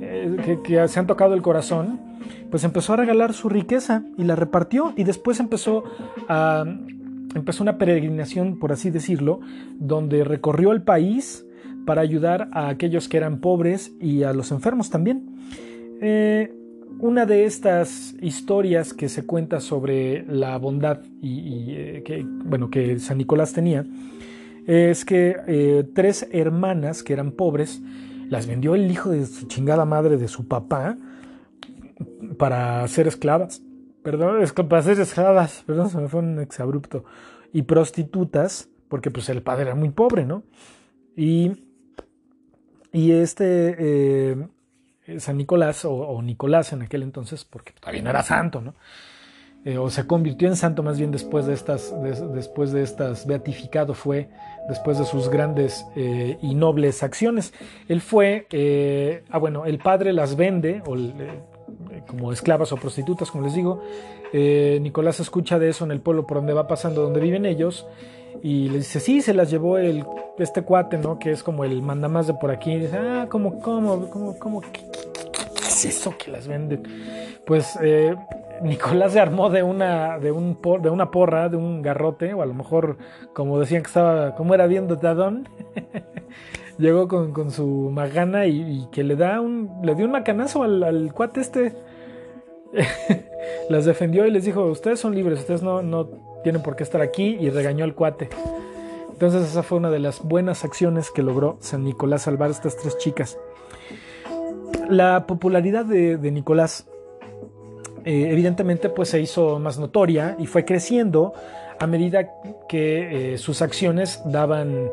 eh, 0.00 0.58
que 0.62 0.86
se 0.88 1.00
han 1.00 1.06
tocado 1.06 1.34
el 1.34 1.42
corazón, 1.42 2.09
pues 2.50 2.64
empezó 2.64 2.94
a 2.94 2.96
regalar 2.96 3.32
su 3.32 3.48
riqueza 3.48 4.04
y 4.16 4.24
la 4.24 4.36
repartió 4.36 4.92
y 4.96 5.04
después 5.04 5.40
empezó 5.40 5.84
a 6.28 6.64
empezó 7.34 7.62
una 7.62 7.78
peregrinación, 7.78 8.58
por 8.58 8.72
así 8.72 8.90
decirlo, 8.90 9.40
donde 9.78 10.24
recorrió 10.24 10.72
el 10.72 10.82
país 10.82 11.46
para 11.86 12.02
ayudar 12.02 12.48
a 12.52 12.68
aquellos 12.68 13.08
que 13.08 13.16
eran 13.16 13.40
pobres 13.40 13.92
y 14.00 14.22
a 14.22 14.32
los 14.32 14.50
enfermos 14.52 14.90
también. 14.90 15.36
Eh, 16.00 16.52
una 16.98 17.24
de 17.26 17.44
estas 17.44 18.14
historias 18.20 18.92
que 18.92 19.08
se 19.08 19.24
cuenta 19.24 19.60
sobre 19.60 20.24
la 20.26 20.58
bondad 20.58 21.00
y, 21.22 21.72
eh, 21.72 22.02
que, 22.04 22.24
bueno, 22.26 22.68
que 22.68 22.98
San 22.98 23.18
Nicolás 23.18 23.52
tenía 23.52 23.86
es 24.66 25.04
que 25.04 25.36
eh, 25.46 25.84
tres 25.94 26.28
hermanas 26.32 27.02
que 27.02 27.12
eran 27.12 27.32
pobres 27.32 27.80
las 28.28 28.46
vendió 28.46 28.74
el 28.74 28.90
hijo 28.90 29.10
de 29.10 29.24
su 29.26 29.46
chingada 29.46 29.84
madre 29.84 30.16
de 30.16 30.28
su 30.28 30.46
papá 30.46 30.98
para 32.38 32.86
ser 32.88 33.06
esclavas, 33.06 33.62
perdón, 34.02 34.42
para 34.68 34.82
ser 34.82 35.00
esclavas, 35.00 35.62
perdón, 35.66 35.90
se 35.90 35.98
me 35.98 36.08
fue 36.08 36.20
un 36.20 36.38
exabrupto, 36.40 37.04
y 37.52 37.62
prostitutas, 37.62 38.68
porque 38.88 39.10
pues 39.10 39.28
el 39.28 39.42
padre 39.42 39.62
era 39.62 39.74
muy 39.74 39.90
pobre, 39.90 40.24
¿no? 40.24 40.42
Y, 41.16 41.52
y 42.92 43.12
este 43.12 43.76
eh, 43.78 44.36
San 45.18 45.36
Nicolás, 45.36 45.84
o, 45.84 46.20
Nicolás 46.22 46.72
en 46.72 46.82
aquel 46.82 47.02
entonces, 47.02 47.44
porque 47.44 47.72
todavía 47.72 48.02
no 48.02 48.10
era 48.10 48.22
santo, 48.22 48.60
¿no? 48.60 48.74
Eh, 49.64 49.76
o 49.76 49.90
se 49.90 50.06
convirtió 50.06 50.48
en 50.48 50.56
santo 50.56 50.82
más 50.82 50.98
bien 50.98 51.10
después 51.10 51.44
de 51.44 51.52
estas, 51.52 51.94
después 52.32 52.72
de 52.72 52.82
estas, 52.82 53.26
beatificado 53.26 53.92
fue 53.92 54.30
después 54.70 54.98
de 54.98 55.04
sus 55.04 55.28
grandes 55.28 55.84
eh, 55.96 56.38
y 56.40 56.54
nobles 56.54 57.02
acciones. 57.02 57.52
Él 57.86 58.00
fue, 58.00 58.46
ah 59.28 59.36
bueno, 59.36 59.66
el 59.66 59.78
padre 59.78 60.14
las 60.14 60.36
vende, 60.36 60.82
o 60.86 60.96
como 62.06 62.32
esclavas 62.32 62.72
o 62.72 62.76
prostitutas, 62.76 63.30
como 63.30 63.44
les 63.44 63.54
digo. 63.54 63.82
Eh, 64.32 64.78
Nicolás 64.82 65.20
escucha 65.20 65.58
de 65.58 65.68
eso 65.68 65.84
en 65.84 65.90
el 65.90 66.00
pueblo 66.00 66.26
por 66.26 66.38
donde 66.38 66.52
va 66.52 66.66
pasando, 66.66 67.02
donde 67.02 67.20
viven 67.20 67.46
ellos, 67.46 67.86
y 68.42 68.68
le 68.68 68.78
dice, 68.78 69.00
sí, 69.00 69.20
se 69.20 69.34
las 69.34 69.50
llevó 69.50 69.78
el, 69.78 70.04
este 70.38 70.62
cuate, 70.62 70.98
¿no? 70.98 71.18
Que 71.18 71.32
es 71.32 71.42
como 71.42 71.64
el 71.64 71.82
mandamás 71.82 72.26
de 72.26 72.34
por 72.34 72.50
aquí. 72.50 72.72
Y 72.72 72.78
dice, 72.80 72.96
ah, 72.96 73.26
¿cómo, 73.28 73.60
cómo, 73.60 74.08
cómo, 74.08 74.38
cómo, 74.38 74.60
qué, 74.60 74.80
es 75.66 75.84
eso 75.84 76.16
que 76.16 76.30
las 76.30 76.46
venden? 76.46 76.82
Pues 77.44 77.78
eh, 77.82 78.14
Nicolás 78.62 79.12
se 79.12 79.20
armó 79.20 79.50
de 79.50 79.62
una, 79.62 80.18
de, 80.18 80.30
un 80.30 80.58
de 80.80 80.90
una 80.90 81.10
porra, 81.10 81.48
de 81.48 81.56
un 81.56 81.82
garrote, 81.82 82.32
o 82.34 82.42
a 82.42 82.46
lo 82.46 82.54
mejor, 82.54 82.98
como 83.34 83.58
decían 83.58 83.82
que 83.82 83.88
estaba, 83.88 84.34
como 84.34 84.54
era 84.54 84.66
bien 84.66 84.88
dotadón. 84.88 85.48
Llegó 86.80 87.06
con, 87.08 87.50
su 87.50 87.90
magana 87.92 88.46
y, 88.46 88.88
que 88.90 89.04
le 89.04 89.16
da 89.16 89.40
un 89.40 89.80
le 89.82 89.94
dio 89.94 90.06
un 90.06 90.12
macanazo 90.12 90.62
al, 90.62 91.12
cuate 91.14 91.40
este. 91.40 91.74
Las 93.68 93.84
defendió 93.84 94.26
y 94.26 94.30
les 94.30 94.44
dijo 94.44 94.64
ustedes 94.64 95.00
son 95.00 95.14
libres 95.14 95.40
ustedes 95.40 95.62
no, 95.62 95.82
no 95.82 96.08
tienen 96.42 96.62
por 96.62 96.76
qué 96.76 96.84
estar 96.84 97.00
aquí 97.00 97.36
y 97.40 97.50
regañó 97.50 97.84
al 97.84 97.94
cuate. 97.94 98.28
Entonces 99.12 99.50
esa 99.50 99.62
fue 99.62 99.78
una 99.78 99.90
de 99.90 99.98
las 99.98 100.22
buenas 100.22 100.64
acciones 100.64 101.10
que 101.10 101.22
logró 101.22 101.58
San 101.60 101.84
Nicolás 101.84 102.22
salvar 102.22 102.48
a 102.48 102.52
estas 102.52 102.76
tres 102.76 102.96
chicas. 102.96 103.38
La 104.88 105.26
popularidad 105.26 105.84
de, 105.84 106.18
Nicolás 106.30 106.88
eh, 108.04 108.28
evidentemente 108.30 108.88
pues 108.88 109.10
se 109.10 109.20
hizo 109.20 109.58
más 109.58 109.78
notoria 109.78 110.36
y 110.38 110.46
fue 110.46 110.64
creciendo 110.64 111.34
a 111.78 111.86
medida 111.86 112.30
que 112.68 113.34
eh, 113.34 113.38
sus 113.38 113.62
acciones 113.62 114.22
daban 114.24 114.90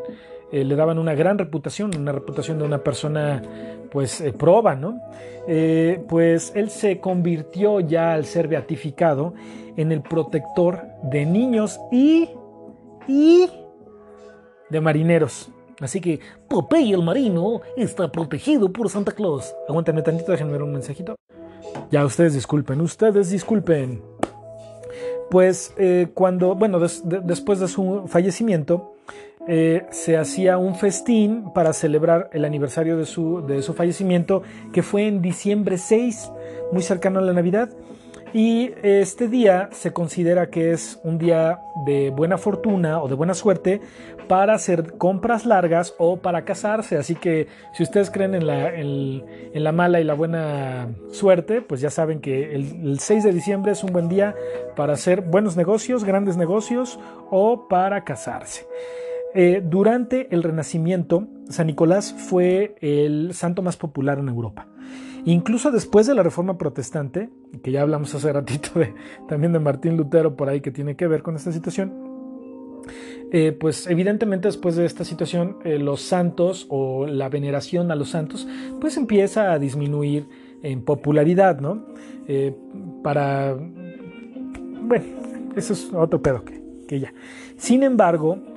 eh, 0.51 0.63
le 0.63 0.75
daban 0.75 0.97
una 0.97 1.13
gran 1.13 1.37
reputación, 1.37 1.91
una 1.97 2.13
reputación 2.13 2.57
de 2.57 2.63
una 2.63 2.77
persona 2.77 3.41
pues 3.91 4.21
eh, 4.21 4.31
proba, 4.31 4.75
¿no? 4.75 4.99
Eh, 5.47 6.01
pues 6.07 6.53
él 6.55 6.69
se 6.69 6.99
convirtió 6.99 7.81
ya 7.81 8.13
al 8.13 8.25
ser 8.25 8.47
beatificado 8.47 9.33
en 9.75 9.91
el 9.91 10.01
protector 10.01 10.83
de 11.03 11.25
niños 11.25 11.79
y, 11.91 12.29
y 13.07 13.49
de 14.69 14.81
marineros. 14.81 15.49
Así 15.81 15.99
que 15.99 16.19
Popeye 16.47 16.93
el 16.93 17.03
marino 17.03 17.61
está 17.75 18.11
protegido 18.11 18.71
por 18.71 18.89
Santa 18.89 19.11
Claus. 19.11 19.53
Aguántenme 19.67 20.01
tantito, 20.01 20.31
déjenme 20.31 20.53
ver 20.53 20.63
un 20.63 20.73
mensajito. 20.73 21.15
Ya 21.91 22.03
ustedes 22.05 22.33
disculpen, 22.33 22.81
ustedes 22.81 23.29
disculpen. 23.29 24.01
Pues 25.29 25.75
cuando, 26.13 26.55
bueno, 26.55 26.79
después 26.79 27.59
de 27.59 27.67
su 27.67 28.05
fallecimiento, 28.07 28.96
eh, 29.47 29.85
se 29.91 30.17
hacía 30.17 30.57
un 30.57 30.75
festín 30.75 31.51
para 31.53 31.71
celebrar 31.71 32.29
el 32.33 32.43
aniversario 32.43 32.97
de 32.97 33.05
su, 33.05 33.45
de 33.45 33.61
su 33.61 33.73
fallecimiento, 33.73 34.43
que 34.73 34.83
fue 34.83 35.07
en 35.07 35.21
diciembre 35.21 35.77
6, 35.77 36.31
muy 36.71 36.81
cercano 36.81 37.19
a 37.19 37.21
la 37.21 37.33
Navidad. 37.33 37.69
Y 38.33 38.73
este 38.83 39.29
día 39.29 39.69
se 39.71 39.93
considera 39.93 40.49
que 40.49 40.71
es 40.71 40.99
un 41.03 41.17
día 41.17 41.61
de 41.85 42.09
buena 42.09 42.37
fortuna 42.37 43.01
o 43.01 43.07
de 43.07 43.15
buena 43.15 43.33
suerte 43.33 43.79
para 44.27 44.53
hacer 44.53 44.97
compras 44.97 45.45
largas 45.45 45.95
o 45.97 46.17
para 46.17 46.43
casarse. 46.43 46.97
Así 46.97 47.15
que 47.15 47.47
si 47.73 47.83
ustedes 47.83 48.11
creen 48.11 48.35
en 48.35 48.45
la, 48.45 48.75
en, 48.75 49.23
la 49.53 49.71
mala 49.71 50.01
y 50.01 50.03
la 50.03 50.13
buena 50.13 50.89
suerte, 51.11 51.61
pues 51.61 51.79
ya 51.79 51.89
saben 51.89 52.19
que 52.19 52.53
el, 52.53 52.85
el 52.85 52.99
6 52.99 53.23
de 53.23 53.31
diciembre 53.31 53.71
es 53.71 53.83
un 53.83 53.93
buen 53.93 54.09
día 54.09 54.35
para 54.75 54.93
hacer 54.93 55.21
buenos 55.21 55.55
negocios, 55.55 56.03
grandes 56.03 56.35
negocios 56.35 56.99
o 57.31 57.69
para 57.69 58.03
casarse. 58.03 58.67
Eh, 59.39 59.61
durante 59.63 60.33
el 60.33 60.41
Renacimiento, 60.41 61.27
San 61.47 61.67
Nicolás 61.67 62.11
fue 62.11 62.73
el 62.81 63.35
santo 63.35 63.61
más 63.61 63.77
popular 63.77 64.17
en 64.17 64.29
Europa. 64.29 64.67
Incluso 65.25 65.69
después 65.69 66.07
de 66.07 66.15
la 66.15 66.23
Reforma 66.23 66.57
Protestante, 66.57 67.29
que 67.61 67.71
ya 67.71 67.83
hablamos 67.83 68.15
hace 68.15 68.33
ratito 68.33 68.71
también 69.29 69.53
de 69.53 69.59
Martín 69.59 69.95
Lutero 69.95 70.35
por 70.35 70.49
ahí 70.49 70.61
que 70.61 70.71
tiene 70.71 70.95
que 70.95 71.05
ver 71.05 71.21
con 71.21 71.35
esta 71.35 71.51
situación, 71.51 71.93
eh, 73.31 73.51
pues 73.51 73.85
evidentemente 73.85 74.47
después 74.47 74.75
de 74.75 74.85
esta 74.85 75.03
situación 75.03 75.57
eh, 75.63 75.77
los 75.77 76.01
santos 76.01 76.65
o 76.69 77.05
la 77.05 77.29
veneración 77.29 77.91
a 77.91 77.95
los 77.95 78.09
santos 78.09 78.47
pues 78.81 78.97
empieza 78.97 79.51
a 79.51 79.59
disminuir 79.59 80.27
en 80.63 80.81
popularidad, 80.81 81.59
¿no? 81.59 81.85
para... 83.03 83.55
Bueno, 84.81 85.05
eso 85.55 85.73
es 85.73 85.93
otro 85.93 86.23
pedo 86.23 86.43
que, 86.43 86.59
que 86.88 86.99
ya. 87.01 87.13
Sin 87.55 87.83
embargo, 87.83 88.57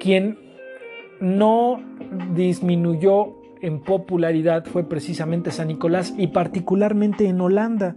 quien 0.00 0.38
no 1.20 1.80
disminuyó 2.34 3.36
en 3.60 3.80
popularidad 3.80 4.64
fue 4.64 4.84
precisamente 4.84 5.50
San 5.50 5.68
Nicolás 5.68 6.14
y 6.16 6.28
particularmente 6.28 7.26
en 7.26 7.40
Holanda. 7.40 7.94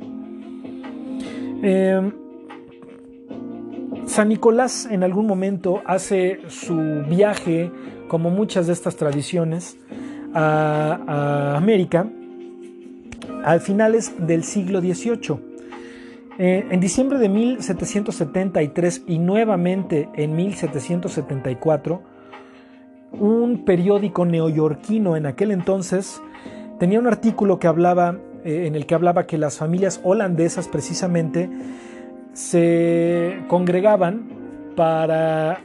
Em, 1.64 2.12
San 4.06 4.30
Nicolás 4.30 4.88
en 4.92 5.04
algún 5.04 5.26
momento 5.26 5.82
hace 5.86 6.42
su 6.50 7.04
viaje, 7.10 7.72
como 8.10 8.30
muchas 8.30 8.68
de 8.68 8.74
estas 8.74 8.98
tradiciones, 8.98 9.78
a, 10.34 11.56
América 11.56 12.10
a 13.46 13.60
finales 13.60 14.14
del 14.28 14.44
siglo 14.44 14.82
XVIII. 14.82 15.53
Eh, 16.40 16.66
en 16.72 16.80
diciembre 16.80 17.20
de 17.20 17.30
1773 17.30 19.04
y 19.08 19.20
nuevamente 19.20 20.10
en 20.16 20.36
1774, 20.36 22.02
un 23.12 23.64
periódico 23.66 24.26
neoyorquino 24.26 25.16
en 25.16 25.28
aquel 25.28 25.52
entonces 25.52 26.22
tenía 26.80 27.00
un 27.00 27.06
artículo 27.06 27.60
que 27.60 27.68
hablaba, 27.68 28.18
eh, 28.44 28.66
en 28.66 28.76
el 28.76 28.88
que 28.88 28.96
hablaba 28.96 29.28
que 29.28 29.38
las 29.38 29.58
familias 29.58 30.02
holandesas 30.04 30.68
precisamente 30.68 31.50
se 32.34 33.44
congregaban 33.48 34.74
para 34.76 35.60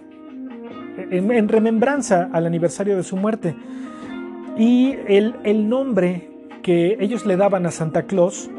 en, 1.10 1.48
remembranza 1.48 2.28
al 2.32 2.46
aniversario 2.46 2.96
de 2.96 3.04
su 3.04 3.16
muerte. 3.16 3.56
Y 4.58 4.96
el, 5.06 5.36
el, 5.44 5.68
nombre 5.68 6.28
que 6.62 6.98
ellos 7.00 7.24
le 7.24 7.36
daban 7.36 7.64
a 7.64 7.70
Santa 7.70 8.02
Claus 8.02 8.50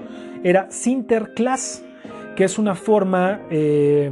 era 0.44 0.72
Sinterklaas, 0.72 1.84
que 2.40 2.46
es 2.46 2.58
una 2.58 2.74
forma 2.74 3.42
eh, 3.50 4.12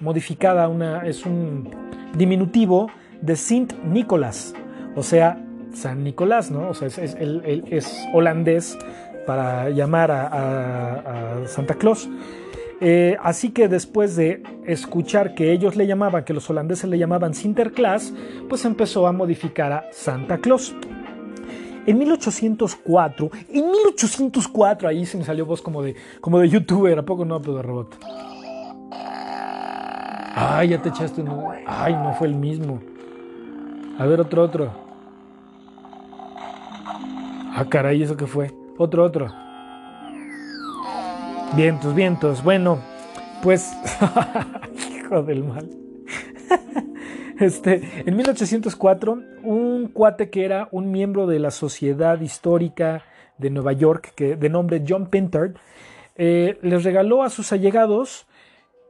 modificada, 0.00 0.66
una, 0.66 1.06
es 1.06 1.24
un 1.24 1.70
diminutivo 2.12 2.90
de 3.22 3.36
Sint 3.36 3.72
Nicolás, 3.84 4.52
o 4.96 5.04
sea, 5.04 5.40
San 5.72 6.02
Nicolás, 6.02 6.50
¿no? 6.50 6.68
O 6.68 6.74
sea, 6.74 6.88
es, 6.88 6.98
es, 6.98 8.08
holandés 8.12 8.76
para 9.28 9.70
llamar 9.70 10.10
a, 10.10 11.42
a 11.44 11.46
Santa 11.46 11.74
Claus. 11.74 12.08
Eh, 12.80 13.16
así 13.22 13.50
que 13.50 13.68
después 13.68 14.16
de 14.16 14.42
escuchar 14.66 15.36
que 15.36 15.52
ellos 15.52 15.76
le 15.76 15.86
llamaban, 15.86 16.24
que 16.24 16.34
los 16.34 16.50
holandeses 16.50 16.90
le 16.90 16.98
llamaban 16.98 17.32
Sinterklaas, 17.32 18.12
pues 18.48 18.64
empezó 18.64 19.06
a 19.06 19.12
modificar 19.12 19.72
a 19.72 19.84
Santa 19.92 20.38
Claus. 20.38 20.74
En 21.86 21.98
1804, 21.98 23.30
en 23.48 23.70
1804, 23.70 24.88
ahí 24.88 25.06
se 25.06 25.16
me 25.16 25.24
salió 25.24 25.46
voz 25.46 25.62
como 25.62 25.82
de, 25.82 25.94
como 26.20 26.40
de 26.40 26.48
youtuber, 26.48 26.98
¿a 26.98 27.04
poco 27.04 27.24
no, 27.24 27.40
pero 27.40 27.54
de 27.56 27.62
robot? 27.62 27.98
Ay, 30.34 30.68
ya 30.68 30.82
te 30.82 30.88
echaste 30.88 31.22
un... 31.22 31.30
Ay, 31.64 31.94
no 31.94 32.12
fue 32.14 32.26
el 32.26 32.34
mismo. 32.34 32.80
A 33.98 34.04
ver, 34.04 34.20
otro, 34.20 34.42
otro. 34.42 34.70
Ah, 37.54 37.64
caray, 37.70 38.02
¿eso 38.02 38.16
qué 38.16 38.26
fue? 38.26 38.52
Otro, 38.76 39.04
otro. 39.04 39.32
Vientos, 41.54 41.94
vientos. 41.94 42.42
Bueno, 42.42 42.78
pues. 43.42 43.72
Hijo 44.94 45.22
del 45.22 45.44
mal. 45.44 45.70
Este, 47.38 47.82
en 48.06 48.16
1804, 48.16 49.22
un 49.42 49.88
cuate 49.88 50.30
que 50.30 50.44
era 50.44 50.68
un 50.72 50.90
miembro 50.90 51.26
de 51.26 51.38
la 51.38 51.50
Sociedad 51.50 52.20
Histórica 52.20 53.04
de 53.38 53.50
Nueva 53.50 53.72
York, 53.72 54.12
que, 54.14 54.36
de 54.36 54.48
nombre 54.48 54.82
John 54.86 55.08
Pintard, 55.10 55.52
eh, 56.16 56.58
les 56.62 56.82
regaló 56.82 57.22
a 57.22 57.28
sus 57.28 57.52
allegados 57.52 58.26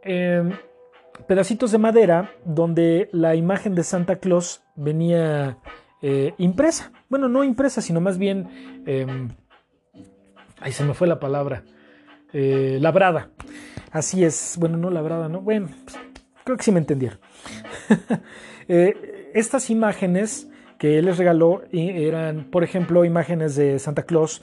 em, 0.02 0.52
pedacitos 1.26 1.72
de 1.72 1.78
madera 1.78 2.30
donde 2.44 3.08
la 3.12 3.34
imagen 3.34 3.74
de 3.74 3.82
Santa 3.82 4.16
Claus 4.16 4.62
venía 4.76 5.58
eh, 6.02 6.34
impresa. 6.38 6.92
Bueno, 7.08 7.28
no 7.28 7.42
impresa, 7.42 7.80
sino 7.80 8.00
más 8.00 8.18
bien... 8.18 8.82
Eh, 8.86 9.06
ahí 10.60 10.72
se 10.72 10.84
me 10.84 10.94
fue 10.94 11.08
la 11.08 11.18
palabra. 11.18 11.64
Eh, 12.32 12.78
labrada. 12.80 13.30
Así 13.90 14.24
es, 14.24 14.56
bueno, 14.58 14.76
no 14.76 14.90
labrada, 14.90 15.28
¿no? 15.28 15.40
Bueno, 15.40 15.68
pues, 15.84 15.96
creo 16.44 16.56
que 16.56 16.64
sí 16.64 16.72
me 16.72 16.80
entendieron. 16.80 17.18
Eh, 18.68 19.30
estas 19.32 19.70
imágenes 19.70 20.50
que 20.76 20.98
él 20.98 21.04
les 21.04 21.18
regaló 21.18 21.62
eran, 21.70 22.50
por 22.50 22.64
ejemplo, 22.64 23.04
imágenes 23.04 23.54
de 23.54 23.78
Santa 23.78 24.02
Claus 24.02 24.42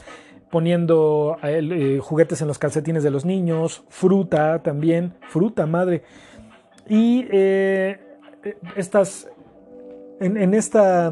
poniendo 0.49 1.35
eh, 1.43 1.99
juguetes 2.01 2.41
en 2.41 2.47
los 2.47 2.57
calcetines 2.57 3.03
de 3.03 3.11
los 3.11 3.25
niños, 3.25 3.83
fruta 3.89 4.63
también, 4.63 5.15
fruta 5.27 5.65
madre. 5.65 6.03
Y 6.87 7.27
estas, 8.77 9.27
en, 10.21 10.53
esta 10.53 11.11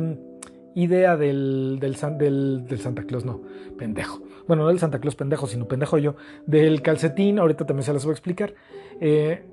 idea 0.73 1.17
del, 1.17 1.95
Santa 1.97 3.03
Claus, 3.03 3.25
no, 3.25 3.41
pendejo 3.77 4.21
bueno, 4.47 4.63
no 4.63 4.69
del 4.69 4.79
Santa 4.79 4.99
Claus 4.99 5.15
pendejo, 5.15 5.47
sino 5.47 5.65
pendejo 5.65 5.97
yo, 5.97 6.15
del 6.45 6.81
calcetín, 6.81 7.39
ahorita 7.39 7.65
también 7.65 7.85
se 7.85 7.93
las 7.93 8.03
voy 8.03 8.11
a 8.11 8.15
explicar, 8.15 8.53
eh, 8.99 9.45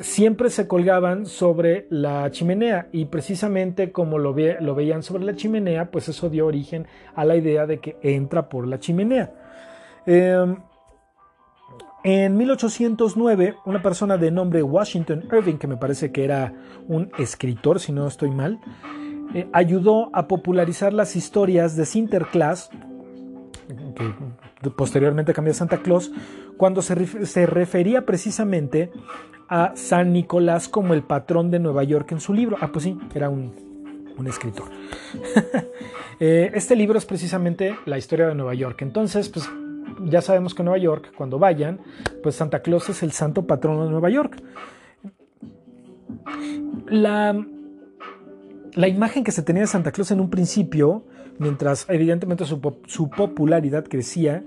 siempre 0.00 0.50
se 0.50 0.68
colgaban 0.68 1.26
sobre 1.26 1.86
la 1.90 2.30
chimenea 2.30 2.88
y 2.92 3.06
precisamente 3.06 3.92
como 3.92 4.18
lo, 4.18 4.34
veían 4.34 5.02
sobre 5.02 5.24
la 5.24 5.34
chimenea, 5.34 5.90
pues 5.90 6.08
eso 6.08 6.28
dio 6.28 6.46
origen 6.46 6.86
a 7.14 7.24
la 7.24 7.36
idea 7.36 7.66
de 7.66 7.78
que 7.78 7.96
entra 8.02 8.48
por 8.48 8.66
la 8.66 8.78
chimenea. 8.78 9.32
Em, 10.06 10.56
en 12.04 12.36
1809, 12.36 13.56
una 13.64 13.82
persona 13.82 14.16
de 14.16 14.30
nombre 14.30 14.62
Washington 14.62 15.24
Irving, 15.32 15.56
que 15.56 15.66
me 15.66 15.76
parece 15.76 16.12
que 16.12 16.24
era 16.24 16.52
un 16.86 17.10
escritor, 17.18 17.80
si 17.80 17.92
no 17.92 18.06
estoy 18.06 18.30
mal, 18.30 18.60
eh, 19.34 19.48
ayudó 19.52 20.10
a 20.14 20.28
popularizar 20.28 20.92
las 20.92 21.16
historias 21.16 21.74
de 21.76 21.84
Sinterklaas 21.84 22.70
que 24.62 24.70
posteriormente 24.70 25.32
cambió 25.32 25.52
a 25.52 25.54
Santa 25.54 25.78
Claus, 25.78 26.12
cuando 26.56 26.82
se, 26.82 27.46
refería 27.46 28.06
precisamente 28.06 28.90
a 29.48 29.72
San 29.76 30.12
Nicolás 30.12 30.68
como 30.68 30.94
el 30.94 31.02
patrón 31.02 31.50
de 31.50 31.58
Nueva 31.58 31.84
York 31.84 32.12
en 32.12 32.20
su 32.20 32.34
libro. 32.34 32.56
Ah, 32.60 32.70
pues 32.72 32.84
sí, 32.84 32.98
era 33.14 33.28
un, 33.28 33.52
escritor. 34.26 34.68
Eh, 36.18 36.50
este 36.54 36.74
libro 36.76 36.96
es 36.96 37.04
precisamente 37.04 37.76
la 37.84 37.98
historia 37.98 38.28
de 38.28 38.34
Nueva 38.34 38.54
York. 38.54 38.80
Entonces, 38.80 39.28
pues 39.28 39.50
ya 40.02 40.22
sabemos 40.22 40.54
que 40.54 40.62
Nueva 40.62 40.78
York, 40.78 41.12
cuando 41.14 41.38
vayan, 41.38 41.78
pues 42.22 42.36
Santa 42.36 42.60
Claus 42.62 42.88
es 42.88 43.02
el 43.02 43.12
santo 43.12 43.46
patrono 43.46 43.84
de 43.84 43.90
Nueva 43.90 44.08
York. 44.08 44.42
La, 46.88 47.38
la 48.72 48.88
imagen 48.88 49.24
que 49.24 49.30
se 49.30 49.42
tenía 49.42 49.60
de 49.60 49.66
Santa 49.66 49.92
Claus 49.92 50.10
en 50.10 50.20
un 50.20 50.30
principio 50.30 51.04
mientras 51.38 51.86
evidentemente 51.88 52.44
su, 52.44 53.10
popularidad 53.10 53.84
crecía, 53.88 54.44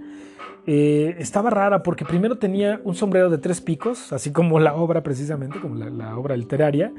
eh, 0.72 1.16
estaba 1.18 1.50
rara 1.50 1.82
porque 1.82 2.06
primero 2.06 2.38
tenía 2.38 2.80
un 2.84 2.94
sombrero 2.94 3.32
de 3.32 3.40
tres 3.40 3.60
picos, 3.60 4.14
así 4.14 4.32
como 4.32 4.60
la 4.60 4.76
obra 4.76 5.02
precisamente, 5.02 5.60
como 5.60 5.74
la, 5.74 6.16
obra 6.16 6.38
literaria, 6.38 6.94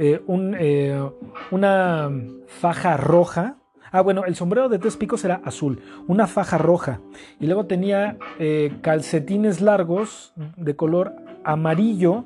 eh, 0.00 0.20
eh, 0.58 1.10
una 1.52 2.10
faja 2.48 2.96
roja. 2.96 3.58
Ah, 3.92 4.00
bueno, 4.00 4.24
el 4.24 4.34
sombrero 4.34 4.68
de 4.68 4.80
tres 4.80 4.96
picos 4.96 5.24
era 5.24 5.40
azul, 5.44 5.80
una 6.08 6.26
faja 6.26 6.58
roja. 6.58 7.02
Y 7.38 7.46
luego 7.46 7.66
tenía 7.66 8.18
calcetines 8.80 9.60
largos 9.60 10.32
de 10.56 10.74
color 10.74 11.14
amarillo 11.44 12.24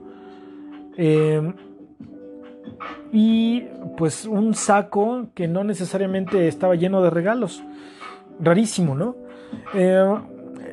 y 3.12 3.60
pues 3.98 4.24
un 4.24 4.54
saco 4.54 5.26
que 5.34 5.48
no 5.48 5.64
necesariamente 5.64 6.48
estaba 6.48 6.76
lleno 6.76 7.02
de 7.02 7.10
regalos. 7.10 7.62
Rarísimo, 8.40 8.94
¿no? 8.94 9.16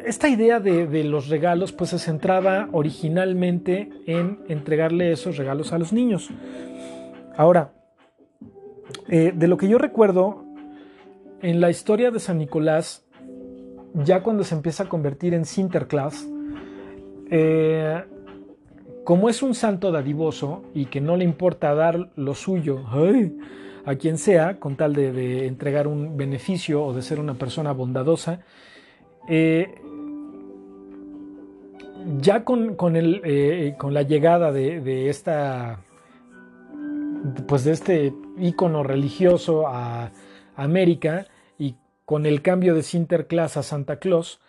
Esta 0.06 0.30
idea 0.30 0.60
de, 0.60 1.04
los 1.04 1.30
regalos 1.30 1.72
pues 1.72 1.90
se 1.90 2.00
centraba 2.00 2.70
originalmente 2.72 3.90
en 4.06 4.40
entregarle 4.48 5.12
esos 5.12 5.38
regalos 5.38 5.74
a 5.74 5.80
los 5.80 5.94
niños. 5.94 6.30
Ahora, 7.36 7.74
eh, 9.10 9.34
de 9.36 9.48
lo 9.48 9.58
que 9.58 9.68
yo 9.68 9.78
recuerdo, 9.78 10.46
en 11.42 11.60
la 11.60 11.70
historia 11.70 12.12
de 12.12 12.20
San 12.20 12.38
Nicolás, 12.38 13.06
ya 13.94 14.24
cuando 14.24 14.44
se 14.44 14.56
empieza 14.56 14.84
a 14.84 14.90
convertir 14.90 15.34
en 15.34 15.46
Sinterklaas, 15.46 16.28
eh, 17.30 18.04
como 19.04 19.30
es 19.30 19.44
un 19.44 19.54
santo 19.54 19.92
dadivoso 19.92 20.64
y 20.74 20.86
que 20.86 21.02
no 21.02 21.16
le 21.16 21.24
importa 21.24 21.74
dar 21.76 22.10
lo 22.16 22.34
suyo 22.34 22.82
a 23.86 23.96
quien 23.96 24.18
sea, 24.18 24.60
con 24.60 24.76
tal 24.76 24.94
de, 24.94 25.46
entregar 25.46 25.88
un 25.88 26.18
beneficio 26.18 26.84
o 26.84 26.94
de 26.94 27.04
ser 27.04 27.20
una 27.20 27.36
persona 27.36 27.72
bondadosa, 27.72 28.42
eh, 29.28 29.76
ya 32.20 32.44
con, 32.44 32.76
eh, 32.96 33.76
con, 33.78 33.94
la 33.94 34.02
llegada 34.04 34.52
de, 34.52 35.10
esta 35.10 35.80
pues 37.48 37.64
de 37.64 37.72
este 37.72 38.14
ícono 38.38 38.84
religioso 38.84 39.68
a 39.68 40.12
América 40.56 41.26
y 41.58 41.76
con 42.06 42.26
el 42.26 42.42
cambio 42.42 42.76
de 42.76 42.84
Sinterklaas 42.84 43.58
a 43.58 43.64
Santa 43.64 43.98
Claus, 43.98 44.40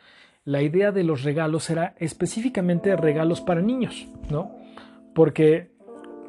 la 0.45 0.63
idea 0.63 0.93
de 0.93 1.05
los 1.05 1.25
regalos 1.25 1.71
era 1.71 1.95
específicamente 1.99 2.95
regalos 2.97 3.41
para 3.41 3.63
niños, 3.63 4.07
¿no? 4.31 4.55
Porque, 5.15 5.73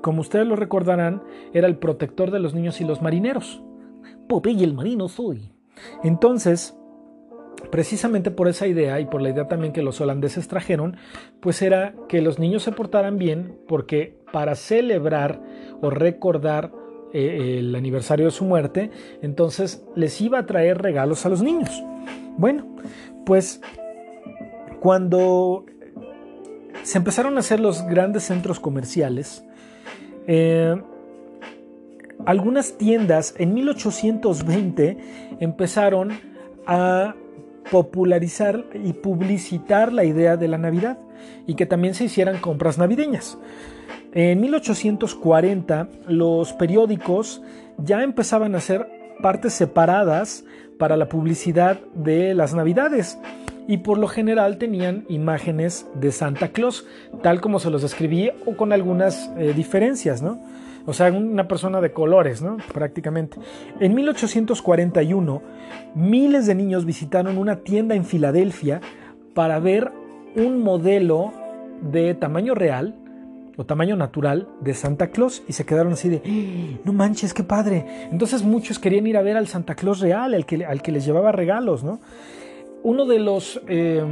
como 0.02 0.22
ustedes 0.22 0.48
lo 0.48 0.56
recordarán, 0.56 1.22
era 1.54 1.68
el 1.68 1.78
protector 1.78 2.32
de 2.32 2.40
los 2.40 2.54
niños 2.54 2.80
y 2.80 2.86
los 2.86 3.02
marineros. 3.02 3.62
Popeye 4.30 4.64
el 4.64 4.74
marino 4.74 5.10
soy. 5.10 5.52
Entonces, 6.04 6.77
precisamente 7.72 8.32
por 8.32 8.48
esa 8.48 8.68
idea 8.68 9.00
y 9.00 9.06
por 9.06 9.22
la 9.22 9.30
idea 9.30 9.48
también 9.48 9.74
que 9.74 9.82
los 9.82 10.00
holandeses 10.02 10.48
trajeron, 10.48 10.98
pues 11.40 11.62
era 11.62 11.94
que 12.08 12.22
los 12.22 12.40
niños 12.40 12.64
se 12.64 12.72
portaran 12.72 13.18
bien 13.18 13.58
porque 13.68 14.18
para 14.32 14.56
celebrar 14.56 15.42
o 15.82 15.90
recordar 15.90 16.72
eh, 17.14 17.58
el 17.60 17.76
aniversario 17.76 18.26
de 18.26 18.32
su 18.32 18.46
muerte, 18.46 18.92
entonces 19.22 19.84
les 19.96 20.20
iba 20.22 20.40
a 20.40 20.46
traer 20.46 20.82
regalos 20.82 21.26
a 21.26 21.30
los 21.30 21.42
niños. 21.42 21.84
Bueno, 22.38 22.66
pues 23.26 23.62
cuando 24.80 25.66
se 26.84 26.98
empezaron 26.98 27.38
a 27.38 27.40
hacer 27.40 27.60
los 27.60 27.86
grandes 27.88 28.24
centros 28.24 28.60
comerciales, 28.60 29.44
eh, 30.28 30.76
algunas 32.26 32.78
tiendas 32.78 33.36
en 33.38 33.54
1820 33.54 34.98
empezaron 35.40 36.12
a 36.66 37.16
popularizar 37.72 38.66
y 38.74 38.94
publicitar 38.94 39.94
la 39.94 40.04
idea 40.04 40.38
de 40.38 40.48
la 40.48 40.58
Navidad 40.58 40.98
y 41.46 41.56
que 41.56 41.66
también 41.66 41.94
se 41.94 42.06
hicieran 42.06 42.40
compras 42.40 42.78
navideñas. 42.78 43.38
En 44.14 44.42
1840 44.42 45.90
los 46.08 46.54
periódicos 46.54 47.42
ya 47.78 48.04
empezaban 48.04 48.56
a 48.56 48.60
hacer 48.60 48.88
partes 49.22 49.54
separadas 49.54 50.44
para 50.78 50.98
la 50.98 51.10
publicidad 51.10 51.80
de 51.94 52.34
las 52.34 52.54
Navidades 52.54 53.18
y 53.68 53.80
por 53.80 53.98
lo 53.98 54.08
general 54.08 54.58
tenían 54.58 55.06
imágenes 55.10 55.88
de 55.96 56.12
Santa 56.12 56.50
Claus, 56.50 56.86
tal 57.22 57.42
como 57.42 57.60
se 57.60 57.70
los 57.70 57.82
describí 57.82 58.32
o 58.46 58.56
con 58.56 58.72
algunas 58.72 59.30
eh, 59.38 59.54
diferencias, 59.54 60.22
¿no? 60.22 60.40
O 60.88 60.94
sea, 60.94 61.12
una 61.12 61.50
persona 61.50 61.82
de 61.82 61.92
colores, 61.92 62.42
¿no? 62.42 62.56
Prácticamente. 62.74 63.38
En 63.82 63.94
1841, 63.94 65.42
miles 65.96 66.48
de 66.48 66.56
niños 66.56 66.86
visitaron 66.86 67.38
una 67.38 67.58
tienda 67.58 67.94
en 67.94 68.06
Filadelfia 68.06 68.80
para 69.34 69.60
ver 69.60 69.92
un 70.38 70.64
modelo 70.64 71.34
de 71.82 72.14
tamaño 72.14 72.56
real 72.56 72.96
o 73.58 73.66
tamaño 73.66 73.98
natural 73.98 74.48
de 74.62 74.74
Santa 74.74 75.08
Claus 75.08 75.44
y 75.46 75.54
se 75.54 75.66
quedaron 75.66 75.92
así 75.92 76.08
de, 76.08 76.22
¡Ah! 76.26 76.80
no 76.86 76.94
manches, 76.94 77.34
qué 77.34 77.44
padre. 77.44 78.08
Entonces 78.10 78.44
muchos 78.44 78.80
querían 78.80 79.08
ir 79.08 79.18
a 79.18 79.22
ver 79.22 79.36
al 79.36 79.48
Santa 79.48 79.76
Claus 79.76 80.00
real, 80.00 80.34
al 80.34 80.46
que, 80.46 80.64
al 80.66 80.82
que 80.82 80.94
les 80.94 81.06
llevaba 81.06 81.34
regalos, 81.34 81.84
¿no? 81.84 82.00
Uno 82.84 83.06
de 83.06 83.20
los... 83.20 83.62
Eh, 83.68 84.06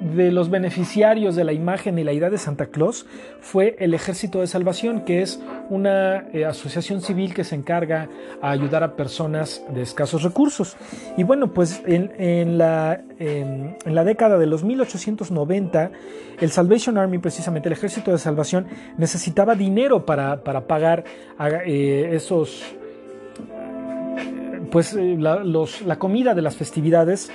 de 0.00 0.32
los 0.32 0.48
beneficiarios 0.48 1.36
de 1.36 1.44
la 1.44 1.52
imagen 1.52 1.98
y 1.98 2.04
la 2.04 2.12
idea 2.12 2.30
de 2.30 2.38
Santa 2.38 2.66
Claus 2.66 3.06
fue 3.40 3.76
el 3.78 3.92
Ejército 3.92 4.40
de 4.40 4.46
Salvación, 4.46 5.02
que 5.04 5.20
es 5.20 5.40
una 5.68 6.28
eh, 6.32 6.46
asociación 6.46 7.02
civil 7.02 7.34
que 7.34 7.44
se 7.44 7.54
encarga 7.54 8.08
a 8.40 8.50
ayudar 8.50 8.82
a 8.82 8.96
personas 8.96 9.62
de 9.68 9.82
escasos 9.82 10.22
recursos. 10.22 10.76
Y 11.16 11.22
bueno, 11.24 11.52
pues 11.52 11.82
en, 11.86 12.56
la, 12.56 13.02
en 13.18 13.76
la, 13.84 14.04
década 14.04 14.38
de 14.38 14.46
los 14.46 14.64
1890, 14.64 15.90
el 16.40 16.50
Salvation 16.50 16.96
Army, 16.96 17.18
precisamente 17.18 17.68
el 17.68 17.74
Ejército 17.74 18.10
de 18.10 18.18
Salvación, 18.18 18.66
necesitaba 18.96 19.54
dinero 19.54 20.06
para, 20.06 20.42
pagar 20.42 21.04
eh, 21.66 22.10
esos, 22.14 22.64
pues 24.70 24.94
eh, 24.94 25.16
la 25.18 25.98
comida 25.98 26.34
de 26.34 26.42
las 26.42 26.56
festividades 26.56 27.30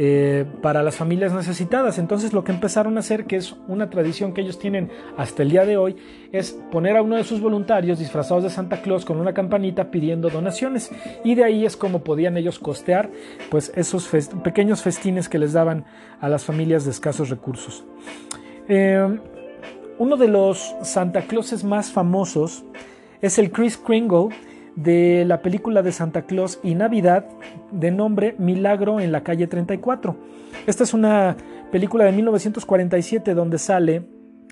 eh, 0.00 0.44
para 0.62 0.84
las 0.84 0.94
familias 0.94 1.32
necesitadas. 1.32 1.98
Entonces 1.98 2.32
lo 2.32 2.44
que 2.44 2.52
empezaron 2.52 2.96
a 2.96 3.00
hacer, 3.00 3.24
que 3.24 3.34
es 3.34 3.56
una 3.66 3.90
tradición 3.90 4.32
que 4.32 4.42
ellos 4.42 4.60
tienen 4.60 4.92
hasta 5.16 5.42
el 5.42 5.50
día 5.50 5.66
de 5.66 5.76
hoy, 5.76 5.96
es 6.30 6.52
poner 6.70 6.96
a 6.96 7.02
uno 7.02 7.16
de 7.16 7.24
sus 7.24 7.40
voluntarios 7.40 7.98
disfrazados 7.98 8.44
de 8.44 8.50
Santa 8.50 8.80
Claus 8.80 9.04
con 9.04 9.18
una 9.18 9.34
campanita 9.34 9.90
pidiendo 9.90 10.30
donaciones. 10.30 10.92
Y 11.24 11.34
de 11.34 11.42
ahí 11.42 11.66
es 11.66 11.76
como 11.76 12.04
podían 12.04 12.36
ellos 12.36 12.60
costear 12.60 13.10
pues 13.50 13.72
esos 13.74 14.08
pequeños 14.44 14.82
festines 14.82 15.28
que 15.28 15.40
les 15.40 15.52
daban 15.52 15.84
a 16.20 16.28
las 16.28 16.44
familias 16.44 16.84
de 16.84 16.92
escasos 16.92 17.28
recursos. 17.28 17.84
Eh, 18.68 19.18
uno 19.98 20.16
de 20.16 20.28
los 20.28 20.76
Santa 20.82 21.22
Clauses 21.22 21.64
más 21.64 21.90
famosos 21.90 22.64
es 23.20 23.36
el 23.40 23.50
Chris 23.50 23.76
Kringle, 23.76 24.28
de 24.82 25.24
la 25.24 25.42
película 25.42 25.82
de 25.82 25.90
Santa 25.90 26.22
Claus 26.22 26.60
y 26.62 26.76
Navidad 26.76 27.26
de 27.72 27.90
nombre 27.90 28.36
Milagro 28.38 29.00
en 29.00 29.10
la 29.10 29.24
calle 29.24 29.48
34. 29.48 30.16
Esta 30.68 30.84
es 30.84 30.94
una 30.94 31.36
película 31.72 32.04
de 32.04 32.12
1947 32.12 33.34
donde 33.34 33.58
sale 33.58 34.04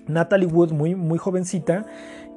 Natalie 0.08 0.48
Wood 0.48 0.72
muy, 0.72 0.96
muy 0.96 1.18
jovencita 1.18 1.86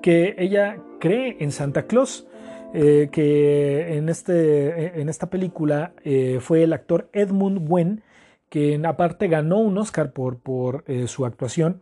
que 0.04 0.36
ella 0.38 0.78
cree 1.00 1.38
en 1.40 1.52
Santa 1.52 1.84
Claus. 1.84 2.28
Eh, 2.72 3.10
que 3.12 3.98
en, 3.98 4.10
este, 4.10 5.02
en 5.02 5.10
esta 5.10 5.32
película 5.32 5.94
eh, 6.04 6.38
fue 6.40 6.62
el 6.62 6.72
actor 6.72 7.10
Edmund 7.14 7.66
Wen, 7.68 8.04
que 8.48 8.80
aparte 8.86 9.28
ganó 9.28 9.58
un 9.58 9.76
Oscar 9.80 10.14
por, 10.14 10.38
por 10.38 10.84
eh, 10.86 11.08
su 11.08 11.26
actuación, 11.26 11.82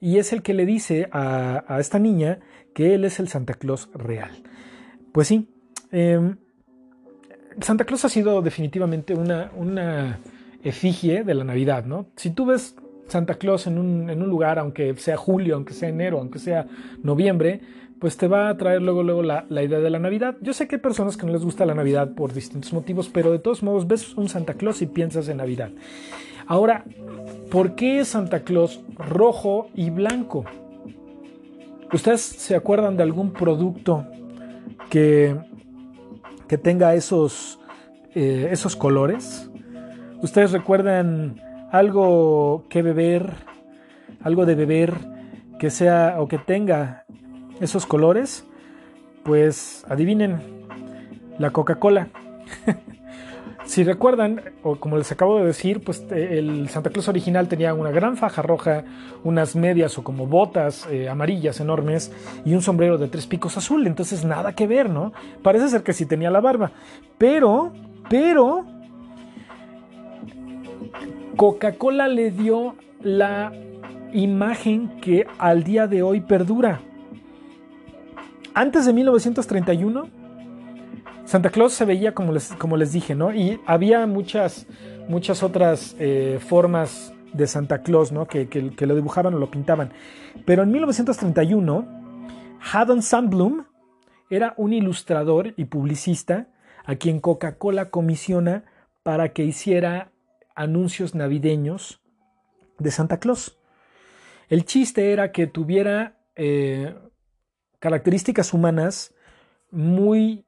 y 0.00 0.16
es 0.16 0.32
el 0.32 0.40
que 0.40 0.54
le 0.54 0.64
dice 0.64 1.10
a, 1.12 1.66
a 1.68 1.80
esta 1.80 1.98
niña 1.98 2.38
que 2.72 2.94
él 2.94 3.04
es 3.04 3.20
el 3.20 3.28
Santa 3.28 3.52
Claus 3.52 3.90
real. 3.92 4.42
Pues 5.12 5.28
sí, 5.28 5.46
em, 5.90 6.36
Santa 7.60 7.84
Claus 7.84 8.04
ha 8.04 8.08
sido 8.08 8.40
definitivamente 8.40 9.14
una, 9.14 9.50
una, 9.54 10.18
efigie 10.64 11.24
de 11.24 11.34
la 11.34 11.44
Navidad, 11.44 11.84
¿no? 11.84 12.06
Si 12.16 12.30
tú 12.30 12.46
ves 12.46 12.76
Santa 13.08 13.34
Claus 13.34 13.66
en 13.66 13.78
un, 13.78 14.08
en 14.08 14.22
un, 14.22 14.28
lugar, 14.28 14.58
aunque 14.58 14.94
sea 14.96 15.16
julio, 15.16 15.56
aunque 15.56 15.74
sea 15.74 15.88
enero, 15.88 16.20
aunque 16.20 16.38
sea 16.38 16.66
noviembre, 17.02 17.60
pues 17.98 18.16
te 18.16 18.28
va 18.28 18.48
a 18.48 18.56
traer 18.56 18.80
luego, 18.80 19.02
luego 19.02 19.22
la, 19.22 19.44
la, 19.48 19.62
idea 19.62 19.80
de 19.80 19.90
la 19.90 19.98
Navidad. 19.98 20.36
Yo 20.40 20.52
sé 20.52 20.68
que 20.68 20.76
hay 20.76 20.80
personas 20.80 21.16
que 21.16 21.26
no 21.26 21.32
les 21.32 21.44
gusta 21.44 21.66
la 21.66 21.74
Navidad 21.74 22.14
por 22.14 22.32
distintos 22.32 22.72
motivos, 22.72 23.08
pero 23.08 23.32
de 23.32 23.38
todos 23.38 23.62
modos 23.62 23.86
ves 23.86 24.16
un 24.16 24.28
Santa 24.28 24.54
Claus 24.54 24.82
y 24.82 24.86
piensas 24.86 25.28
en 25.28 25.38
Navidad. 25.38 25.70
Ahora, 26.46 26.84
¿por 27.50 27.74
qué 27.74 28.04
Santa 28.04 28.44
Claus 28.44 28.82
rojo 28.96 29.68
y 29.74 29.90
blanco? 29.90 30.44
¿Ustedes 31.92 32.22
se 32.22 32.56
acuerdan 32.56 32.96
de 32.96 33.02
algún 33.02 33.32
producto 33.32 34.06
que, 34.92 35.34
que 36.48 36.58
tenga 36.58 36.94
esos, 36.94 37.58
eh, 38.14 38.48
esos 38.50 38.76
colores. 38.76 39.50
¿Ustedes 40.20 40.52
recuerdan 40.52 41.40
algo 41.70 42.66
que 42.68 42.82
beber, 42.82 43.32
algo 44.22 44.44
de 44.44 44.54
beber 44.54 44.92
que 45.58 45.70
sea 45.70 46.16
o 46.18 46.28
que 46.28 46.36
tenga 46.36 47.06
esos 47.58 47.86
colores? 47.86 48.46
Pues 49.24 49.86
adivinen, 49.88 50.42
la 51.38 51.52
Coca-Cola. 51.52 52.08
Si 53.72 53.84
recuerdan, 53.84 54.42
o 54.62 54.76
como 54.76 54.98
les 54.98 55.10
acabo 55.12 55.38
de 55.38 55.46
decir, 55.46 55.82
pues 55.82 56.04
eh, 56.10 56.36
el 56.38 56.68
Santa 56.68 56.90
Claus 56.90 57.08
original 57.08 57.48
tenía 57.48 57.72
una 57.72 57.90
gran 57.90 58.18
faja 58.18 58.42
roja, 58.42 58.84
unas 59.24 59.56
medias 59.56 59.96
o 59.96 60.04
como 60.04 60.26
botas 60.26 60.86
eh, 60.90 61.08
amarillas 61.08 61.58
enormes 61.58 62.12
y 62.44 62.52
un 62.52 62.60
sombrero 62.60 62.98
de 62.98 63.08
tres 63.08 63.26
picos 63.26 63.56
azul. 63.56 63.86
Entonces 63.86 64.26
nada 64.26 64.54
que 64.54 64.66
ver, 64.66 64.90
¿no? 64.90 65.14
Parece 65.42 65.68
ser 65.68 65.82
que 65.82 65.94
sí 65.94 66.04
tenía 66.04 66.30
la 66.30 66.42
barba. 66.42 66.72
Pero, 67.16 67.72
pero, 68.10 68.66
Coca-Cola 71.36 72.08
le 72.08 72.30
dio 72.30 72.76
la 73.00 73.54
imagen 74.12 75.00
que 75.00 75.26
al 75.38 75.64
día 75.64 75.86
de 75.86 76.02
hoy 76.02 76.20
perdura. 76.20 76.82
Antes 78.52 78.84
de 78.84 78.92
1931, 78.92 80.21
Santa 81.24 81.50
Claus 81.50 81.72
se 81.72 81.84
veía 81.84 82.12
como 82.14 82.32
les, 82.32 82.52
como 82.54 82.76
les 82.76 82.92
dije, 82.92 83.14
¿no? 83.14 83.32
Y 83.34 83.60
había 83.66 84.06
muchas, 84.06 84.66
muchas 85.08 85.42
otras 85.42 85.96
eh, 85.98 86.38
formas 86.46 87.14
de 87.32 87.46
Santa 87.46 87.82
Claus, 87.82 88.12
¿no? 88.12 88.26
Que, 88.26 88.48
que, 88.48 88.86
lo 88.86 88.94
dibujaban 88.94 89.34
o 89.34 89.38
lo 89.38 89.50
pintaban. 89.50 89.92
Pero 90.44 90.62
en 90.62 90.72
1931, 90.72 91.86
Haddon 92.72 93.02
Sandblum 93.02 93.64
era 94.30 94.54
un 94.56 94.72
ilustrador 94.72 95.54
y 95.56 95.66
publicista 95.66 96.48
a 96.84 96.96
quien 96.96 97.20
Coca-Cola 97.20 97.90
comisiona 97.90 98.64
para 99.02 99.32
que 99.32 99.44
hiciera 99.44 100.12
anuncios 100.54 101.14
navideños 101.14 102.00
de 102.78 102.90
Santa 102.90 103.18
Claus. 103.18 103.58
El 104.48 104.64
chiste 104.64 105.12
era 105.12 105.32
que 105.32 105.46
tuviera 105.46 106.18
eh, 106.34 106.94
características 107.78 108.52
humanas 108.52 109.14
muy 109.70 110.44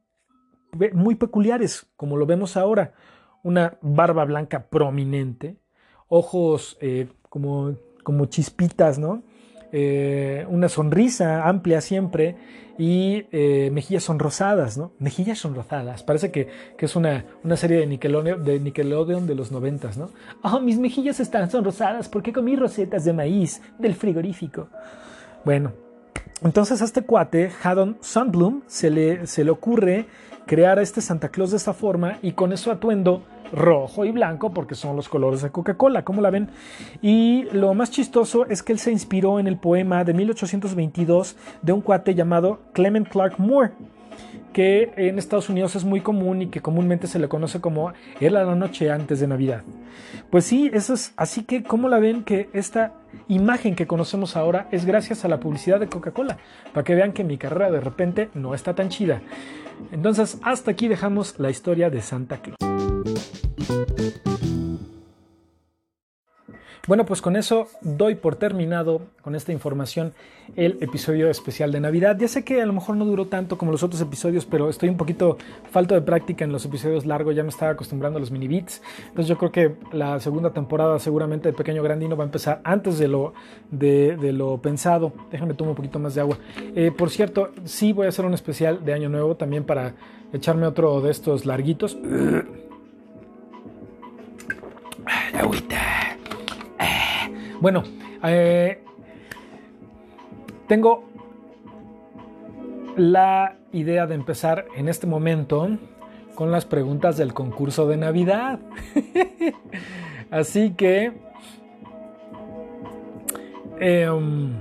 muy 0.93 1.15
peculiares, 1.15 1.87
como 1.97 2.17
lo 2.17 2.27
vemos 2.27 2.57
ahora. 2.57 2.95
Una 3.43 3.79
barba 3.83 4.25
blanca 4.25 4.69
prominente, 4.69 5.59
ojos 6.09 6.79
eh, 6.81 7.09
como, 7.29 7.77
como 8.03 8.27
chispitas, 8.27 8.99
¿no? 8.99 9.23
Eh, 9.77 10.47
una 10.49 10.69
sonrisa 10.69 11.49
amplia 11.49 11.81
siempre 11.81 12.37
y 12.79 13.27
eh, 13.33 13.71
mejillas 13.73 14.05
sonrosadas, 14.05 14.79
¿no? 14.79 14.93
Mejillas 15.01 15.39
sonrosadas. 15.39 16.05
Parece 16.05 16.31
que, 16.31 16.49
es 16.79 16.97
una, 16.97 17.25
una, 17.43 17.57
serie 17.57 17.79
de 17.79 17.87
Nickelodeon, 17.87 18.45
de 18.45 18.61
Nickelodeon 18.61 19.27
de 19.27 19.35
los 19.35 19.51
noventas, 19.51 19.97
¿no? 19.99 20.11
Oh, 20.43 20.61
mis 20.61 20.79
mejillas 20.79 21.19
están 21.19 21.51
sonrosadas 21.51 22.09
porque 22.09 22.33
comí 22.33 22.55
rosetas 22.55 23.05
de 23.05 23.13
maíz 23.13 23.63
del 23.79 23.95
frigorífico. 23.95 24.69
Bueno, 25.45 25.73
Entonces 26.43 26.83
a 26.83 26.85
este 26.85 27.03
cuate, 27.03 27.51
Haddon 27.63 27.97
Sandblum, 28.01 28.63
se 28.67 28.91
le, 28.91 29.27
se 29.27 29.45
le 29.45 29.51
ocurre 29.51 30.07
crear 30.47 30.79
a 30.79 30.83
este 30.83 31.01
Santa 31.01 31.29
Claus 31.31 31.51
de 31.51 31.57
esta 31.57 31.73
forma 31.73 32.19
y 32.23 32.33
con 32.33 32.53
eso 32.53 32.71
atuendo 32.71 33.23
rojo 33.53 34.05
y 34.05 34.11
blanco 34.11 34.53
porque 34.53 34.75
son 34.75 34.97
los 34.97 35.09
colores 35.09 35.43
de 35.43 35.51
Coca-Cola, 35.51 36.05
como 36.05 36.21
la 36.21 36.31
ven? 36.31 36.51
Y 37.03 37.45
lo 37.53 37.75
más 37.75 37.91
chistoso 37.91 38.47
es 38.47 38.63
que 38.63 38.73
él 38.73 38.79
se 38.79 38.93
inspiró 38.93 39.39
en 39.39 39.47
el 39.47 39.57
poema 39.57 40.05
de 40.05 40.15
1822 40.15 41.37
de 41.63 41.73
un 41.73 41.81
cuate 41.81 42.15
llamado 42.15 42.61
Clement 42.73 43.09
Clark 43.09 43.39
Moore 43.39 43.73
que 44.53 44.93
en 44.97 45.19
Estados 45.19 45.49
Unidos 45.49 45.77
es 45.77 45.85
muy 45.85 46.01
común 46.01 46.43
y 46.43 46.47
que 46.49 46.61
comúnmente 46.61 47.07
se 47.07 47.19
le 47.19 47.29
conoce 47.29 47.61
como 47.61 47.93
Era 48.21 48.45
la 48.45 48.55
noche 48.55 48.91
antes 48.91 49.21
de 49.21 49.27
Navidad. 49.27 49.63
Pues 50.31 50.45
sí, 50.45 50.71
eso 50.73 50.95
es 50.95 51.13
así 51.17 51.45
que 51.45 51.63
¿cómo 51.63 51.89
la 51.89 51.99
ven 51.99 52.25
que 52.25 52.49
esta 52.53 52.95
imagen 53.29 53.75
que 53.75 53.87
conocemos 53.87 54.37
ahora 54.37 54.69
es 54.71 54.85
gracias 54.85 55.25
a 55.25 55.29
la 55.29 55.41
publicidad 55.41 55.81
de 55.81 55.89
Coca-Cola? 55.89 56.39
Para 56.73 56.85
que 56.85 56.95
vean 56.95 57.13
que 57.13 57.25
mi 57.25 57.39
carrera 57.39 57.71
de 57.71 57.81
repente 57.81 58.31
no 58.35 58.55
está 58.55 58.75
tan 58.75 58.89
chida. 58.89 59.23
Entonces, 59.93 60.39
hasta 60.43 60.71
aquí 60.71 60.89
dejamos 60.89 61.39
la 61.39 61.51
historia 61.51 61.91
de 61.91 62.01
Santa 62.01 62.39
Claus. 62.39 62.59
Bueno, 66.87 67.07
pues 67.07 67.23
con 67.23 67.35
eso 67.35 67.69
doy 67.81 68.15
por 68.15 68.37
terminado 68.37 69.01
con 69.23 69.35
esta 69.35 69.53
información 69.53 70.13
el 70.55 70.77
episodio 70.83 71.31
especial 71.31 71.73
de 71.73 71.81
Navidad. 71.81 72.19
Ya 72.19 72.29
sé 72.29 72.45
que 72.45 72.61
a 72.61 72.67
lo 72.67 72.75
mejor 72.75 72.97
no 72.97 73.07
duró 73.07 73.27
tanto 73.27 73.57
como 73.57 73.73
los 73.73 73.83
otros 73.83 74.03
episodios, 74.03 74.45
pero 74.45 74.69
estoy 74.69 74.91
un 74.91 74.99
poquito 74.99 75.39
falto 75.71 75.95
de 75.95 76.03
práctica 76.03 76.45
en 76.45 76.53
los 76.53 76.63
episodios 76.67 77.07
largos, 77.07 77.35
ya 77.35 77.43
me 77.43 77.49
estaba 77.49 77.73
acostumbrando 77.73 78.19
a 78.19 78.21
los 78.21 78.31
mini 78.31 78.49
beats. 78.49 78.83
Entonces 78.99 79.29
yo 79.29 79.39
creo 79.39 79.51
que 79.51 79.77
la 79.93 80.21
segunda 80.21 80.51
temporada 80.51 80.99
seguramente 80.99 81.49
de 81.49 81.55
Pequeño 81.55 81.83
Grandino 81.83 82.19
va 82.19 82.25
a 82.25 82.27
empezar 82.27 82.61
antes 82.65 82.99
de 82.99 83.09
lo, 83.09 83.33
de, 83.71 84.19
lo 84.35 84.59
pensado. 84.61 85.15
Déjame 85.31 85.55
tomar 85.55 85.71
un 85.71 85.77
poquito 85.77 85.99
más 85.99 86.15
de 86.15 86.21
agua. 86.21 86.37
Eh, 86.77 86.93
por 86.95 87.09
cierto, 87.09 87.53
sí 87.65 87.95
voy 87.95 88.05
a 88.05 88.11
hacer 88.11 88.27
un 88.27 88.35
especial 88.35 88.85
de 88.85 88.93
Año 88.93 89.09
Nuevo 89.09 89.37
también 89.37 89.65
para 89.65 89.95
echarme 90.35 90.67
otro 90.67 91.01
de 91.01 91.11
estos 91.11 91.47
larguitos. 91.47 91.97
Agüita. 95.33 96.04
Bueno, 97.65 97.83
eh, 98.23 98.79
tengo 100.69 101.05
la 102.95 103.57
idea 103.73 104.07
de 104.07 104.15
empezar 104.15 104.67
en 104.77 104.91
este 104.91 105.07
momento 105.07 105.71
con 106.35 106.51
las 106.51 106.67
preguntas 106.67 107.17
del 107.17 107.33
concurso 107.33 107.89
de 107.89 107.97
Navidad. 107.97 108.61
Así 110.31 110.75
que... 110.75 111.15
Em, 113.81 114.53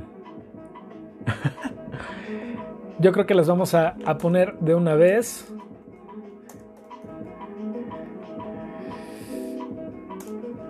yo 2.99 3.11
creo 3.11 3.25
que 3.25 3.35
las 3.35 3.49
vamos 3.49 3.73
a, 3.73 3.97
a 4.05 4.17
poner 4.17 4.57
de 4.59 4.75
una 4.75 4.95
vez. 4.95 5.52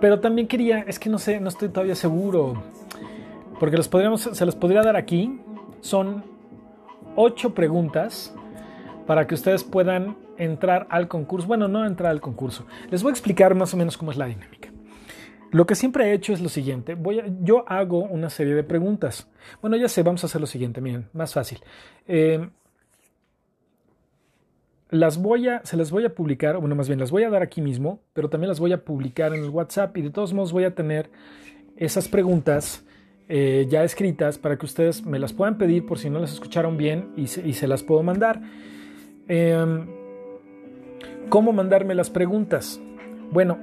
Pero 0.04 0.20
también 0.20 0.46
quería, 0.46 0.80
es 0.80 0.98
que 0.98 1.08
no 1.08 1.16
sé, 1.16 1.40
no 1.40 1.48
estoy 1.48 1.70
todavía 1.70 1.94
seguro. 1.94 2.62
Porque 3.58 3.78
los 3.78 3.88
podríamos, 3.88 4.20
se 4.20 4.44
los 4.44 4.54
podría 4.54 4.82
dar 4.82 4.96
aquí. 4.96 5.40
Son 5.80 6.22
ocho 7.16 7.54
preguntas 7.54 8.34
para 9.06 9.26
que 9.26 9.34
ustedes 9.34 9.64
puedan 9.64 10.18
entrar 10.36 10.86
al 10.90 11.08
concurso. 11.08 11.48
Bueno, 11.48 11.68
no 11.68 11.86
entrar 11.86 12.10
al 12.10 12.20
concurso. 12.20 12.66
Les 12.90 13.02
voy 13.02 13.08
a 13.08 13.12
explicar 13.14 13.54
más 13.54 13.72
o 13.72 13.78
menos 13.78 13.96
cómo 13.96 14.10
es 14.10 14.18
la 14.18 14.26
dinámica. 14.26 14.68
Lo 15.50 15.64
que 15.64 15.74
siempre 15.74 16.10
he 16.10 16.12
hecho 16.12 16.34
es 16.34 16.42
lo 16.42 16.50
siguiente. 16.50 16.96
Voy 16.96 17.20
a, 17.20 17.24
yo 17.40 17.64
hago 17.66 18.00
una 18.00 18.28
serie 18.28 18.54
de 18.54 18.62
preguntas. 18.62 19.26
Bueno, 19.62 19.78
ya 19.78 19.88
sé, 19.88 20.02
vamos 20.02 20.22
a 20.22 20.26
hacer 20.26 20.38
lo 20.38 20.46
siguiente. 20.46 20.82
Miren, 20.82 21.08
más 21.14 21.32
fácil. 21.32 21.60
Eh, 22.06 22.46
las 24.94 25.20
voy 25.20 25.48
a, 25.48 25.60
se 25.64 25.76
las 25.76 25.90
voy 25.90 26.04
a 26.04 26.14
publicar, 26.14 26.56
bueno, 26.58 26.76
más 26.76 26.86
bien 26.86 27.00
las 27.00 27.10
voy 27.10 27.24
a 27.24 27.30
dar 27.30 27.42
aquí 27.42 27.60
mismo, 27.60 28.00
pero 28.12 28.28
también 28.28 28.48
las 28.48 28.60
voy 28.60 28.72
a 28.72 28.84
publicar 28.84 29.34
en 29.34 29.42
el 29.42 29.50
WhatsApp 29.50 29.96
y 29.96 30.02
de 30.02 30.10
todos 30.10 30.32
modos 30.32 30.52
voy 30.52 30.64
a 30.64 30.74
tener 30.74 31.10
esas 31.76 32.06
preguntas 32.06 32.86
eh, 33.28 33.66
ya 33.68 33.82
escritas 33.82 34.38
para 34.38 34.56
que 34.56 34.66
ustedes 34.66 35.04
me 35.04 35.18
las 35.18 35.32
puedan 35.32 35.58
pedir 35.58 35.84
por 35.84 35.98
si 35.98 36.10
no 36.10 36.20
las 36.20 36.32
escucharon 36.32 36.76
bien 36.76 37.08
y 37.16 37.26
se, 37.26 37.66
las 37.66 37.82
puedo 37.82 38.04
mandar. 38.04 38.40
Em, 39.26 39.86
¿Cómo 41.28 41.52
mandarme 41.52 41.96
las 41.96 42.10
preguntas? 42.10 42.80
Bueno, 43.32 43.58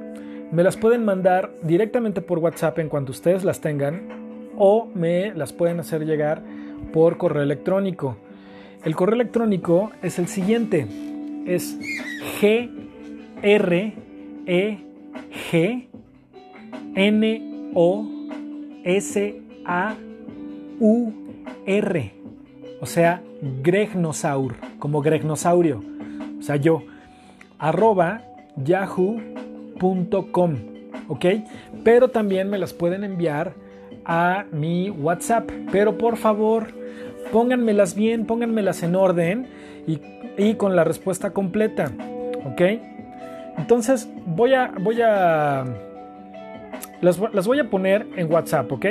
me 0.51 0.63
las 0.63 0.75
pueden 0.75 1.05
mandar 1.05 1.53
directamente 1.63 2.21
por 2.21 2.39
WhatsApp 2.39 2.77
en 2.79 2.89
cuanto 2.89 3.13
ustedes 3.13 3.45
las 3.45 3.61
tengan 3.61 4.49
o 4.57 4.85
me 4.93 5.33
las 5.33 5.53
pueden 5.53 5.79
hacer 5.79 6.05
llegar 6.05 6.43
por 6.91 7.17
correo 7.17 7.43
electrónico. 7.43 8.17
El 8.83 8.97
correo 8.97 9.15
electrónico 9.15 9.91
es 10.01 10.19
el 10.19 10.27
siguiente 10.27 10.87
es 11.45 11.77
G 12.39 12.69
R 13.41 13.93
E 14.45 14.77
G 15.51 15.87
N 16.95 17.71
O 17.73 18.05
S 18.83 19.41
A 19.65 19.95
U 20.79 21.11
R. 21.65 22.13
O 22.79 22.85
sea, 22.85 23.21
Gregnosaur, 23.63 24.55
como 24.79 25.01
Gregnosaurio. 25.01 25.81
O 26.39 26.41
sea, 26.41 26.55
yo. 26.55 26.83
Arroba 27.59 28.23
yahoo.com. 28.57 30.55
¿Ok? 31.07 31.25
Pero 31.83 32.09
también 32.09 32.49
me 32.49 32.57
las 32.57 32.73
pueden 32.73 33.03
enviar 33.03 33.53
a 34.05 34.45
mi 34.51 34.89
WhatsApp. 34.89 35.51
Pero 35.71 35.97
por 35.97 36.17
favor, 36.17 36.73
pónganmelas 37.31 37.95
bien, 37.95 38.25
pónganmelas 38.25 38.83
en 38.83 38.95
orden 38.95 39.47
y 39.87 39.99
y 40.37 40.55
con 40.55 40.75
la 40.75 40.83
respuesta 40.83 41.31
completa. 41.31 41.91
¿Ok? 42.45 42.61
Entonces 43.57 44.09
voy 44.25 44.53
a, 44.53 44.71
voy 44.79 45.01
a, 45.01 45.65
las, 47.01 47.17
voy 47.19 47.59
a 47.59 47.69
poner 47.69 48.07
en 48.15 48.31
WhatsApp, 48.31 48.71
¿ok? 48.71 48.85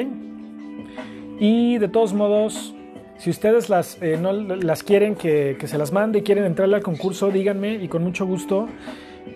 Y 1.41 1.79
de 1.79 1.89
todos 1.89 2.13
modos, 2.13 2.75
si 3.17 3.31
ustedes 3.31 3.69
las, 3.71 4.01
eh, 4.03 4.19
no 4.21 4.33
las 4.33 4.83
quieren 4.83 5.15
que, 5.15 5.57
se 5.65 5.79
las 5.79 5.93
mande 5.93 6.19
y 6.19 6.23
quieren 6.23 6.45
entrarle 6.45 6.77
al 6.77 6.83
concurso, 6.83 7.31
díganme 7.31 7.75
y 7.75 7.89
con 7.89 8.05
mucho 8.05 8.27
gusto 8.27 8.69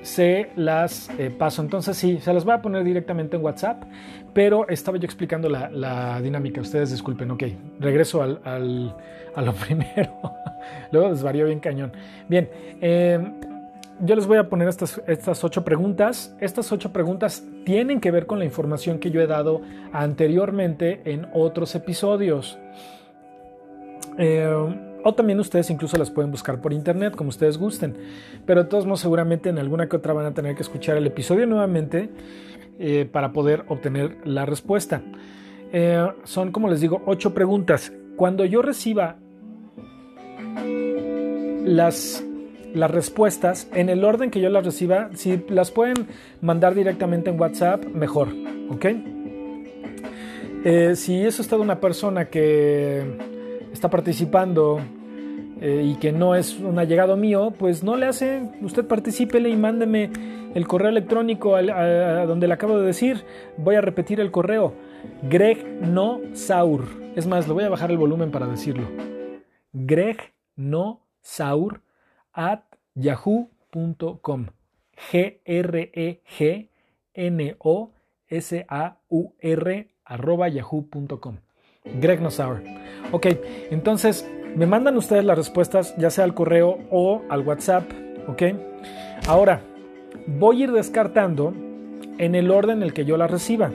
se 0.02 0.50
las 0.56 1.10
eh, 1.18 1.30
paso. 1.30 1.62
Entonces 1.62 1.96
sí, 1.96 2.18
se 2.20 2.32
las 2.32 2.44
voy 2.44 2.54
a 2.54 2.62
poner 2.62 2.84
directamente 2.84 3.36
en 3.36 3.44
WhatsApp, 3.44 3.82
pero 4.32 4.68
estaba 4.68 4.98
yo 4.98 5.04
explicando 5.04 5.48
la, 5.48 6.20
dinámica. 6.22 6.60
Ustedes 6.60 6.90
disculpen, 6.90 7.30
ok. 7.30 7.44
Regreso 7.80 8.22
al, 8.22 8.40
a 9.34 9.42
lo 9.42 9.52
primero. 9.66 10.12
Luego 10.92 11.10
desvarió 11.10 11.46
bien 11.46 11.60
cañón. 11.60 11.92
Bien, 12.28 12.48
eh, 12.80 13.18
yo 14.00 14.16
les 14.16 14.26
voy 14.26 14.38
a 14.38 14.48
poner 14.48 14.68
estas, 14.68 15.00
estas 15.06 15.42
ocho 15.44 15.64
preguntas. 15.64 16.34
Estas 16.40 16.70
ocho 16.72 16.92
preguntas 16.92 17.44
tienen 17.64 18.00
que 18.00 18.10
ver 18.10 18.26
con 18.26 18.38
la 18.38 18.44
información 18.44 18.98
que 18.98 19.10
yo 19.10 19.20
he 19.20 19.26
dado 19.26 19.62
anteriormente 19.92 21.00
en 21.04 21.28
otros 21.32 21.74
episodios. 21.74 22.58
Eh, 24.18 24.93
o 25.04 25.14
también 25.14 25.38
ustedes 25.38 25.70
incluso 25.70 25.96
las 25.98 26.10
pueden 26.10 26.30
buscar 26.30 26.60
por 26.60 26.72
internet, 26.72 27.14
como 27.14 27.28
ustedes 27.28 27.58
gusten. 27.58 27.96
Pero 28.46 28.64
de 28.64 28.68
todos 28.68 28.86
modos, 28.86 29.00
seguramente 29.00 29.50
en 29.50 29.58
alguna 29.58 29.88
que 29.88 29.96
otra 29.96 30.12
van 30.12 30.26
a 30.26 30.34
tener 30.34 30.56
que 30.56 30.62
escuchar 30.62 30.96
el 30.96 31.06
episodio 31.06 31.46
nuevamente 31.46 32.08
eh, 32.78 33.08
para 33.10 33.32
poder 33.32 33.64
obtener 33.68 34.16
la 34.24 34.46
respuesta. 34.46 35.02
Eh, 35.72 36.06
son, 36.24 36.52
como 36.52 36.68
les 36.68 36.80
digo, 36.80 37.02
ocho 37.06 37.34
preguntas. 37.34 37.92
Cuando 38.16 38.44
yo 38.44 38.62
reciba 38.62 39.16
las, 41.64 42.24
las 42.72 42.90
respuestas 42.90 43.68
en 43.74 43.90
el 43.90 44.04
orden 44.04 44.30
que 44.30 44.40
yo 44.40 44.48
las 44.48 44.64
reciba, 44.64 45.10
si 45.14 45.44
las 45.48 45.70
pueden 45.70 46.06
mandar 46.40 46.74
directamente 46.74 47.28
en 47.28 47.38
WhatsApp, 47.38 47.84
mejor. 47.84 48.28
¿Ok? 48.70 48.86
Eh, 50.64 50.96
si 50.96 51.22
es 51.22 51.38
usted 51.38 51.58
una 51.58 51.78
persona 51.78 52.24
que 52.24 53.04
está 53.72 53.90
participando 53.90 54.80
eh, 55.60 55.82
y 55.84 55.96
que 55.96 56.12
no 56.12 56.34
es 56.34 56.58
un 56.58 56.78
allegado 56.78 57.16
mío, 57.16 57.52
pues 57.58 57.82
no 57.82 57.96
le 57.96 58.06
hace, 58.06 58.42
usted 58.62 58.86
participele 58.86 59.48
y 59.48 59.56
mándeme 59.56 60.10
el 60.54 60.66
correo 60.66 60.88
electrónico 60.88 61.56
a, 61.56 62.26
donde 62.26 62.46
le 62.46 62.54
acabo 62.54 62.78
de 62.78 62.86
decir. 62.86 63.24
Voy 63.56 63.74
a 63.74 63.80
repetir 63.80 64.20
el 64.20 64.30
correo. 64.30 64.74
Greg 65.22 65.64
no 65.82 66.20
Saur. 66.32 66.84
Es 67.16 67.26
más, 67.26 67.46
le 67.48 67.54
voy 67.54 67.64
a 67.64 67.68
bajar 67.68 67.90
el 67.90 67.98
volumen 67.98 68.30
para 68.30 68.46
decirlo. 68.46 68.86
Greg 69.72 70.32
no 70.56 71.00
Saur 71.22 71.82
at 72.32 72.62
yahoo.com. 72.94 74.46
G-R-E-G 75.10 76.70
N-O-S-A-U-R 77.14 77.94
arroba 80.04 80.48
yahoo.com. 80.48 81.36
Greg 82.00 82.20
Nosaur. 82.20 82.62
Ok, 83.12 83.26
entonces 83.70 84.28
me 84.56 84.66
mandan 84.66 84.96
ustedes 84.96 85.24
las 85.24 85.36
respuestas, 85.36 85.94
ya 85.96 86.10
sea 86.10 86.24
al 86.24 86.34
correo 86.34 86.78
o 86.90 87.22
al 87.28 87.46
WhatsApp. 87.46 87.84
Ok, 88.28 88.42
ahora 89.26 89.60
voy 90.26 90.60
a 90.60 90.64
ir 90.64 90.72
descartando 90.72 91.52
en 92.18 92.34
el 92.34 92.50
orden 92.50 92.78
en 92.78 92.82
el 92.84 92.92
que 92.94 93.04
yo 93.04 93.16
las 93.16 93.30
reciba. 93.30 93.70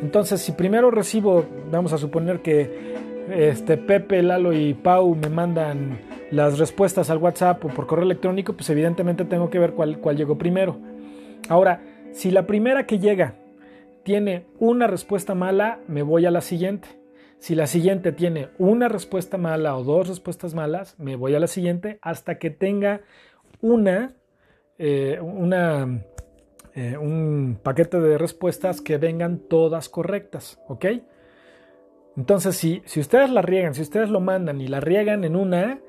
Entonces, 0.00 0.40
si 0.40 0.52
primero 0.52 0.90
recibo, 0.90 1.44
vamos 1.70 1.92
a 1.92 1.98
suponer 1.98 2.40
que 2.40 2.94
este, 3.30 3.76
Pepe, 3.76 4.22
Lalo 4.22 4.52
y 4.52 4.74
Pau 4.74 5.14
me 5.14 5.28
mandan 5.28 5.98
las 6.30 6.58
respuestas 6.58 7.10
al 7.10 7.18
WhatsApp 7.18 7.64
o 7.64 7.68
por 7.68 7.86
correo 7.86 8.04
electrónico, 8.04 8.54
pues 8.54 8.68
evidentemente 8.70 9.24
tengo 9.24 9.50
que 9.50 9.58
ver 9.58 9.72
cuál, 9.72 9.98
cuál 9.98 10.16
llegó 10.16 10.36
primero. 10.36 10.78
Ahora, 11.48 11.82
si 12.12 12.30
la 12.30 12.46
primera 12.46 12.86
que 12.86 12.98
llega 12.98 13.34
tiene 14.02 14.46
una 14.58 14.86
respuesta 14.86 15.34
mala, 15.34 15.80
me 15.88 16.02
voy 16.02 16.26
a 16.26 16.30
la 16.30 16.40
siguiente. 16.40 16.88
Si 17.44 17.54
la 17.54 17.66
siguiente 17.66 18.10
tiene 18.12 18.48
una 18.56 18.88
respuesta 18.88 19.36
mala 19.36 19.76
o 19.76 19.84
dos 19.84 20.08
respuestas 20.08 20.54
malas, 20.54 20.98
me 20.98 21.14
voy 21.14 21.34
a 21.34 21.38
la 21.38 21.46
siguiente 21.46 21.98
hasta 22.00 22.38
que 22.38 22.48
tenga 22.48 23.02
una, 23.60 24.14
eh, 24.78 25.20
eh, 26.74 26.96
un 26.96 27.58
paquete 27.62 28.00
de 28.00 28.16
respuestas 28.16 28.80
que 28.80 28.96
vengan 28.96 29.40
todas 29.40 29.90
correctas, 29.90 30.58
¿ok? 30.68 30.86
Entonces, 32.16 32.56
si, 32.56 32.80
si 32.86 33.00
ustedes 33.00 33.28
la 33.28 33.42
riegan, 33.42 33.74
si 33.74 33.82
ustedes 33.82 34.08
lo 34.08 34.20
mandan 34.20 34.62
y 34.62 34.66
la 34.66 34.80
riegan 34.80 35.22
en 35.24 35.36
una, 35.36 35.80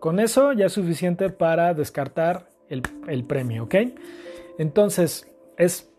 con 0.00 0.18
eso 0.18 0.52
ya 0.52 0.66
es 0.66 0.72
suficiente 0.72 1.30
para 1.30 1.74
descartar 1.74 2.48
el, 2.68 2.82
el 3.06 3.22
premio, 3.22 3.62
¿ok? 3.66 3.76
Entonces, 4.58 5.32
es 5.58 5.92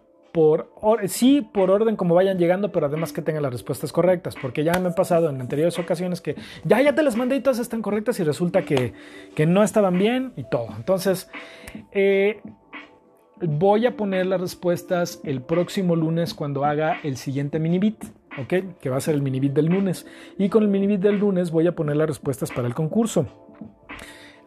sí, 1.08 1.42
por 1.42 1.72
orden 1.72 1.96
como 1.96 2.16
vayan 2.16 2.38
llegando, 2.38 2.72
pero 2.72 2.86
además 2.86 3.14
que 3.14 3.22
tengan 3.22 3.44
las 3.44 3.52
respuestas 3.52 3.92
correctas, 3.92 4.36
porque 4.42 4.64
ya 4.64 4.74
me 4.80 4.90
ha 4.90 4.96
pasado 4.96 5.30
en 5.30 5.40
anteriores 5.40 5.78
ocasiones 5.80 6.22
que 6.22 6.36
ya, 6.64 6.82
ya 6.82 6.94
te 6.94 7.04
las 7.04 7.16
mandé 7.16 7.36
y 7.36 7.42
todas 7.42 7.60
están 7.60 7.82
correctas 7.82 8.20
y 8.20 8.24
resulta 8.24 8.64
que, 8.64 8.94
que 9.36 9.46
no 9.46 9.64
estaban 9.64 9.98
bien 9.98 10.34
y 10.36 10.44
todo. 10.44 10.68
Entonces, 10.76 11.30
eh, 11.92 12.42
voy 13.42 13.86
a 13.86 13.96
poner 13.96 14.26
las 14.26 14.42
respuestas 14.42 15.22
el 15.24 15.42
próximo 15.42 15.96
lunes 15.96 16.34
cuando 16.34 16.66
haga 16.66 17.00
el 17.04 17.18
siguiente 17.18 17.60
mini 17.60 17.80
bit. 17.80 18.04
¿ok? 18.38 18.80
Que 18.80 18.90
va 18.90 18.98
a 18.98 19.02
ser 19.02 19.16
el 19.16 19.22
mini 19.22 19.40
bit 19.40 19.54
del 19.54 19.68
lunes. 19.68 20.06
Y 20.38 20.50
con 20.50 20.64
el 20.64 20.70
mini 20.70 20.88
bit 20.88 21.02
del 21.02 21.20
lunes 21.20 21.52
voy 21.52 21.68
a 21.68 21.76
poner 21.76 21.98
las 21.98 22.08
respuestas 22.08 22.52
para 22.52 22.68
el 22.68 22.74
concurso. 22.74 23.28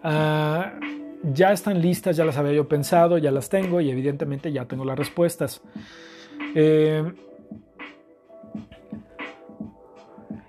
Ah, 0.02 0.72
ya 1.22 1.52
están 1.52 1.80
listas, 1.80 2.16
ya 2.16 2.24
las 2.24 2.36
había 2.36 2.52
yo 2.52 2.68
pensado, 2.68 3.18
ya 3.18 3.30
las 3.30 3.48
tengo 3.48 3.80
y 3.80 3.90
evidentemente 3.90 4.52
ya 4.52 4.64
tengo 4.64 4.84
las 4.84 4.98
respuestas. 4.98 5.62
Eh, 6.54 7.12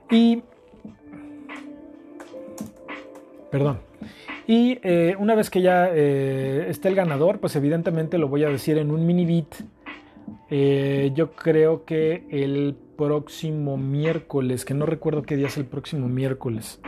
y... 0.09 0.43
Perdón. 3.51 3.80
Y 4.47 4.80
eh, 4.84 5.15
una 5.17 5.36
vez 5.36 5.49
que 5.49 5.61
ya 5.61 5.89
eh, 5.93 6.65
esté 6.69 6.89
el 6.89 6.95
ganador, 6.95 7.39
pues 7.39 7.55
evidentemente 7.55 8.17
lo 8.17 8.28
voy 8.28 8.43
a 8.43 8.49
decir 8.49 8.78
en 8.78 8.91
un 8.91 9.05
mini 9.05 9.26
beat. 9.26 11.13
yo 11.15 11.32
creo 11.32 11.86
que 11.86 12.26
el 12.30 12.76
próximo 12.97 13.78
miércoles, 13.78 14.65
que 14.65 14.74
no 14.74 14.86
recuerdo 14.86 15.24
qué 15.24 15.36
día 15.36 15.47
es 15.47 15.57
el 15.57 15.65
próximo 15.65 16.07
miércoles. 16.07 16.80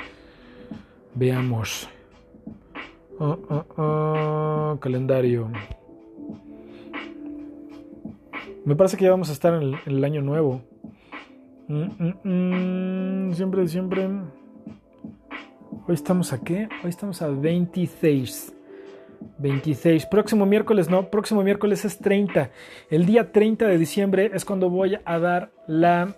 Veamos. 1.14 1.88
Ah, 3.20 3.38
ah, 3.50 3.66
ah, 3.78 4.78
calendario. 4.82 5.50
Me 8.66 8.76
parece 8.76 8.98
que 8.98 9.06
ya 9.06 9.12
vamos 9.12 9.30
a 9.30 9.34
estar 9.34 9.54
en 9.54 9.76
el, 9.86 10.04
año 10.04 10.22
nuevo. 10.22 10.62
Mm, 11.68 11.88
mm, 11.98 13.30
mm, 13.30 13.34
siempre, 13.34 13.68
siempre. 13.68 14.10
Hoy 15.88 15.94
estamos 15.94 16.34
a 16.34 16.42
qué? 16.42 16.68
Hoy 16.84 16.90
estamos 16.90 17.22
a 17.22 17.30
26. 17.30 18.54
26. 19.38 20.06
Próximo 20.08 20.46
miércoles, 20.46 20.90
no, 20.90 21.10
próximo 21.10 21.42
miércoles 21.42 21.86
es 21.86 21.98
30. 22.00 22.50
El 22.90 23.06
día 23.06 23.32
30 23.32 23.68
de 23.68 23.78
diciembre 23.78 24.32
es 24.34 24.44
cuando 24.44 24.70
voy 24.70 24.98
a 25.06 25.20
dar 25.20 25.52
la 25.68 26.16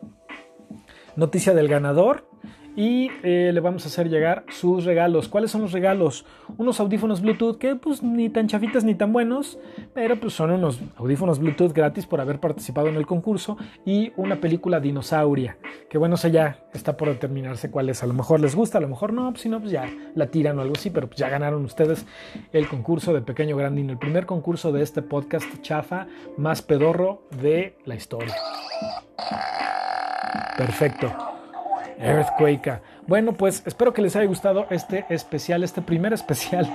noticia 1.15 1.53
del 1.53 1.67
ganador 1.67 2.26
y 2.77 3.09
eh, 3.23 3.49
le 3.51 3.59
vamos 3.59 3.83
a 3.85 3.87
hacer 3.87 4.07
llegar 4.07 4.45
sus 4.49 4.85
regalos. 4.85 5.27
¿Cuáles 5.27 5.49
son 5.49 5.61
los 5.63 5.71
regalos? 5.71 6.25
Unos 6.57 6.79
audífonos 6.79 7.21
Bluetooth 7.21 7.57
que 7.57 7.75
pues 7.75 8.03
ni 8.03 8.29
tan 8.29 8.47
chafitas 8.47 8.83
ni 8.83 8.93
tan 8.93 9.11
buenos, 9.11 9.57
pero 9.95 10.15
pues 10.17 10.33
son 10.33 10.51
unos 10.51 10.79
audífonos 10.95 11.39
Bluetooth 11.39 11.73
gratis 11.73 12.05
por 12.05 12.21
haber 12.21 12.39
participado 12.39 12.87
en 12.87 12.95
el 12.95 13.07
concurso 13.07 13.57
y 13.83 14.13
una 14.15 14.35
película 14.35 14.79
dinosauria, 14.79 15.57
que 15.89 15.97
bueno, 15.97 16.17
sé 16.17 16.29
ya 16.29 16.59
está 16.71 16.95
por 16.95 17.09
determinarse 17.09 17.71
cuál 17.71 17.89
es. 17.89 18.03
A 18.03 18.05
lo 18.05 18.13
mejor 18.13 18.39
les 18.39 18.55
gusta, 18.55 18.77
a 18.77 18.81
lo 18.81 18.89
mejor 18.89 19.11
no, 19.11 19.31
pues 19.31 19.41
si 19.41 19.49
no, 19.49 19.59
pues 19.59 19.71
ya 19.71 19.89
la 20.13 20.27
tiran 20.27 20.59
o 20.59 20.61
algo 20.61 20.75
así, 20.77 20.91
pero 20.91 21.07
pues 21.07 21.17
ya 21.17 21.29
ganaron 21.29 21.65
ustedes 21.65 22.05
el 22.53 22.67
concurso 22.67 23.11
de 23.11 23.21
Pequeño 23.21 23.57
Grandino, 23.57 23.91
el 23.91 23.97
primer 23.97 24.27
concurso 24.27 24.71
de 24.71 24.83
este 24.83 25.01
podcast 25.01 25.47
chafa 25.61 26.05
más 26.37 26.61
pedorro 26.61 27.23
de 27.41 27.75
la 27.85 27.95
historia. 27.95 28.35
Perfecto. 30.55 31.36
Earthquake. 31.99 32.81
Bueno, 33.07 33.33
pues 33.33 33.63
espero 33.65 33.93
que 33.93 34.01
les 34.01 34.15
haya 34.15 34.25
gustado 34.27 34.67
este 34.69 35.05
especial, 35.09 35.63
este 35.63 35.81
primer 35.81 36.13
especial 36.13 36.67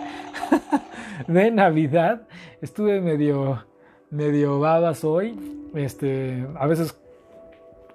de 1.26 1.50
Navidad. 1.50 2.22
Estuve 2.60 3.00
medio, 3.00 3.64
medio 4.10 4.58
babas 4.58 5.04
hoy. 5.04 5.38
Este, 5.74 6.46
a 6.58 6.66
veces 6.66 6.98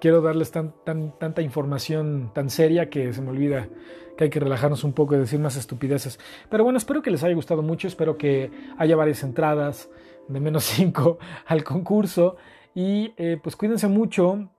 quiero 0.00 0.20
darles 0.20 0.50
tan, 0.50 0.72
tan, 0.84 1.18
tanta 1.18 1.42
información 1.42 2.30
tan 2.34 2.50
seria 2.50 2.88
que 2.88 3.12
se 3.12 3.20
me 3.20 3.30
olvida 3.30 3.68
que 4.16 4.24
hay 4.24 4.30
que 4.30 4.40
relajarnos 4.40 4.82
un 4.82 4.92
poco 4.92 5.14
y 5.14 5.18
decir 5.18 5.38
más 5.38 5.56
estupideces. 5.56 6.18
Pero 6.50 6.64
bueno, 6.64 6.76
espero 6.76 7.02
que 7.02 7.10
les 7.10 7.22
haya 7.22 7.34
gustado 7.34 7.62
mucho. 7.62 7.86
Espero 7.86 8.18
que 8.18 8.50
haya 8.76 8.96
varias 8.96 9.22
entradas 9.22 9.88
de 10.26 10.40
menos 10.40 10.64
5 10.76 11.18
al 11.46 11.64
concurso. 11.64 12.36
Y 12.74 13.12
eh, 13.16 13.38
pues 13.42 13.56
cuídense 13.56 13.88
mucho 13.88 14.50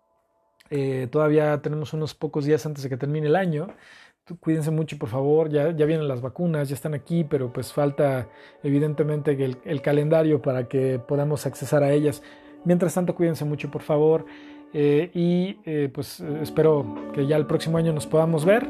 eh, 0.69 1.07
todavía 1.11 1.61
tenemos 1.61 1.93
unos 1.93 2.13
pocos 2.13 2.45
días 2.45 2.65
antes 2.65 2.83
de 2.83 2.89
que 2.89 2.97
termine 2.97 3.27
el 3.27 3.35
año. 3.35 3.67
Cuídense 4.39 4.69
mucho, 4.69 4.97
por 4.97 5.09
favor. 5.09 5.49
Ya, 5.49 5.71
ya 5.71 5.85
vienen 5.85 6.07
las 6.07 6.21
vacunas, 6.21 6.69
ya 6.69 6.75
están 6.75 6.93
aquí, 6.93 7.23
pero 7.23 7.51
pues 7.51 7.73
falta 7.73 8.27
evidentemente 8.63 9.31
el, 9.63 9.81
calendario 9.81 10.41
para 10.41 10.67
que 10.67 10.99
podamos 10.99 11.45
accesar 11.45 11.83
a 11.83 11.91
ellas. 11.91 12.21
Mientras 12.63 12.93
tanto, 12.93 13.15
cuídense 13.15 13.45
mucho, 13.45 13.71
por 13.71 13.81
favor. 13.81 14.25
Eh, 14.71 15.09
y 15.15 15.57
eh, 15.65 15.89
pues 15.91 16.19
espero 16.19 17.11
que 17.13 17.25
ya 17.25 17.37
el 17.37 17.47
próximo 17.47 17.77
año 17.77 17.91
nos 17.91 18.05
podamos 18.05 18.45
ver. 18.45 18.67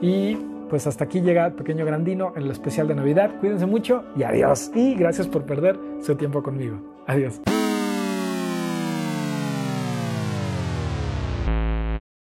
Y 0.00 0.36
pues 0.68 0.88
hasta 0.88 1.04
aquí 1.04 1.20
llega 1.20 1.50
Pequeño 1.50 1.84
Grandino 1.84 2.32
en 2.34 2.42
el 2.42 2.50
especial 2.50 2.88
de 2.88 2.96
Navidad. 2.96 3.38
Cuídense 3.38 3.66
mucho 3.66 4.04
y 4.16 4.24
adiós. 4.24 4.72
Y 4.74 4.94
gracias 4.96 5.28
por 5.28 5.44
perder 5.44 5.78
su 6.00 6.16
tiempo 6.16 6.42
conmigo. 6.42 6.80
Adiós. 7.06 7.40